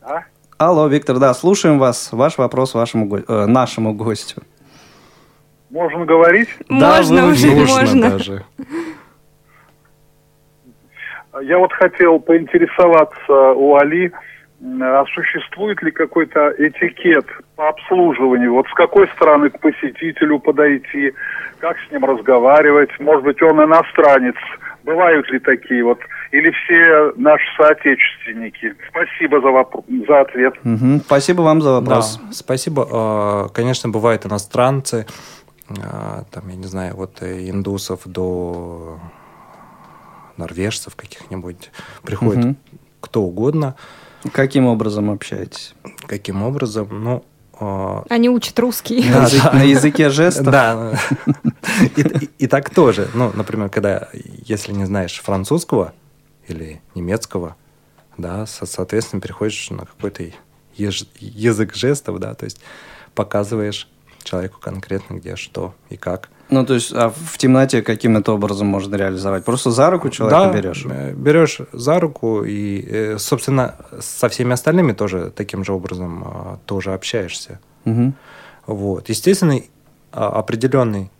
А? 0.00 0.22
Алло, 0.56 0.86
Виктор, 0.86 1.18
да, 1.18 1.34
слушаем 1.34 1.78
вас. 1.78 2.08
Ваш 2.12 2.38
вопрос 2.38 2.74
вашему 2.74 3.06
го... 3.06 3.18
э, 3.18 3.46
нашему 3.46 3.92
гостю. 3.92 4.42
Можно 5.70 6.04
говорить? 6.04 6.48
Можно 6.68 7.16
да, 7.16 7.26
уже, 7.28 7.50
можно. 7.50 8.10
Даже. 8.10 8.44
Я 11.42 11.58
вот 11.58 11.72
хотел 11.72 12.18
поинтересоваться 12.18 13.52
у 13.54 13.76
Али, 13.76 14.12
а 14.62 15.04
существует 15.14 15.82
ли 15.82 15.90
какой-то 15.90 16.52
этикет 16.58 17.24
по 17.56 17.68
обслуживанию? 17.68 18.52
Вот 18.52 18.66
с 18.66 18.74
какой 18.74 19.08
стороны 19.08 19.48
к 19.48 19.58
посетителю 19.58 20.38
подойти, 20.38 21.14
как 21.60 21.76
с 21.78 21.90
ним 21.92 22.04
разговаривать? 22.04 22.90
Может 22.98 23.24
быть, 23.24 23.42
он 23.42 23.62
иностранец? 23.64 24.34
Бывают 24.84 25.30
ли 25.30 25.38
такие 25.38 25.84
вот? 25.84 25.98
Или 26.32 26.50
все 26.50 27.12
наши 27.16 27.44
соотечественники? 27.56 28.74
Спасибо 28.88 29.40
за, 29.40 29.48
вопрос, 29.48 29.84
за 30.06 30.20
ответ. 30.20 30.54
Угу. 30.64 31.00
Спасибо 31.06 31.42
вам 31.42 31.62
за 31.62 31.80
вопрос. 31.80 32.18
Да, 32.22 32.32
спасибо. 32.32 32.86
А, 32.90 33.48
конечно, 33.48 33.88
бывают 33.88 34.26
иностранцы, 34.26 35.06
а, 35.70 36.24
там, 36.30 36.48
я 36.48 36.56
не 36.56 36.64
знаю, 36.64 36.96
вот 36.96 37.22
э, 37.22 37.48
индусов 37.48 38.00
до 38.04 38.98
норвежцев 40.40 40.96
каких-нибудь, 40.96 41.70
приходит 42.02 42.44
угу. 42.44 42.56
кто 43.00 43.22
угодно. 43.22 43.76
Каким 44.32 44.66
образом 44.66 45.10
общаетесь? 45.10 45.74
Каким 46.06 46.42
образом? 46.42 46.88
Ну, 47.04 47.24
а, 47.58 48.04
они 48.08 48.28
учат 48.28 48.58
русский. 48.58 49.04
На, 49.08 49.28
на 49.52 49.62
языке 49.62 50.10
жестов? 50.10 50.46
Да. 50.46 50.98
И, 51.96 52.00
и, 52.00 52.30
и 52.38 52.46
так 52.46 52.70
тоже. 52.70 53.08
Ну, 53.14 53.30
например, 53.34 53.68
когда, 53.70 54.08
если 54.12 54.72
не 54.72 54.84
знаешь 54.84 55.20
французского 55.20 55.94
или 56.48 56.82
немецкого, 56.94 57.56
да, 58.18 58.46
соответственно, 58.46 59.22
переходишь 59.22 59.70
на 59.70 59.86
какой-то 59.86 60.24
язык 60.76 61.74
жестов, 61.74 62.18
да, 62.18 62.34
то 62.34 62.44
есть 62.44 62.60
показываешь 63.14 63.88
человеку 64.22 64.58
конкретно 64.60 65.14
где, 65.14 65.36
что 65.36 65.74
и 65.88 65.96
как– 65.96 66.28
ну, 66.50 66.66
то 66.66 66.74
есть, 66.74 66.92
а 66.92 67.10
в 67.10 67.38
темноте 67.38 67.82
каким 67.82 68.16
это 68.16 68.32
образом 68.32 68.66
можно 68.66 68.96
реализовать? 68.96 69.44
Просто 69.44 69.70
за 69.70 69.90
руку 69.90 70.10
человека 70.10 70.52
да, 70.52 70.52
берешь? 70.52 70.86
Э, 70.88 71.12
берешь 71.12 71.60
за 71.72 72.00
руку 72.00 72.42
и, 72.44 72.84
э, 72.86 73.18
собственно, 73.18 73.76
со 74.00 74.28
всеми 74.28 74.52
остальными 74.52 74.92
тоже 74.92 75.32
таким 75.34 75.64
же 75.64 75.72
образом 75.72 76.24
а, 76.24 76.58
тоже 76.66 76.92
общаешься. 76.92 77.60
Угу. 77.84 78.12
Вот. 78.66 79.08
Естественно, 79.08 79.60
а, 80.12 80.28
определенный, 80.28 81.10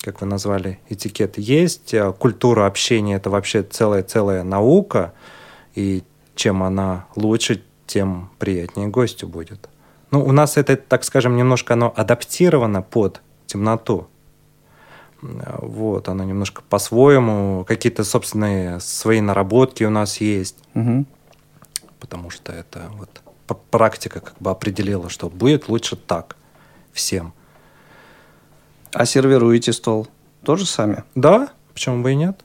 как 0.00 0.20
вы 0.20 0.26
назвали, 0.26 0.78
этикет 0.88 1.38
есть. 1.38 1.94
А, 1.94 2.12
культура 2.12 2.66
общения– 2.66 3.14
это 3.16 3.30
вообще 3.30 3.62
целая-целая 3.62 4.44
наука. 4.44 5.12
И 5.74 6.02
чем 6.34 6.62
она 6.62 7.06
лучше, 7.16 7.62
тем 7.86 8.30
приятнее 8.38 8.88
гостю 8.88 9.28
будет. 9.28 9.68
Ну, 10.10 10.24
у 10.24 10.32
нас 10.32 10.56
это, 10.56 10.76
так 10.76 11.04
скажем, 11.04 11.36
немножко 11.36 11.74
оно 11.74 11.92
адаптировано 11.94 12.82
под 12.82 13.22
темноту. 13.46 14.08
Вот, 15.22 16.08
оно 16.08 16.24
немножко 16.24 16.62
по-своему, 16.68 17.64
какие-то 17.66 18.02
собственные 18.02 18.80
свои 18.80 19.20
наработки 19.20 19.84
у 19.84 19.90
нас 19.90 20.20
есть. 20.20 20.56
Угу. 20.74 21.06
Потому 22.00 22.30
что 22.30 22.52
это 22.52 22.90
вот 22.98 23.22
практика 23.70 24.20
как 24.20 24.34
бы 24.40 24.50
определила, 24.50 25.08
что 25.08 25.28
будет 25.28 25.68
лучше 25.68 25.96
так 25.96 26.36
всем. 26.92 27.32
А 28.92 29.06
сервируете 29.06 29.72
стол 29.72 30.08
тоже 30.42 30.66
сами? 30.66 31.04
Да, 31.14 31.50
почему 31.72 32.02
бы 32.02 32.12
и 32.12 32.14
нет. 32.16 32.44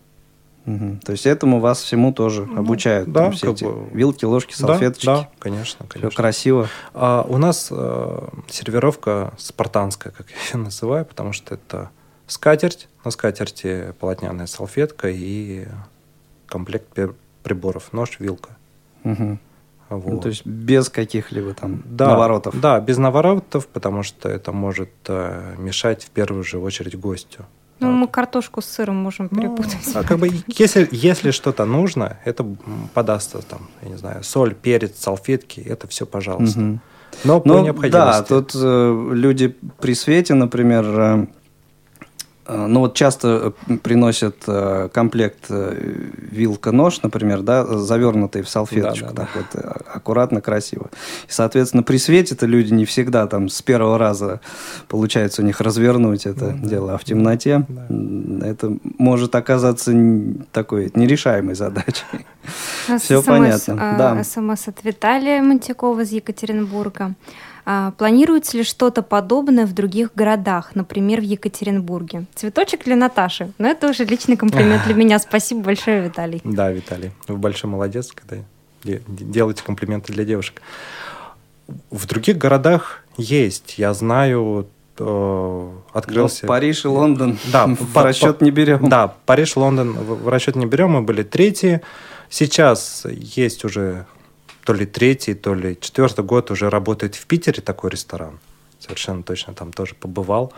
Угу. 0.65 0.99
То 1.03 1.13
есть 1.13 1.25
этому 1.25 1.59
вас 1.59 1.81
всему 1.81 2.13
тоже 2.13 2.45
ну, 2.45 2.59
обучают? 2.59 3.11
Да, 3.11 3.31
все 3.31 3.53
эти 3.53 3.63
бы... 3.63 3.89
вилки, 3.91 4.25
ложки, 4.25 4.53
салфеточки? 4.53 5.05
Да, 5.05 5.21
да 5.21 5.29
конечно, 5.39 5.85
конечно. 5.87 6.09
Все 6.09 6.17
красиво. 6.17 6.69
А, 6.93 7.25
у 7.27 7.37
нас 7.37 7.69
э, 7.71 8.27
сервировка 8.49 9.33
спартанская, 9.37 10.11
как 10.11 10.27
я 10.29 10.35
ее 10.35 10.57
называю, 10.65 11.05
потому 11.05 11.31
что 11.33 11.55
это 11.55 11.89
скатерть, 12.27 12.89
на 13.03 13.11
скатерти 13.11 13.93
полотняная 13.99 14.45
салфетка 14.45 15.09
и 15.09 15.67
комплект 16.45 16.87
приборов, 17.43 17.93
нож, 17.93 18.19
вилка. 18.19 18.57
Угу. 19.03 19.37
Вот. 19.89 20.13
Ну, 20.13 20.19
то 20.19 20.27
есть 20.27 20.45
без 20.45 20.89
каких-либо 20.89 21.53
там 21.53 21.81
да, 21.85 22.09
наворотов. 22.09 22.59
Да, 22.59 22.79
без 22.81 22.97
наворотов, 22.97 23.67
потому 23.67 24.03
что 24.03 24.27
это 24.27 24.51
может 24.51 24.89
э, 25.07 25.55
мешать 25.57 26.03
в 26.03 26.09
первую 26.09 26.43
же 26.43 26.59
очередь 26.59 26.99
гостю. 26.99 27.45
Ну, 27.79 27.87
вот. 27.87 27.93
мы 27.93 28.07
картошку 28.09 28.61
с 28.61 28.65
сыром 28.65 28.97
можем 28.97 29.29
ну, 29.31 29.37
перепутать. 29.39 29.95
А 29.95 30.03
как 30.03 30.19
бы, 30.19 30.29
если, 30.47 30.89
если 30.91 31.31
что-то 31.31 31.63
нужно, 31.63 32.17
это 32.25 32.45
подастся 32.93 33.41
там, 33.41 33.69
я 33.81 33.89
не 33.89 33.95
знаю, 33.95 34.23
соль, 34.25 34.55
перец, 34.55 34.99
салфетки, 34.99 35.61
это 35.61 35.87
все, 35.87 36.05
пожалуйста. 36.05 36.59
Угу. 36.59 36.79
Но 37.23 37.39
по 37.39 37.47
ну, 37.47 37.63
необходимости. 37.63 38.19
Да, 38.19 38.23
тут 38.23 38.51
э, 38.55 39.09
люди 39.13 39.55
при 39.79 39.95
свете, 39.95 40.33
например, 40.33 40.85
Э, 40.85 41.27
ну 42.49 42.81
вот 42.81 42.95
часто 42.95 43.53
э, 43.67 43.77
приносят 43.77 44.43
э, 44.47 44.89
комплект 44.93 45.49
вилка-нож, 45.49 47.01
например, 47.01 47.41
да, 47.41 47.65
завернутый 47.65 48.41
в 48.41 48.49
салфеточку, 48.49 49.13
да, 49.13 49.13
да, 49.13 49.27
так 49.33 49.47
да. 49.53 49.61
вот 49.61 49.87
аккуратно, 49.93 50.41
красиво. 50.41 50.89
И, 51.27 51.31
соответственно, 51.31 51.83
при 51.83 51.97
свете-то 51.97 52.45
люди 52.45 52.73
не 52.73 52.85
всегда 52.85 53.27
там 53.27 53.49
с 53.49 53.61
первого 53.61 53.97
раза 53.97 54.39
получается 54.87 55.41
у 55.41 55.45
них 55.45 55.61
развернуть 55.61 56.25
это 56.25 56.51
да, 56.51 56.67
дело, 56.67 56.93
а 56.93 56.97
в 56.97 57.03
темноте 57.03 57.65
да. 57.67 58.47
это 58.47 58.77
может 58.97 59.35
оказаться 59.35 59.91
такой 60.51 60.91
нерешаемой 60.93 61.55
задачей. 61.55 62.05
Все 62.99 63.21
понятно. 63.21 63.75
Да. 63.97 64.23
СМС 64.23 64.67
от 64.67 64.83
Виталия 64.83 65.41
Монтякова 65.41 66.01
из 66.01 66.11
Екатеринбурга. 66.11 67.15
А, 67.69 67.91
планируется 67.91 68.55
ли 68.55 68.63
что-то 68.63 69.01
подобное 69.01 69.65
в 69.65 69.73
других 69.73 70.11
городах, 70.15 70.73
например, 70.73 71.19
в 71.19 71.25
Екатеринбурге? 71.25 72.23
Цветочек 72.33 72.85
для 72.85 72.95
Наташи. 72.95 73.51
Но 73.57 73.67
это 73.67 73.89
уже 73.89 74.05
личный 74.05 74.37
комплимент 74.37 74.85
для 74.85 74.93
меня. 74.95 75.19
Спасибо 75.19 75.63
большое, 75.63 76.01
Виталий. 76.01 76.39
Да, 76.45 76.71
Виталий. 76.71 77.11
Вы 77.27 77.35
большой 77.35 77.69
молодец, 77.69 78.13
когда 78.13 78.37
делаете 78.85 79.63
комплименты 79.65 80.13
для 80.13 80.23
девушек. 80.23 80.61
В 81.91 82.07
других 82.07 82.37
городах 82.37 83.03
есть. 83.17 83.77
Я 83.77 83.93
знаю, 83.93 84.69
э, 84.97 85.71
открылся... 85.91 86.45
Ну, 86.45 86.47
Париж 86.47 86.85
и 86.85 86.87
Лондон 86.87 87.37
да, 87.51 87.67
в 87.77 87.97
расчет 88.01 88.39
не 88.39 88.51
берем. 88.51 88.87
Да, 88.87 89.13
Париж, 89.25 89.57
Лондон 89.57 89.91
в 89.91 90.29
расчет 90.29 90.55
не 90.55 90.65
берем. 90.67 90.91
Мы 90.91 91.01
были 91.01 91.23
третьи. 91.23 91.81
Сейчас 92.29 93.05
есть 93.11 93.65
уже 93.65 94.05
то 94.67 94.73
ли 94.73 94.85
третий, 94.85 95.33
то 95.33 95.53
ли 95.53 95.77
четвертый 95.79 96.25
год 96.25 96.51
уже 96.51 96.69
работает 96.69 97.15
в 97.15 97.25
Питере 97.25 97.61
такой 97.61 97.89
ресторан. 97.89 98.37
Совершенно 98.79 99.23
точно 99.23 99.53
там 99.53 99.71
тоже 99.71 99.95
побывал 99.95 100.51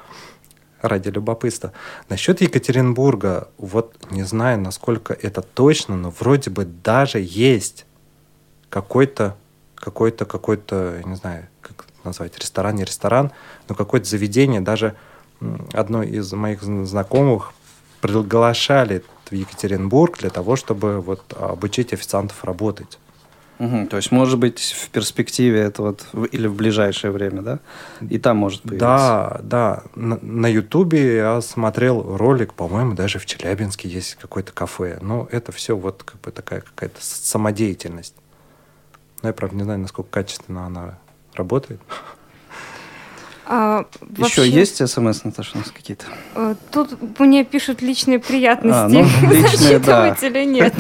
ради 0.82 1.10
любопытства. 1.10 1.74
Насчет 2.10 2.41
Екатеринбурга, 2.41 3.49
вот 3.60 3.95
не 4.10 4.24
знаю, 4.24 4.60
насколько 4.62 5.14
это 5.14 5.43
точно, 5.43 5.95
но 5.95 6.10
вроде 6.10 6.49
бы 6.49 6.66
даже 6.66 7.20
есть 7.20 7.86
какой-то, 8.72 9.38
какой-то, 9.76 10.26
какой-то, 10.26 11.03
не 11.05 11.16
знаю, 11.16 11.47
как 11.62 11.86
назвать, 12.03 12.36
ресторан, 12.39 12.78
не 12.78 12.86
ресторан, 12.86 13.32
но 13.68 13.76
какое-то 13.76 14.10
заведение, 14.10 14.60
даже 14.60 14.95
одно 15.72 16.01
из 16.01 16.34
моих 16.34 16.64
знакомых 16.64 17.53
приглашали 18.01 19.03
в 19.30 19.36
Екатеринбург 19.36 20.18
для 20.18 20.32
того, 20.32 20.55
чтобы 20.55 20.99
вот 20.99 21.32
обучить 21.39 21.93
официантов 21.93 22.43
работать. 22.43 22.97
Угу, 23.60 23.88
то 23.88 23.97
есть, 23.97 24.12
может 24.12 24.39
быть, 24.39 24.60
в 24.60 24.89
перспективе 24.89 25.60
это 25.60 25.82
вот 25.82 26.05
или 26.32 26.47
в 26.47 26.55
ближайшее 26.55 27.12
время, 27.12 27.41
да? 27.41 27.60
И 28.10 28.18
там 28.18 28.38
может 28.38 28.62
появиться. 28.62 28.80
Да, 28.88 29.39
да. 29.43 29.84
На 29.95 30.47
Ютубе 30.47 31.18
я 31.18 31.41
смотрел 31.41 32.16
ролик, 32.16 32.53
по-моему, 32.53 32.93
даже 32.93 33.20
в 33.20 33.26
Челябинске 33.26 33.89
есть 33.89 34.16
какое-то 34.16 34.53
кафе. 34.53 34.99
Но 35.01 35.28
это 35.30 35.51
все 35.51 35.76
вот 35.76 36.03
как 36.03 36.22
бы 36.22 36.32
такая 36.32 36.62
какая-то 36.62 36.99
самодеятельность. 37.01 38.16
Но 39.22 39.30
я, 39.30 39.34
правда, 39.34 39.57
не 39.57 39.64
знаю, 39.64 39.80
насколько 39.80 40.10
качественно 40.10 40.66
она 40.66 40.97
работает. 41.34 41.82
А, 43.51 43.87
вообще, 44.01 44.43
Еще 44.45 44.59
есть 44.59 44.87
смс, 44.87 45.23
Наташа, 45.23 45.55
у 45.55 45.57
нас 45.57 45.71
какие-то? 45.71 46.05
Э, 46.35 46.53
тут 46.71 47.19
мне 47.19 47.43
пишут 47.43 47.81
личные 47.81 48.19
приятности. 48.19 48.77
А, 48.77 48.87
ну, 48.87 49.01
личные, 49.33 49.79
да. 49.79 50.15
или 50.21 50.45
нет? 50.45 50.75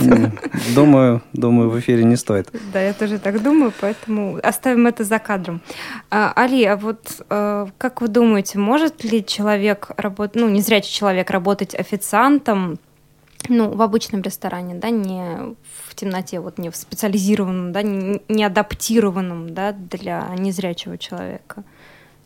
Думаю, 0.75 1.23
думаю, 1.33 1.71
в 1.71 1.79
эфире 1.79 2.03
не 2.03 2.15
стоит. 2.15 2.47
Да, 2.71 2.79
я 2.79 2.93
тоже 2.93 3.17
так 3.17 3.41
думаю, 3.41 3.73
поэтому 3.81 4.39
оставим 4.43 4.85
это 4.85 5.03
за 5.03 5.17
кадром. 5.17 5.61
А, 6.11 6.31
Али, 6.35 6.63
а 6.63 6.77
вот 6.77 7.23
а, 7.31 7.69
как 7.79 8.01
вы 8.01 8.07
думаете, 8.07 8.59
может 8.59 9.03
ли 9.03 9.25
человек 9.25 9.89
работать, 9.97 10.39
ну, 10.39 10.47
незрячий 10.47 10.93
человек 10.93 11.31
работать 11.31 11.73
официантом, 11.73 12.77
ну, 13.47 13.71
в 13.71 13.81
обычном 13.81 14.21
ресторане, 14.21 14.75
да, 14.75 14.91
не 14.91 15.55
в 15.87 15.95
темноте, 15.95 16.39
вот 16.39 16.59
не 16.59 16.69
в 16.69 16.75
специализированном, 16.75 17.71
да, 17.71 17.81
не, 17.81 18.21
не 18.27 18.43
адаптированном, 18.43 19.55
да, 19.55 19.71
для 19.71 20.27
незрячего 20.37 20.99
человека? 20.99 21.63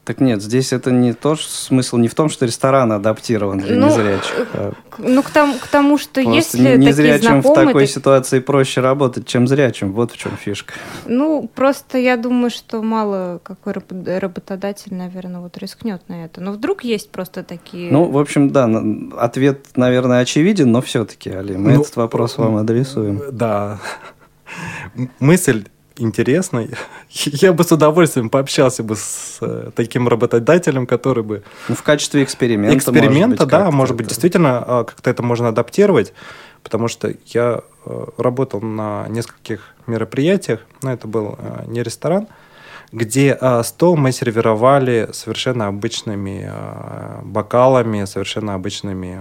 Так 0.04 0.20
нет, 0.20 0.41
здесь 0.41 0.74
это 0.74 0.91
не 0.91 1.14
то, 1.14 1.38
смысл 1.38 1.95
не 1.95 2.10
в 2.10 2.16
том, 2.16 2.28
что 2.28 2.45
ресторан 2.45 2.91
адаптирован 2.91 3.60
для 3.60 3.78
ну, 3.78 3.88
незрячих. 3.88 4.47
А 4.54 4.74
ну, 4.97 5.24
к 5.24 5.30
тому, 5.30 5.54
к 5.58 5.68
тому 5.68 5.97
что 5.97 6.22
Просто 6.22 6.58
если 6.58 6.76
незрячим 6.76 7.41
в 7.41 7.54
такой 7.54 7.86
так... 7.86 7.89
ситуации 7.89 8.39
проще 8.39 8.82
работать, 8.82 9.26
чем 9.26 9.47
зрячим. 9.47 9.93
Вот 9.93 10.12
в 10.12 10.18
чем 10.18 10.36
фишка. 10.36 10.74
Ну, 11.06 11.49
просто 11.56 11.97
я 11.99 12.18
думаю, 12.18 12.49
что 12.49 12.82
мало 12.82 13.39
какой 13.43 13.74
работодатель, 13.74 14.93
наверное, 14.93 15.39
вот 15.39 15.58
рискнет 15.58 16.01
на 16.10 16.26
это. 16.26 16.41
Но 16.41 16.51
вдруг 16.51 16.84
есть 16.84 17.10
просто 17.10 17.43
такие... 17.43 17.89
Ну, 17.89 18.12
в 18.12 18.18
общем, 18.18 18.49
да, 18.49 18.70
ответ, 19.18 19.68
наверное, 19.78 20.20
очевиден, 20.20 20.70
но 20.70 20.82
все-таки, 20.82 21.30
Али, 21.30 21.56
мы 21.56 21.76
ну, 21.76 21.82
этот 21.82 21.95
вопрос 21.95 22.38
вам 22.38 22.58
адресуем. 22.58 23.22
Да. 23.32 23.80
Мысль 25.20 25.64
интересно. 25.97 26.67
Я 27.09 27.53
бы 27.53 27.63
с 27.63 27.71
удовольствием 27.71 28.29
пообщался 28.29 28.83
бы 28.83 28.95
с 28.95 29.37
э, 29.41 29.71
таким 29.75 30.07
работодателем, 30.07 30.87
который 30.87 31.23
бы... 31.23 31.43
Ну, 31.69 31.75
в 31.75 31.83
качестве 31.83 32.23
эксперимента. 32.23 32.77
Эксперимента, 32.77 33.27
может 33.27 33.39
быть, 33.39 33.49
да, 33.49 33.71
может 33.71 33.95
быть, 33.95 34.07
действительно, 34.07 34.63
а, 34.65 34.83
как-то 34.83 35.09
это 35.09 35.23
можно 35.23 35.49
адаптировать, 35.49 36.13
потому 36.63 36.87
что 36.87 37.13
я 37.27 37.61
э, 37.85 38.05
работал 38.17 38.61
на 38.61 39.05
нескольких 39.09 39.73
мероприятиях, 39.87 40.61
но 40.81 40.91
это 40.91 41.07
был 41.07 41.37
э, 41.37 41.65
не 41.67 41.83
ресторан, 41.83 42.27
где 42.91 43.35
стол 43.63 43.97
мы 43.97 44.11
сервировали 44.11 45.09
совершенно 45.13 45.65
обычными 45.65 46.47
бокалами, 47.23 48.05
совершенно 48.05 48.53
обычными 48.53 49.19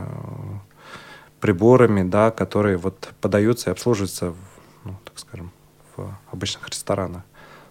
приборами, 1.40 2.02
да, 2.02 2.30
которые 2.30 2.76
вот 2.76 3.08
подаются 3.22 3.70
и 3.70 3.72
обслуживаются, 3.72 4.34
ну, 4.84 4.94
так 5.04 5.18
скажем, 5.18 5.52
обычных 6.32 6.68
ресторанах. 6.68 7.22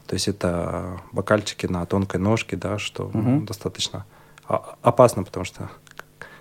То 0.07 0.15
есть 0.15 0.27
это 0.27 0.99
бокальчики 1.11 1.67
на 1.67 1.85
тонкой 1.85 2.17
ножке, 2.17 2.57
да, 2.57 2.77
что 2.77 3.05
угу. 3.05 3.41
достаточно 3.41 4.05
опасно, 4.81 5.23
потому 5.23 5.45
что 5.45 5.69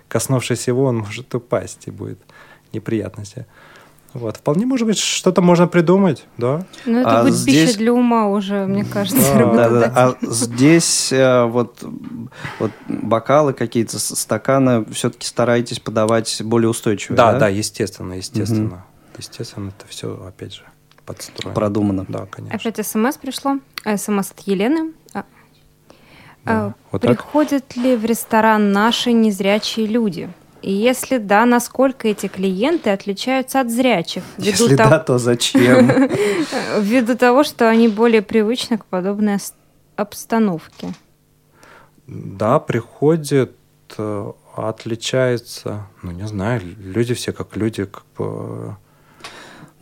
коснувшись 0.07 0.67
его, 0.67 0.85
он 0.85 0.97
может 0.97 1.33
упасть 1.33 1.87
и 1.87 1.91
будет 1.91 2.19
неприятности. 2.73 3.45
Вот. 4.13 4.37
Вполне, 4.37 4.65
может 4.65 4.85
быть, 4.85 4.97
что-то 4.97 5.41
можно 5.41 5.67
придумать, 5.67 6.25
да? 6.37 6.65
Ну, 6.85 6.99
это 6.99 7.21
а 7.21 7.23
будет 7.23 7.33
здесь... 7.33 7.69
пища 7.69 7.77
для 7.77 7.93
ума 7.93 8.27
уже, 8.27 8.65
мне 8.65 8.83
кажется. 8.83 9.33
Да, 9.37 9.69
да, 9.69 9.69
да. 9.69 9.93
А 9.95 10.17
здесь 10.21 11.13
э, 11.13 11.45
вот, 11.45 11.81
вот 12.59 12.71
бокалы 12.89 13.53
какие-то, 13.53 13.99
стаканы 13.99 14.83
все-таки 14.91 15.25
стараетесь 15.25 15.79
подавать 15.79 16.41
более 16.43 16.67
устойчивые, 16.69 17.15
да? 17.15 17.31
Да, 17.31 17.39
да, 17.39 17.47
естественно, 17.47 18.13
естественно. 18.13 18.65
Угу. 18.65 19.17
Естественно, 19.17 19.69
это 19.69 19.87
все, 19.87 20.21
опять 20.27 20.55
же, 20.55 20.63
подстроено. 21.13 21.55
Продумано. 21.55 22.05
Да, 22.07 22.25
конечно. 22.25 22.57
Опять 22.57 22.85
смс 22.85 23.17
пришло. 23.17 23.59
СМС 23.83 24.31
от 24.31 24.39
Елены. 24.41 24.93
А, 25.13 25.23
да. 26.43 26.51
А, 26.51 26.73
вот 26.91 27.01
Приходят 27.01 27.67
так? 27.67 27.77
ли 27.77 27.95
в 27.95 28.05
ресторан 28.05 28.71
наши 28.71 29.11
незрячие 29.11 29.87
люди? 29.87 30.29
И 30.61 30.71
если 30.71 31.17
да, 31.17 31.45
насколько 31.45 32.07
эти 32.07 32.27
клиенты 32.27 32.91
отличаются 32.91 33.61
от 33.61 33.71
зрячих? 33.71 34.23
Если 34.37 34.75
того... 34.75 34.89
да, 34.89 34.99
то 34.99 35.17
зачем? 35.17 35.87
Ввиду 36.79 37.17
того, 37.17 37.43
что 37.43 37.67
они 37.69 37.87
более 37.87 38.21
привычны 38.21 38.77
к 38.77 38.85
подобной 38.85 39.37
обстановке. 39.95 40.93
Да, 42.05 42.59
приходят, 42.59 43.55
э, 43.97 44.31
отличаются, 44.55 45.87
ну 46.03 46.11
не 46.11 46.27
знаю, 46.27 46.61
люди 46.77 47.13
все 47.13 47.31
как 47.31 47.55
люди, 47.55 47.85
как 47.85 48.03
бы 48.17 48.75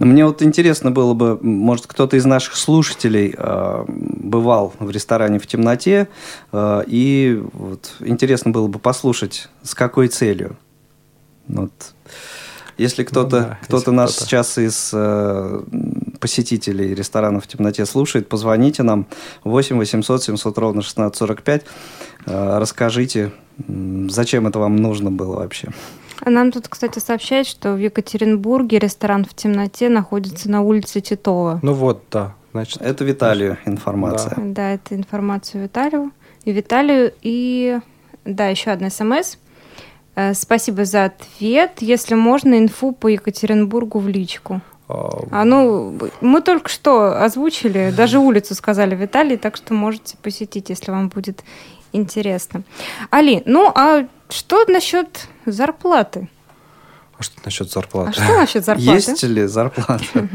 мне 0.06 0.26
вот 0.26 0.42
интересно 0.42 0.92
было 0.92 1.14
бы, 1.14 1.38
может, 1.42 1.86
кто-то 1.88 2.16
из 2.16 2.26
наших 2.26 2.56
слушателей 2.56 3.36
э, 3.38 3.86
бывал 3.88 4.74
в 4.80 4.90
ресторане 4.90 5.40
в 5.40 5.48
темноте, 5.48 6.08
э, 6.52 6.84
и 6.88 7.44
вот 7.54 7.94
интересно 8.00 8.52
было 8.52 8.68
бы 8.68 8.80
послушать, 8.80 9.50
с 9.62 9.76
какой 9.76 10.08
целью. 10.08 10.58
Вот. 11.48 11.72
Если 12.78 13.04
кто-то 13.04 13.42
ну, 13.42 13.48
да, 13.48 13.60
кто 13.80 13.92
нас 13.92 14.16
кто 14.16 14.26
сейчас 14.26 14.58
из 14.58 14.92
э, 14.94 15.62
посетителей 16.22 16.96
ресторана 16.96 17.42
в 17.42 17.48
темноте 17.48 17.86
слушает, 17.86 18.30
позвоните 18.30 18.84
нам 18.84 19.06
8 19.44 19.76
800 19.78 20.24
700 20.24 20.58
ровно 20.58 20.80
1645, 20.80 21.66
э, 22.26 22.58
расскажите, 22.58 23.34
зачем 23.68 24.48
это 24.48 24.60
вам 24.60 24.78
нужно 24.78 25.12
было 25.12 25.36
вообще. 25.36 25.74
А 26.22 26.30
нам 26.30 26.52
тут, 26.52 26.68
кстати, 26.68 27.00
сообщают, 27.00 27.48
что 27.48 27.74
в 27.74 27.78
Екатеринбурге 27.78 28.80
ресторан 28.80 29.26
в 29.26 29.34
темноте 29.34 29.90
находится 29.90 30.50
на 30.50 30.62
улице 30.62 31.02
Титова. 31.02 31.60
Ну 31.62 31.74
вот, 31.74 32.04
да. 32.12 32.36
значит... 32.52 32.82
Это 32.82 33.04
Виталию 33.04 33.58
информация. 33.66 34.36
Да, 34.36 34.44
да 34.44 34.70
это 34.72 34.96
информация 34.96 35.64
Виталию. 35.64 36.12
И 36.46 36.52
Виталию, 36.52 37.14
и... 37.22 37.80
Да, 38.26 38.48
еще 38.48 38.72
одна 38.72 38.90
смс. 38.90 39.38
Э, 40.16 40.34
спасибо 40.34 40.86
за 40.86 41.06
ответ. 41.06 41.78
Если 41.80 42.16
можно, 42.16 42.58
инфу 42.60 42.92
по 42.92 43.08
Екатеринбургу 43.08 44.00
в 44.00 44.08
личку. 44.08 44.62
А, 44.90 45.10
а 45.32 45.46
ну, 45.46 45.98
мы 46.20 46.42
только 46.42 46.68
что 46.68 47.24
озвучили, 47.24 47.94
даже 47.96 48.18
улицу 48.20 48.56
сказали 48.56 48.96
Виталий, 48.96 49.38
так 49.38 49.56
что 49.56 49.74
можете 49.74 50.18
посетить, 50.18 50.70
если 50.70 50.92
вам 50.92 51.10
будет 51.10 51.44
интересно. 51.94 52.64
Али, 53.12 53.44
ну 53.46 53.72
а 53.74 54.08
что 54.30 54.66
насчет 54.66 55.28
зарплаты? 55.46 56.30
А 57.18 57.24
что 57.24 57.42
насчет 57.44 57.70
зарплаты? 57.70 58.10
А 58.10 58.14
что 58.14 58.38
насчет 58.38 58.66
зарплаты? 58.66 58.92
Есть 58.92 59.24
ли 59.24 59.46
зарплата? 59.46 60.04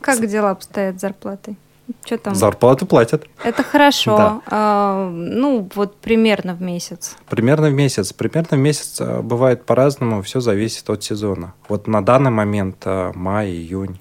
Как 0.00 0.26
дела 0.26 0.50
обстоят 0.50 0.98
с 0.98 1.00
зарплатой? 1.00 1.56
Что 2.04 2.18
там? 2.18 2.34
Зарплату 2.34 2.86
платят. 2.86 3.26
Это 3.42 3.62
хорошо. 3.62 4.16
Да. 4.16 4.42
А, 4.46 5.10
ну, 5.10 5.68
вот 5.74 5.96
примерно 5.96 6.54
в 6.54 6.60
месяц. 6.60 7.16
Примерно 7.28 7.68
в 7.70 7.72
месяц. 7.72 8.12
Примерно 8.12 8.56
в 8.56 8.60
месяц 8.60 9.00
а, 9.00 9.22
бывает 9.22 9.64
по-разному, 9.64 10.22
все 10.22 10.40
зависит 10.40 10.88
от 10.90 11.02
сезона. 11.02 11.54
Вот 11.68 11.86
на 11.86 12.04
данный 12.04 12.30
момент 12.30 12.76
а, 12.84 13.12
май, 13.14 13.48
июнь, 13.48 14.00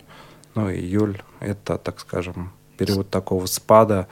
ну, 0.56 0.70
июль, 0.70 1.22
это, 1.40 1.78
так 1.78 2.00
скажем, 2.00 2.52
период 2.78 3.10
такого 3.10 3.46
спада 3.46 4.08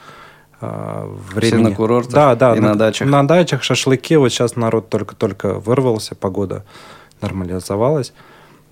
времени. 0.60 1.62
Все 1.62 1.70
на 1.70 1.74
курортах 1.74 2.14
да, 2.14 2.34
да, 2.34 2.56
и 2.56 2.60
на, 2.60 2.68
на 2.70 2.78
дачах. 2.78 3.08
На 3.08 3.26
дачах, 3.26 3.62
шашлыки. 3.62 4.16
Вот 4.16 4.30
сейчас 4.30 4.56
народ 4.56 4.88
только-только 4.88 5.54
вырвался, 5.54 6.14
погода 6.14 6.64
нормализовалась. 7.20 8.12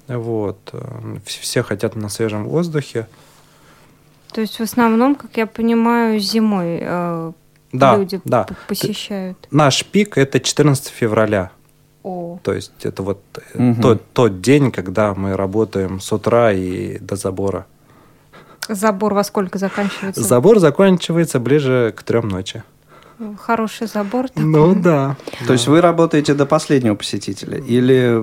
Вот. 0.09 0.59
Э, 0.73 1.17
все 1.25 1.63
хотят 1.63 1.97
на 1.97 2.09
свежем 2.09 2.45
воздухе. 2.45 3.07
То 4.33 4.41
есть 4.41 4.59
в 4.59 4.63
основном, 4.63 5.15
как 5.15 5.37
я 5.37 5.47
понимаю, 5.47 6.19
зимой 6.19 6.79
э, 6.81 7.33
да, 7.73 7.97
люди 7.97 8.21
да. 8.25 8.47
посещают. 8.69 9.49
Наш 9.51 9.85
пик 9.85 10.19
это 10.19 10.41
14 10.41 10.89
февраля. 10.89 11.51
О. 12.03 12.39
То 12.43 12.53
есть 12.53 12.85
это 12.85 13.03
вот 13.03 13.23
угу. 13.55 13.81
тот, 13.81 14.03
тот 14.13 14.41
день, 14.41 14.71
когда 14.71 15.15
мы 15.15 15.37
работаем 15.37 16.01
с 16.01 16.13
утра 16.13 16.53
и 16.53 16.99
до 16.99 17.17
забора. 17.17 17.67
Забор 18.69 19.15
во 19.15 19.25
сколько 19.25 19.59
заканчивается? 19.59 20.23
Забор 20.23 20.59
заканчивается 20.59 21.39
ближе 21.41 21.93
к 21.97 22.03
трем 22.03 22.29
ночи. 22.29 22.63
Хороший 23.39 23.87
забор. 23.87 24.29
Такой. 24.29 24.45
Ну 24.45 24.75
да. 24.75 25.17
То 25.47 25.53
есть 25.53 25.69
вы 25.69 25.81
работаете 25.81 26.35
до 26.35 26.47
последнего 26.47 26.95
посетителя? 26.97 27.59
Или 27.59 28.23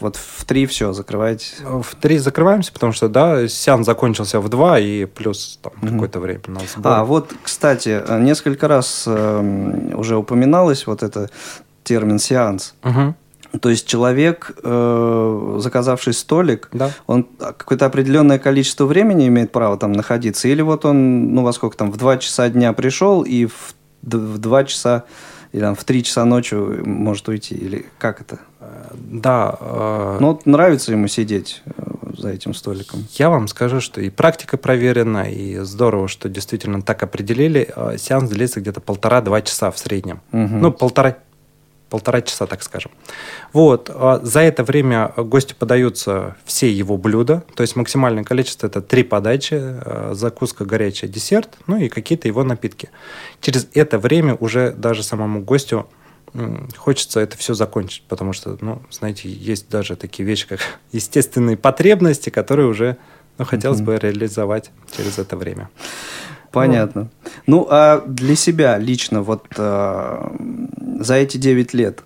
вот 0.00 0.16
в 0.16 0.44
три 0.44 0.66
все 0.66 0.92
закрываете? 0.92 1.46
В 1.62 1.94
три 1.94 2.18
закрываемся, 2.18 2.72
потому 2.72 2.92
что, 2.92 3.08
да, 3.08 3.46
сеанс 3.46 3.86
закончился 3.86 4.40
в 4.40 4.48
два, 4.48 4.80
и 4.80 5.04
плюс 5.04 5.60
там 5.62 5.72
угу. 5.80 5.92
какое-то 5.92 6.20
время 6.20 6.40
на 6.48 6.60
сбор. 6.60 6.92
А, 6.92 7.04
вот, 7.04 7.32
кстати, 7.42 8.02
несколько 8.20 8.66
раз 8.66 9.04
э, 9.06 9.90
уже 9.94 10.16
упоминалось 10.16 10.86
вот 10.86 11.02
это 11.02 11.30
термин 11.84 12.18
«сеанс». 12.18 12.74
Угу. 12.82 13.14
То 13.60 13.70
есть 13.70 13.86
человек, 13.86 14.56
э, 14.62 15.58
заказавший 15.60 16.12
столик, 16.12 16.68
да. 16.72 16.90
он 17.06 17.24
какое-то 17.38 17.86
определенное 17.86 18.38
количество 18.38 18.86
времени 18.86 19.28
имеет 19.28 19.52
право 19.52 19.76
там 19.76 19.92
находиться, 19.92 20.48
или 20.48 20.62
вот 20.62 20.84
он, 20.84 21.34
ну 21.34 21.42
во 21.42 21.52
сколько 21.52 21.76
там, 21.76 21.90
в 21.90 21.96
два 21.96 22.18
часа 22.18 22.48
дня 22.48 22.72
пришел 22.72 23.22
и 23.22 23.46
в 23.46 23.74
в 24.06 24.38
2 24.38 24.64
часа 24.64 25.04
или 25.52 25.60
там, 25.60 25.74
в 25.74 25.84
3 25.84 26.04
часа 26.04 26.24
ночи 26.24 26.54
может 26.54 27.28
уйти? 27.28 27.54
Или 27.54 27.86
как 27.98 28.20
это? 28.20 28.38
Да. 28.94 29.56
Э... 29.60 30.18
Ну, 30.20 30.28
вот 30.28 30.46
нравится 30.46 30.92
ему 30.92 31.08
сидеть 31.08 31.62
э, 31.64 31.70
за 32.16 32.30
этим 32.30 32.52
столиком. 32.52 33.06
Я 33.12 33.30
вам 33.30 33.48
скажу, 33.48 33.80
что 33.80 34.00
и 34.00 34.10
практика 34.10 34.56
проверена, 34.56 35.30
и 35.30 35.58
здорово, 35.58 36.08
что 36.08 36.28
действительно 36.28 36.82
так 36.82 37.02
определили. 37.02 37.72
Э, 37.74 37.96
сеанс 37.96 38.28
длится 38.28 38.60
где-то 38.60 38.80
полтора-два 38.80 39.40
часа 39.42 39.70
в 39.70 39.78
среднем. 39.78 40.20
Угу. 40.32 40.56
Ну, 40.56 40.72
полтора 40.72 41.16
полтора 41.90 42.20
часа, 42.20 42.46
так 42.46 42.62
скажем. 42.62 42.90
Вот. 43.52 43.90
А 43.94 44.20
за 44.22 44.40
это 44.40 44.64
время 44.64 45.12
гостю 45.16 45.54
подаются 45.56 46.36
все 46.44 46.70
его 46.70 46.96
блюда, 46.96 47.44
то 47.54 47.62
есть 47.62 47.76
максимальное 47.76 48.24
количество– 48.24 48.66
это 48.68 48.80
три 48.80 49.02
подачи, 49.02 49.54
э, 49.56 50.10
закуска, 50.14 50.64
горячая, 50.64 51.10
десерт, 51.10 51.56
ну 51.66 51.76
и 51.76 51.88
какие-то 51.88 52.28
его 52.28 52.44
напитки. 52.44 52.90
Через 53.40 53.68
это 53.74 53.98
время 53.98 54.34
уже 54.34 54.72
даже 54.72 55.02
самому 55.02 55.42
гостю 55.42 55.88
хочется 56.76 57.20
это 57.20 57.36
все 57.36 57.54
закончить, 57.54 58.02
потому 58.08 58.32
что, 58.32 58.58
ну, 58.60 58.82
знаете, 58.90 59.28
есть 59.28 59.68
даже 59.68 59.96
такие 59.96 60.26
вещи, 60.26 60.46
как 60.46 60.60
естественные 60.92 61.56
потребности, 61.56 62.30
которые 62.30 62.68
уже 62.68 62.96
ну, 63.38 63.44
хотелось 63.44 63.80
mm-hmm. 63.80 63.84
бы 63.84 63.98
реализовать 63.98 64.70
через 64.96 65.18
это 65.18 65.36
время. 65.36 65.68
Понятно. 66.56 67.10
Ну, 67.46 67.66
а 67.70 68.02
для 68.06 68.34
себя 68.34 68.78
лично, 68.78 69.22
вот 69.22 69.44
э, 69.56 70.28
за 71.00 71.14
эти 71.14 71.36
9 71.36 71.74
лет, 71.74 72.02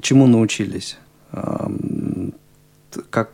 чему 0.00 0.26
научились? 0.26 0.96
Э, 1.32 1.68
как, 3.10 3.30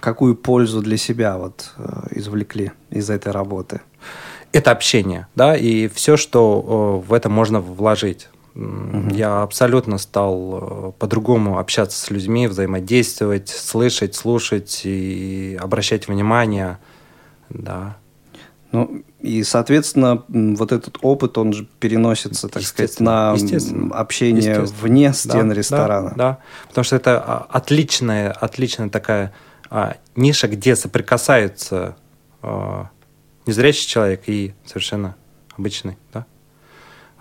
какую 0.00 0.34
пользу 0.34 0.80
для 0.80 0.96
себя 0.96 1.36
вот 1.36 1.72
э, 1.76 2.06
извлекли 2.12 2.72
из 2.90 3.10
этой 3.10 3.32
работы? 3.32 3.82
Это 4.52 4.70
общение, 4.70 5.26
да, 5.34 5.54
и 5.54 5.86
все, 5.88 6.16
что 6.16 7.02
э, 7.04 7.08
в 7.08 7.12
это 7.12 7.28
можно 7.28 7.60
вложить. 7.60 8.30
Угу. 8.54 9.14
Я 9.14 9.42
абсолютно 9.42 9.98
стал 9.98 10.58
э, 10.60 10.92
по-другому 10.98 11.58
общаться 11.58 12.00
с 12.00 12.10
людьми, 12.10 12.46
взаимодействовать, 12.46 13.50
слышать, 13.50 14.14
слушать 14.14 14.80
и 14.84 15.58
обращать 15.60 16.08
внимание, 16.08 16.78
да. 17.50 17.98
Ну, 18.76 19.02
и, 19.20 19.42
соответственно, 19.42 20.22
вот 20.28 20.70
этот 20.70 20.98
опыт, 21.00 21.38
он 21.38 21.54
же 21.54 21.66
переносится, 21.80 22.46
так 22.46 22.62
сказать, 22.62 23.00
на 23.00 23.32
общение 23.32 24.60
вне 24.60 25.14
стен 25.14 25.48
да, 25.48 25.54
ресторана. 25.54 26.10
Да, 26.10 26.14
да, 26.16 26.38
потому 26.68 26.84
что 26.84 26.96
это 26.96 27.18
а, 27.26 27.46
отличная, 27.48 28.32
отличная 28.32 28.90
такая 28.90 29.32
а, 29.70 29.96
ниша, 30.14 30.46
где 30.46 30.76
соприкасаются 30.76 31.96
а, 32.42 32.90
незрячий 33.46 33.88
человек 33.88 34.24
и 34.26 34.52
совершенно 34.66 35.16
обычный, 35.56 35.96
да. 36.12 36.26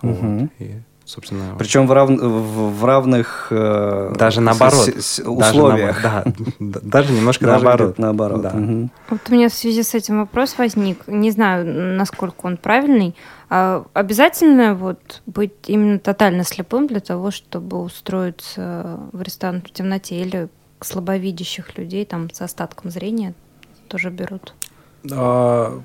Угу. 0.02 0.12
Вот, 0.12 0.50
и 0.60 0.82
собственно. 1.06 1.56
Причем 1.58 1.88
в, 1.88 1.92
рав... 1.94 2.10
в 2.10 2.86
равных 2.86 3.48
э, 3.52 4.14
даже 4.18 4.42
наоборот 4.42 4.74
с, 4.74 5.18
с, 5.18 5.24
условиях. 5.24 6.02
Даже, 6.02 6.34
да, 6.60 6.80
даже 6.82 7.14
немножко 7.14 7.46
даже 7.46 7.64
наоборот. 7.64 7.98
наоборот. 7.98 8.42
Да. 8.42 8.50
Угу. 8.50 8.90
Вот 9.10 9.20
у 9.30 9.34
меня 9.34 9.50
в 9.50 9.54
связи 9.54 9.84
с 9.84 9.94
этим 9.94 10.20
вопрос 10.20 10.56
возник. 10.58 11.08
Не 11.08 11.32
знаю, 11.32 11.66
насколько 11.98 12.48
он 12.48 12.58
правильный. 12.58 13.16
А 13.50 13.86
обязательно 13.94 14.74
вот 14.74 15.22
быть 15.28 15.54
именно 15.68 16.00
тотально 16.00 16.44
слепым 16.44 16.88
для 16.88 17.00
того, 17.00 17.30
чтобы 17.30 17.80
устроиться 17.80 19.00
в 19.12 19.22
ресторан 19.22 19.62
в 19.62 19.72
темноте 19.72 20.20
или 20.20 20.50
слабовидящих 20.82 21.78
людей 21.78 22.06
там 22.06 22.30
с 22.32 22.42
остатком 22.42 22.90
зрения 22.90 23.34
тоже 23.88 24.10
берут? 24.10 24.56
А, 25.12 25.82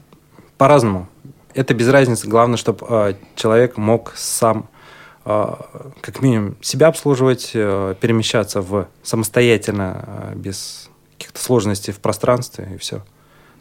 по-разному. 0.57 1.09
Это 1.53 1.75
без 1.75 1.89
разницы. 1.89 2.29
Главное, 2.29 2.57
чтобы 2.57 2.87
а, 2.89 3.14
человек 3.35 3.77
мог 3.77 4.14
сам 4.16 4.70
как 5.25 6.23
минимум 6.23 6.57
себя 6.62 6.89
обслуживать, 6.89 7.51
э, 7.55 7.95
перемещаться 8.01 8.62
в 8.62 8.89
самостоятельно, 9.03 10.05
а, 10.07 10.33
без 10.35 10.89
каких-то 11.12 11.41
сложностей 11.41 11.93
в 11.93 12.01
пространстве 12.01 12.73
и 12.75 12.79
все. 12.79 13.03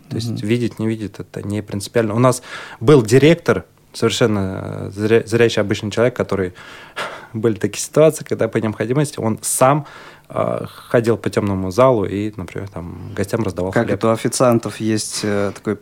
То 0.09 0.15
mm-hmm. 0.15 0.15
есть 0.15 0.43
видеть, 0.43 0.79
не 0.79 0.87
видит, 0.87 1.19
это 1.19 1.45
не 1.45 1.61
принципиально. 1.61 2.15
У 2.15 2.19
нас 2.19 2.41
был 2.79 3.03
директор, 3.03 3.65
совершенно 3.93 4.89
зря, 4.91 5.23
зрячий 5.25 5.61
обычный 5.61 5.91
человек, 5.91 6.15
который 6.15 6.53
были 7.33 7.55
такие 7.55 7.81
ситуации, 7.81 8.23
когда 8.23 8.47
по 8.47 8.57
необходимости 8.57 9.19
он 9.19 9.37
сам 9.41 9.85
э, 9.85 10.18
ходил 10.29 11.17
по 11.17 11.29
темному 11.29 11.71
залу 11.71 12.05
и, 12.05 12.31
например, 12.35 12.69
там 12.69 13.13
гостям 13.15 13.43
раздавал 13.43 13.71
как 13.71 13.85
хлеб. 13.85 13.97
это 13.97 14.09
у 14.09 14.11
официантов 14.11 14.79
есть 14.79 15.21
э, 15.23 15.51
такой 15.55 15.77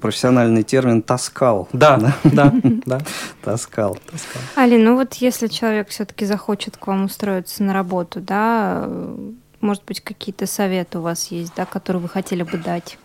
профессиональный 0.00 0.64
термин 0.64 1.02
таскал. 1.02 1.68
Да, 1.72 2.14
да, 2.24 2.52
да. 2.84 3.00
Таскал. 3.44 3.96
Али, 4.56 4.76
ну 4.76 4.96
вот 4.96 5.14
если 5.14 5.46
человек 5.46 5.88
все-таки 5.88 6.24
захочет 6.24 6.76
к 6.76 6.86
вам 6.88 7.04
устроиться 7.04 7.62
на 7.62 7.72
работу, 7.72 8.20
да, 8.20 8.88
может 9.60 9.84
быть, 9.84 10.00
какие-то 10.00 10.46
советы 10.46 10.98
у 10.98 11.02
вас 11.02 11.28
есть, 11.28 11.54
да, 11.54 11.64
которые 11.64 12.02
вы 12.02 12.08
хотели 12.08 12.42
бы 12.42 12.58
дать? 12.58 12.98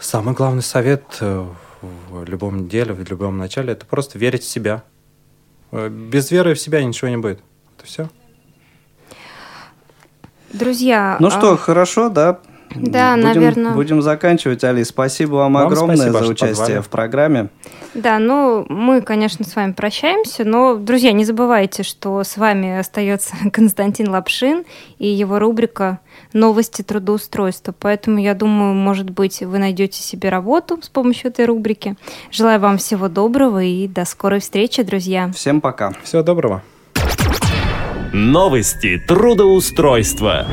Самый 0.00 0.34
главный 0.34 0.62
совет 0.62 1.04
э, 1.20 1.46
в 1.82 2.24
любом 2.24 2.68
деле, 2.68 2.94
в 2.94 3.06
любом 3.08 3.36
начале, 3.36 3.74
это 3.74 3.84
просто 3.84 4.18
верить 4.18 4.42
в 4.42 4.48
себя. 4.48 4.82
Э, 5.72 5.90
без 5.90 6.30
веры 6.30 6.54
в 6.54 6.60
себя 6.60 6.82
ничего 6.82 7.10
не 7.10 7.18
будет. 7.18 7.42
Это 7.76 7.86
все. 7.86 8.08
Друзья. 10.52 11.16
Ну 11.20 11.28
а... 11.28 11.30
что, 11.30 11.56
хорошо, 11.56 12.08
да? 12.08 12.38
Да, 12.74 13.16
будем, 13.16 13.24
наверное. 13.24 13.72
Будем 13.72 14.00
заканчивать, 14.02 14.62
Али. 14.62 14.84
Спасибо 14.84 15.36
вам, 15.36 15.54
вам 15.54 15.66
огромное 15.66 15.96
спасибо, 15.96 16.18
за 16.20 16.26
участие 16.26 16.56
позвали. 16.56 16.80
в 16.80 16.88
программе. 16.88 17.48
Да, 17.94 18.18
ну, 18.18 18.64
мы, 18.68 19.00
конечно, 19.00 19.44
с 19.44 19.56
вами 19.56 19.72
прощаемся, 19.72 20.44
но, 20.44 20.76
друзья, 20.76 21.12
не 21.12 21.24
забывайте, 21.24 21.82
что 21.82 22.22
с 22.22 22.36
вами 22.36 22.78
остается 22.78 23.34
Константин 23.52 24.10
Лапшин 24.10 24.64
и 24.98 25.08
его 25.08 25.38
рубрика 25.38 25.98
«Новости 26.32 26.82
трудоустройства». 26.82 27.74
Поэтому, 27.76 28.18
я 28.18 28.34
думаю, 28.34 28.74
может 28.74 29.10
быть, 29.10 29.40
вы 29.40 29.58
найдете 29.58 30.00
себе 30.00 30.28
работу 30.28 30.78
с 30.80 30.88
помощью 30.88 31.30
этой 31.30 31.46
рубрики. 31.46 31.96
Желаю 32.30 32.60
вам 32.60 32.78
всего 32.78 33.08
доброго 33.08 33.62
и 33.62 33.88
до 33.88 34.04
скорой 34.04 34.40
встречи, 34.40 34.82
друзья. 34.82 35.30
Всем 35.34 35.60
пока. 35.60 35.92
Всего 36.04 36.22
доброго. 36.22 36.62
Новости 38.12 38.98
трудоустройства. 38.98 40.44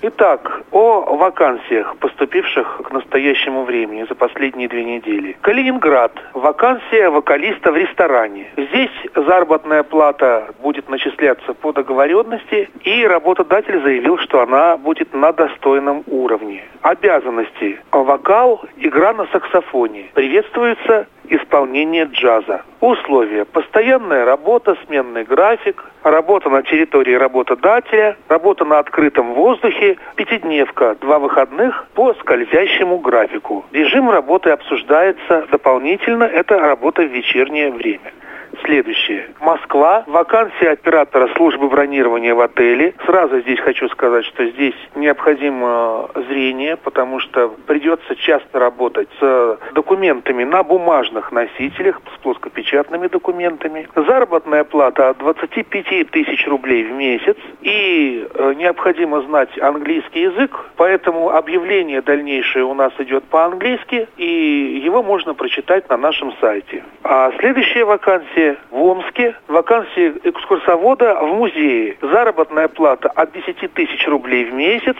Итак, 0.00 0.62
о 0.72 1.16
вакансиях, 1.16 1.94
поступивших 1.98 2.80
к 2.84 2.90
настоящему 2.90 3.64
времени 3.64 4.06
за 4.08 4.14
последние 4.14 4.66
две 4.66 4.82
недели. 4.82 5.36
Калининград. 5.42 6.12
Вакансия 6.32 7.10
вокалиста 7.10 7.70
в 7.70 7.76
ресторане. 7.76 8.46
Здесь 8.56 8.90
заработная 9.14 9.82
плата 9.82 10.54
будет 10.62 10.88
начисляться 10.88 11.52
по 11.52 11.72
договоренности, 11.72 12.70
и 12.84 13.06
работодатель 13.06 13.82
заявил, 13.82 14.16
что 14.18 14.40
она 14.40 14.78
будет 14.78 15.12
на 15.12 15.32
достойном 15.32 16.02
уровне. 16.06 16.62
Обязанности. 16.80 17.78
Вокал, 17.92 18.62
игра 18.78 19.12
на 19.12 19.26
саксофоне. 19.26 20.06
Приветствуется 20.14 21.08
исполнение 21.30 22.04
джаза. 22.04 22.62
Условия. 22.80 23.44
Постоянная 23.44 24.24
работа, 24.24 24.76
сменный 24.86 25.24
график, 25.24 25.84
работа 26.02 26.50
на 26.50 26.62
территории 26.62 27.14
работодателя, 27.14 28.16
работа 28.28 28.64
на 28.64 28.78
открытом 28.78 29.34
воздухе, 29.34 29.96
пятидневка, 30.14 30.96
два 31.00 31.18
выходных 31.18 31.86
по 31.94 32.14
скользящему 32.14 32.98
графику. 32.98 33.64
Режим 33.72 34.10
работы 34.10 34.50
обсуждается 34.50 35.46
дополнительно, 35.50 36.24
это 36.24 36.58
работа 36.58 37.02
в 37.02 37.10
вечернее 37.10 37.70
время 37.70 38.12
следующее. 38.64 39.30
Москва. 39.40 40.04
Вакансия 40.06 40.70
оператора 40.70 41.28
службы 41.36 41.68
бронирования 41.68 42.34
в 42.34 42.40
отеле. 42.40 42.94
Сразу 43.04 43.40
здесь 43.40 43.60
хочу 43.60 43.88
сказать, 43.88 44.24
что 44.26 44.46
здесь 44.46 44.74
необходимо 44.94 46.08
зрение, 46.28 46.76
потому 46.76 47.20
что 47.20 47.48
придется 47.66 48.16
часто 48.16 48.58
работать 48.58 49.08
с 49.20 49.58
документами 49.72 50.44
на 50.44 50.62
бумажных 50.62 51.32
носителях, 51.32 52.00
с 52.14 52.18
плоскопечатными 52.18 53.08
документами. 53.08 53.88
Заработная 53.94 54.64
плата 54.64 55.10
от 55.10 55.18
25 55.18 56.10
тысяч 56.10 56.46
рублей 56.46 56.84
в 56.84 56.92
месяц. 56.92 57.36
И 57.62 58.26
э, 58.32 58.54
необходимо 58.56 59.22
знать 59.22 59.50
английский 59.60 60.22
язык, 60.22 60.70
поэтому 60.76 61.30
объявление 61.30 62.02
дальнейшее 62.02 62.64
у 62.64 62.74
нас 62.74 62.92
идет 62.98 63.24
по-английски, 63.24 64.08
и 64.16 64.80
его 64.84 65.02
можно 65.02 65.34
прочитать 65.34 65.88
на 65.88 65.96
нашем 65.96 66.32
сайте. 66.40 66.84
А 67.02 67.32
следующая 67.38 67.84
вакансия 67.84 68.45
в 68.70 68.82
Омске, 68.82 69.34
вакансии 69.48 70.14
экскурсовода 70.24 71.14
в 71.22 71.26
музее. 71.34 71.96
Заработная 72.00 72.68
плата 72.68 73.08
от 73.08 73.32
10 73.32 73.72
тысяч 73.72 74.06
рублей 74.06 74.44
в 74.44 74.54
месяц, 74.54 74.96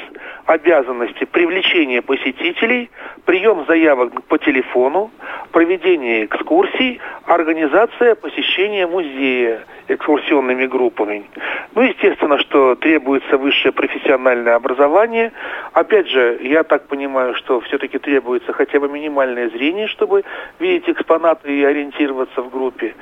обязанности 0.47 1.25
привлечения 1.25 2.03
посетителей, 2.03 2.91
прием 3.25 3.65
заявок 3.67 4.23
по 4.25 4.39
телефону, 4.39 5.11
проведение 5.53 6.25
экскурсий, 6.25 7.01
организация 7.27 8.15
посещения 8.15 8.87
музея 8.87 9.65
экскурсионными 9.89 10.67
группами. 10.67 11.29
Ну, 11.75 11.83
естественно, 11.83 12.39
что 12.39 12.75
требуется 12.75 13.37
высшее 13.37 13.73
профессиональное 13.73 14.55
образование. 14.55 15.33
Опять 15.73 16.09
же, 16.09 16.39
я 16.43 16.63
так 16.65 16.87
понимаю, 16.87 17.35
что 17.35 17.61
все-таки 17.61 17.99
требуется 17.99 18.53
хотя 18.53 18.81
бы 18.81 18.89
минимальное 18.89 19.49
зрение, 19.51 19.87
чтобы 19.89 20.25
видеть 20.59 20.89
экспонаты 20.89 21.55
и 21.55 21.65
ориентироваться 21.65 22.43
в 22.43 22.51
группе. 22.51 22.95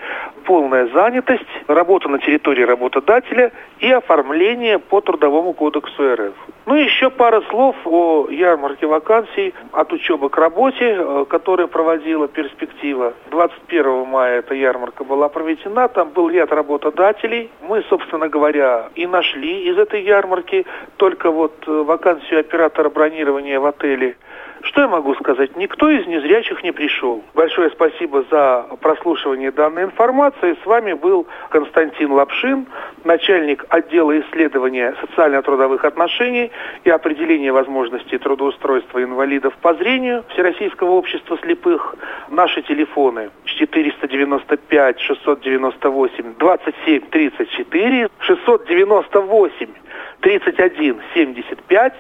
Полная 0.45 0.87
занятость, 0.89 1.47
работа 1.69 2.09
на 2.09 2.19
территории 2.19 2.63
работодателя 2.63 3.53
и 3.81 3.91
оформление 3.91 4.79
по 4.79 5.01
Трудовому 5.01 5.53
кодексу 5.53 6.15
РФ. 6.15 6.35
Ну, 6.67 6.75
еще 6.75 7.11
пара 7.11 7.43
слов 7.51 7.77
о 7.85 8.29
ярмарке 8.31 8.87
вакансий 8.87 9.53
от 9.73 9.93
учебы 9.93 10.31
к 10.31 10.39
работе, 10.39 10.97
э, 10.99 11.25
которая 11.29 11.67
проводила 11.67 12.27
перспектива. 12.27 13.13
21 13.31 14.07
мая 14.07 14.39
эта 14.39 14.55
ярмарка 14.55 15.05
была 15.05 15.29
проведена, 15.29 15.89
там 15.89 16.11
был 16.11 16.31
ряд 16.31 16.53
работодателей. 16.75 17.51
Мы, 17.63 17.83
собственно 17.89 18.29
говоря, 18.29 18.91
и 18.95 19.07
нашли 19.07 19.71
из 19.71 19.79
этой 19.79 20.03
ярмарки 20.03 20.67
только 20.97 21.31
вот 21.31 21.53
э, 21.67 21.71
вакансию 21.71 22.41
оператора 22.41 22.91
бронирования 22.91 23.61
в 23.61 23.67
отеле 23.67 24.17
что 24.65 24.83
я 24.83 24.89
могу 24.89 25.15
сказать? 25.15 25.57
Никто 25.57 25.91
из 25.91 26.07
незрячих 26.07 26.63
не 26.63 26.73
пришел. 26.73 27.23
Большое 27.35 27.71
спасибо 27.71 28.25
за 28.31 28.67
прослушивание 28.81 29.51
данной 29.51 29.85
информации. 29.85 30.57
С 30.63 30.67
вами 30.67 30.95
был 30.95 31.27
Константин 31.51 32.13
Лапшин, 32.13 32.67
начальник 33.05 33.65
отдела 33.69 34.19
исследования 34.21 34.95
социально-трудовых 35.01 35.85
отношений 35.85 36.51
и 36.85 36.91
определения 36.91 37.53
возможностей 37.53 38.19
трудоустройства 38.19 39.03
инвалидов 39.03 39.55
по 39.61 39.75
зрению 39.75 40.25
Всероссийского 40.31 40.91
общества 40.93 41.39
слепых. 41.43 41.95
Наши 42.31 42.63
телефоны 42.63 43.31
495 43.45 45.01
698 45.01 46.35
27 46.39 47.01
34 47.11 48.09
698 48.19 49.69
31 50.21 51.01
75 51.15 51.95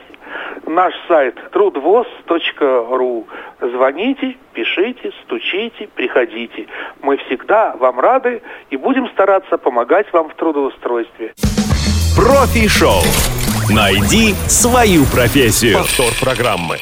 наш 0.66 0.94
сайт 1.08 1.34
трудвоз.ру. 1.52 3.26
Звоните, 3.60 4.36
пишите, 4.52 5.12
стучите, 5.22 5.88
приходите. 5.94 6.66
Мы 7.02 7.16
всегда 7.18 7.74
вам 7.78 8.00
рады 8.00 8.42
и 8.70 8.76
будем 8.76 9.08
стараться 9.10 9.58
помогать 9.58 10.12
вам 10.12 10.28
в 10.30 10.34
трудоустройстве. 10.34 11.32
Профи-шоу. 12.16 13.02
Найди 13.70 14.34
свою 14.48 15.04
профессию. 15.06 15.78
Повтор 15.78 16.12
программы. 16.20 16.78